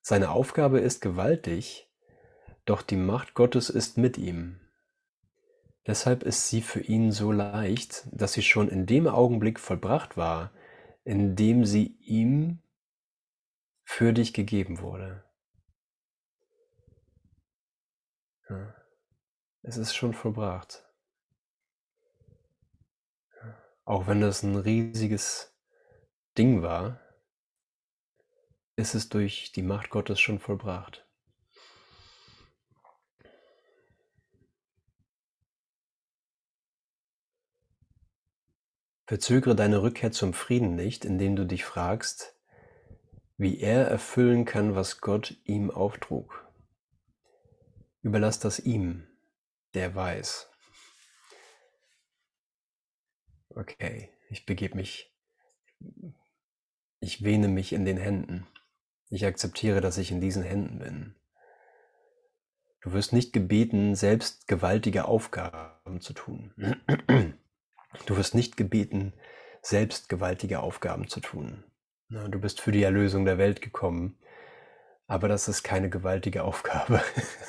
Seine 0.00 0.30
Aufgabe 0.30 0.80
ist 0.80 1.00
gewaltig, 1.00 1.90
doch 2.64 2.82
die 2.82 2.96
Macht 2.96 3.34
Gottes 3.34 3.70
ist 3.70 3.98
mit 3.98 4.18
ihm. 4.18 4.60
Deshalb 5.86 6.24
ist 6.24 6.48
sie 6.48 6.62
für 6.62 6.80
ihn 6.80 7.12
so 7.12 7.30
leicht, 7.30 8.08
dass 8.10 8.32
sie 8.32 8.42
schon 8.42 8.68
in 8.68 8.86
dem 8.86 9.06
Augenblick 9.06 9.60
vollbracht 9.60 10.16
war, 10.16 10.50
in 11.04 11.36
dem 11.36 11.64
sie 11.64 11.96
ihm 12.00 12.60
für 13.84 14.12
dich 14.12 14.34
gegeben 14.34 14.80
wurde. 14.80 15.24
Es 19.62 19.76
ist 19.76 19.94
schon 19.94 20.12
vollbracht. 20.12 20.84
Auch 23.84 24.08
wenn 24.08 24.20
das 24.20 24.42
ein 24.42 24.56
riesiges 24.56 25.56
Ding 26.36 26.62
war, 26.62 27.00
ist 28.74 28.94
es 28.94 29.08
durch 29.08 29.52
die 29.52 29.62
Macht 29.62 29.90
Gottes 29.90 30.20
schon 30.20 30.40
vollbracht. 30.40 31.05
Verzögere 39.06 39.54
deine 39.54 39.82
Rückkehr 39.82 40.10
zum 40.10 40.32
Frieden 40.32 40.74
nicht, 40.74 41.04
indem 41.04 41.36
du 41.36 41.46
dich 41.46 41.64
fragst, 41.64 42.34
wie 43.36 43.60
er 43.60 43.86
erfüllen 43.86 44.44
kann, 44.44 44.74
was 44.74 45.00
Gott 45.00 45.36
ihm 45.44 45.70
auftrug. 45.70 46.44
Überlass 48.02 48.40
das 48.40 48.58
ihm, 48.58 49.06
der 49.74 49.94
weiß. 49.94 50.50
Okay, 53.50 54.10
ich 54.28 54.44
begebe 54.44 54.76
mich, 54.76 55.14
ich 56.98 57.22
wehne 57.22 57.46
mich 57.46 57.72
in 57.72 57.84
den 57.84 57.96
Händen. 57.96 58.46
Ich 59.08 59.24
akzeptiere, 59.24 59.80
dass 59.80 59.98
ich 59.98 60.10
in 60.10 60.20
diesen 60.20 60.42
Händen 60.42 60.80
bin. 60.80 61.14
Du 62.80 62.92
wirst 62.92 63.12
nicht 63.12 63.32
gebeten, 63.32 63.94
selbst 63.94 64.48
gewaltige 64.48 65.04
Aufgaben 65.04 66.00
zu 66.00 66.12
tun. 66.12 66.52
Du 68.04 68.16
wirst 68.16 68.34
nicht 68.34 68.56
gebeten, 68.56 69.14
selbst 69.62 70.08
gewaltige 70.08 70.60
Aufgaben 70.60 71.08
zu 71.08 71.20
tun. 71.20 71.64
Du 72.08 72.38
bist 72.38 72.60
für 72.60 72.72
die 72.72 72.82
Erlösung 72.82 73.24
der 73.24 73.38
Welt 73.38 73.60
gekommen, 73.62 74.18
aber 75.06 75.28
das 75.28 75.48
ist 75.48 75.62
keine 75.62 75.90
gewaltige 75.90 76.44
Aufgabe, 76.44 77.02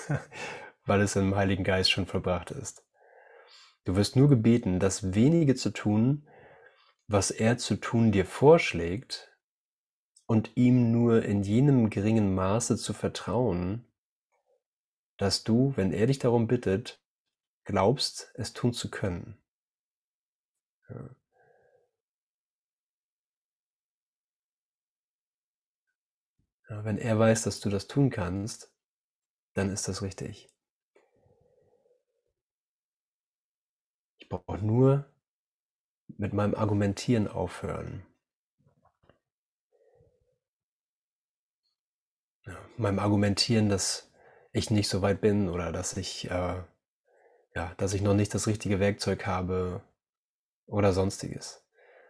weil 0.85 1.01
es 1.01 1.15
im 1.15 1.35
Heiligen 1.35 1.63
Geist 1.63 1.91
schon 1.91 2.07
vollbracht 2.07 2.51
ist. 2.51 2.83
Du 3.83 3.95
wirst 3.95 4.15
nur 4.15 4.29
gebeten, 4.29 4.79
das 4.79 5.13
wenige 5.13 5.55
zu 5.55 5.71
tun, 5.71 6.27
was 7.07 7.31
er 7.31 7.57
zu 7.57 7.75
tun 7.75 8.11
dir 8.11 8.25
vorschlägt, 8.25 9.31
und 10.27 10.51
ihm 10.55 10.91
nur 10.91 11.23
in 11.23 11.41
jenem 11.41 11.89
geringen 11.89 12.35
Maße 12.35 12.77
zu 12.77 12.93
vertrauen, 12.93 13.87
dass 15.15 15.43
du, 15.43 15.73
wenn 15.75 15.91
er 15.91 16.05
dich 16.05 16.19
darum 16.19 16.47
bittet, 16.47 17.01
glaubst, 17.63 18.31
es 18.35 18.53
tun 18.53 18.73
zu 18.73 18.91
können. 18.91 19.37
Ja. 20.89 21.17
Wenn 26.69 26.97
er 26.97 27.19
weiß, 27.19 27.43
dass 27.43 27.59
du 27.59 27.69
das 27.69 27.87
tun 27.87 28.09
kannst, 28.09 28.71
dann 29.55 29.71
ist 29.71 29.87
das 29.87 30.01
richtig. 30.01 30.49
Ich 34.19 34.29
brauche 34.29 34.59
nur 34.63 35.05
mit 36.17 36.33
meinem 36.33 36.53
Argumentieren 36.53 37.27
aufhören. 37.27 38.03
Ja, 42.45 42.57
meinem 42.77 42.99
Argumentieren, 42.99 43.69
dass 43.69 44.09
ich 44.51 44.69
nicht 44.71 44.89
so 44.89 45.01
weit 45.01 45.21
bin 45.21 45.49
oder 45.49 45.71
dass 45.71 45.95
ich, 45.97 46.29
äh, 46.31 46.55
ja, 47.55 47.73
dass 47.77 47.93
ich 47.93 48.01
noch 48.01 48.13
nicht 48.15 48.33
das 48.33 48.47
richtige 48.47 48.79
Werkzeug 48.79 49.25
habe 49.27 49.81
oder 50.67 50.93
sonstiges. 50.93 51.65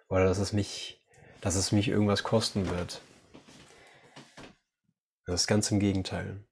Oder 0.09 0.25
dass 0.25 0.39
es 0.39 0.51
mich, 0.51 1.01
dass 1.41 1.55
es 1.55 1.71
mich 1.71 1.87
irgendwas 1.87 2.23
kosten 2.23 2.69
wird. 2.69 3.01
Das 5.25 5.41
ist 5.41 5.47
ganz 5.47 5.71
im 5.71 5.79
Gegenteil. 5.79 6.43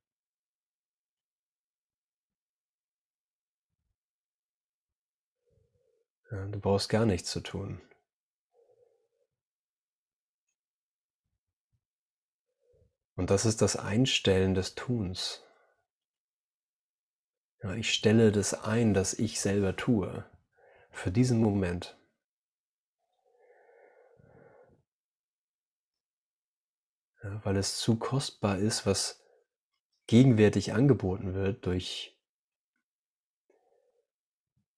Ja, 6.32 6.46
du 6.48 6.60
brauchst 6.60 6.90
gar 6.90 7.06
nichts 7.06 7.30
zu 7.30 7.42
tun. 7.42 7.82
Und 13.16 13.30
das 13.30 13.46
ist 13.46 13.62
das 13.62 13.78
Einstellen 13.78 14.56
des 14.56 14.76
Tuns. 14.76 15.42
Ja, 17.64 17.74
ich 17.74 17.94
stelle 17.94 18.34
das 18.34 18.54
ein, 18.54 18.94
dass 18.94 19.14
ich 19.14 19.40
selber 19.40 19.78
tue 19.78 20.26
für 20.96 21.12
diesen 21.12 21.42
Moment. 21.42 21.98
Ja, 27.22 27.44
weil 27.44 27.58
es 27.58 27.78
zu 27.78 27.98
kostbar 27.98 28.58
ist, 28.58 28.86
was 28.86 29.24
gegenwärtig 30.08 30.74
angeboten 30.74 31.34
wird 31.34 31.66
durch, 31.66 32.18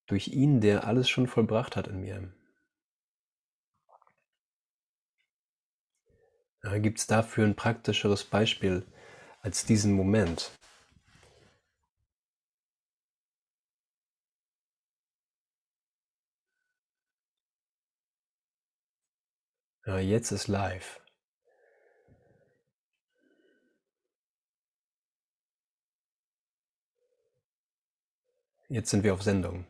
durch 0.08 0.30
ihn, 0.30 0.62
der 0.62 0.88
alles 0.88 1.10
schon 1.10 1.28
vollbracht 1.28 1.76
hat 1.76 1.88
in 1.88 2.02
mir. 2.02 2.34
Ja, 6.64 6.78
Gibt 6.80 6.98
es 7.00 7.08
dafür 7.08 7.46
ein 7.46 7.56
praktischeres 7.56 8.24
Beispiel 8.24 8.86
als 9.42 9.66
diesen 9.66 9.94
Moment? 9.94 10.52
Ja, 19.88 20.00
jetzt 20.00 20.32
ist 20.32 20.50
live. 20.50 21.00
Jetzt 28.68 28.90
sind 28.90 29.06
wir 29.06 29.14
auf 29.14 29.24
Sendung. 29.24 29.66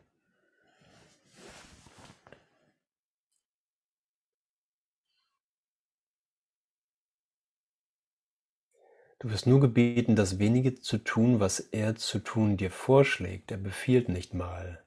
Du 9.20 9.30
wirst 9.30 9.46
nur 9.46 9.60
gebeten, 9.60 10.16
das 10.16 10.40
wenige 10.40 10.80
zu 10.82 10.98
tun, 10.98 11.40
was 11.40 11.60
er 11.60 11.96
zu 11.96 12.18
tun 12.18 12.58
dir 12.58 12.72
vorschlägt. 12.72 13.52
Er 13.52 13.58
befiehlt 13.58 14.10
nicht 14.10 14.34
mal. 14.34 14.84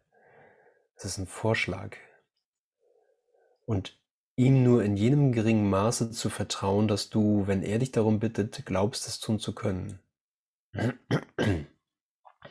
Es 0.97 1.05
ist 1.05 1.19
ein 1.19 1.29
Vorschlag. 1.29 1.97
Und 3.65 4.00
ihm 4.41 4.63
nur 4.63 4.83
in 4.83 4.97
jenem 4.97 5.33
geringen 5.33 5.69
Maße 5.69 6.13
zu 6.13 6.31
vertrauen, 6.31 6.89
dass 6.89 7.11
du, 7.11 7.47
wenn 7.47 7.63
er 7.63 7.79
dich 7.79 7.93
darum 7.93 8.21
bittet, 8.21 8.65
glaubst, 8.65 9.07
es 9.07 9.21
tun 9.21 9.39
zu 9.39 9.55
können. 9.55 10.01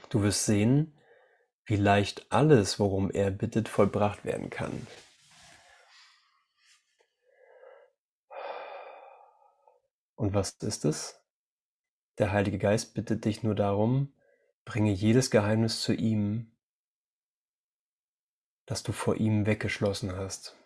Du 0.10 0.22
wirst 0.22 0.46
sehen, 0.46 0.94
wie 1.66 1.78
leicht 1.78 2.32
alles, 2.32 2.78
worum 2.78 3.10
er 3.10 3.32
bittet, 3.32 3.68
vollbracht 3.68 4.24
werden 4.24 4.52
kann. 4.52 4.86
Und 10.14 10.36
was 10.36 10.52
ist 10.62 10.86
es? 10.86 11.20
Der 12.20 12.32
Heilige 12.32 12.60
Geist 12.60 12.94
bittet 12.94 13.26
dich 13.26 13.42
nur 13.42 13.56
darum, 13.56 14.14
bringe 14.64 14.92
jedes 14.92 15.32
Geheimnis 15.32 15.82
zu 15.82 15.94
ihm, 15.94 16.56
das 18.68 18.84
du 18.84 18.92
vor 18.92 19.16
ihm 19.16 19.48
weggeschlossen 19.48 20.16
hast. 20.16 20.59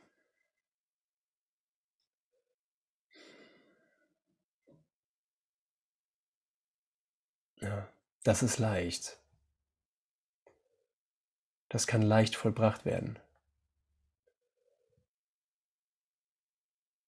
Ja, 7.63 7.87
das 8.23 8.43
ist 8.43 8.59
leicht. 8.59 9.17
Das 11.69 11.87
kann 11.87 12.01
leicht 12.01 12.35
vollbracht 12.35 12.85
werden. 12.85 13.17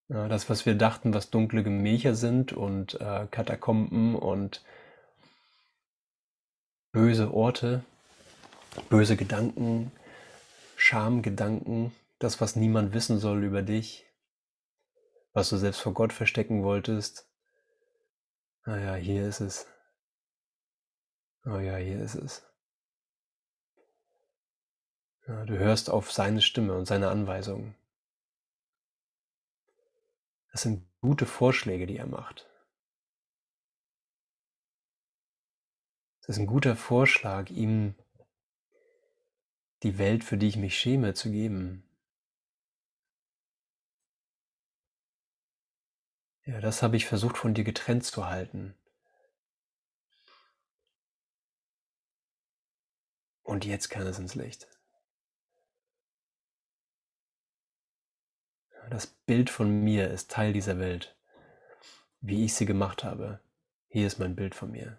Ja, 0.08 0.28
das, 0.30 0.50
was 0.50 0.66
wir 0.66 0.76
dachten, 0.76 1.14
was 1.14 1.30
dunkle 1.30 1.64
Gemächer 1.64 2.16
sind 2.16 2.54
und 2.54 3.00
äh, 3.02 3.28
Katakomben 3.30 4.16
und 4.16 4.64
böse 6.94 7.34
Orte, 7.34 7.84
böse 8.90 9.18
Gedanken, 9.18 9.92
Schamgedanken, 10.78 11.94
das, 12.20 12.40
was 12.40 12.56
niemand 12.56 12.94
wissen 12.94 13.20
soll 13.20 13.44
über 13.44 13.62
dich, 13.62 14.06
was 15.34 15.50
du 15.50 15.58
selbst 15.58 15.82
vor 15.82 15.94
Gott 15.94 16.14
verstecken 16.14 16.64
wolltest. 16.64 17.28
Naja, 18.66 18.94
ah 18.94 18.96
hier 18.96 19.28
ist 19.28 19.42
es. 19.42 19.68
Oh 21.46 21.60
ja, 21.60 21.78
hier 21.78 22.02
ist 22.02 22.16
es. 22.16 22.44
Ja, 25.28 25.46
du 25.46 25.58
hörst 25.58 25.90
auf 25.90 26.12
seine 26.12 26.42
Stimme 26.42 26.76
und 26.76 26.86
seine 26.86 27.10
Anweisungen. 27.10 27.76
Das 30.52 30.64
sind 30.64 30.88
gute 31.02 31.26
Vorschläge, 31.26 31.86
die 31.86 31.98
er 31.98 32.08
macht. 32.08 32.50
Es 36.22 36.30
ist 36.30 36.38
ein 36.38 36.48
guter 36.48 36.76
Vorschlag, 36.76 37.52
ihm 37.52 37.94
die 39.84 40.00
Welt, 40.00 40.24
für 40.24 40.38
die 40.38 40.48
ich 40.48 40.58
mich 40.58 40.76
schäme, 40.78 41.14
zu 41.14 41.30
geben. 41.30 41.84
Ja, 46.46 46.60
das 46.60 46.82
habe 46.82 46.98
ich 46.98 47.06
versucht 47.06 47.38
von 47.38 47.54
dir 47.54 47.64
getrennt 47.64 48.04
zu 48.04 48.26
halten. 48.26 48.76
Und 53.46 53.64
jetzt 53.64 53.90
kann 53.90 54.08
es 54.08 54.18
ins 54.18 54.34
Licht. 54.34 54.68
Das 58.90 59.06
Bild 59.06 59.52
von 59.52 59.84
mir 59.84 60.10
ist 60.10 60.32
Teil 60.32 60.52
dieser 60.52 60.80
Welt, 60.80 61.16
wie 62.22 62.46
ich 62.46 62.56
sie 62.56 62.66
gemacht 62.66 63.04
habe. 63.04 63.40
Hier 63.88 64.08
ist 64.08 64.18
mein 64.18 64.36
Bild 64.36 64.56
von 64.56 64.72
mir. 64.72 64.98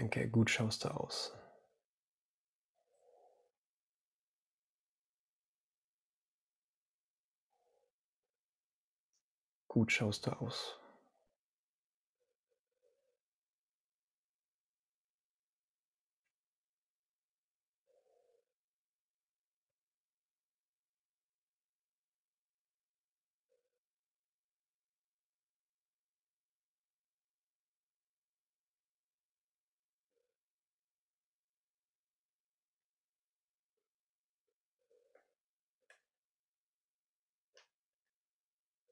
Danke, 0.00 0.30
gut 0.30 0.48
schaust 0.48 0.84
du 0.84 0.88
aus. 0.88 1.34
Gut 9.68 9.92
schaust 9.92 10.26
du 10.26 10.30
aus. 10.40 10.79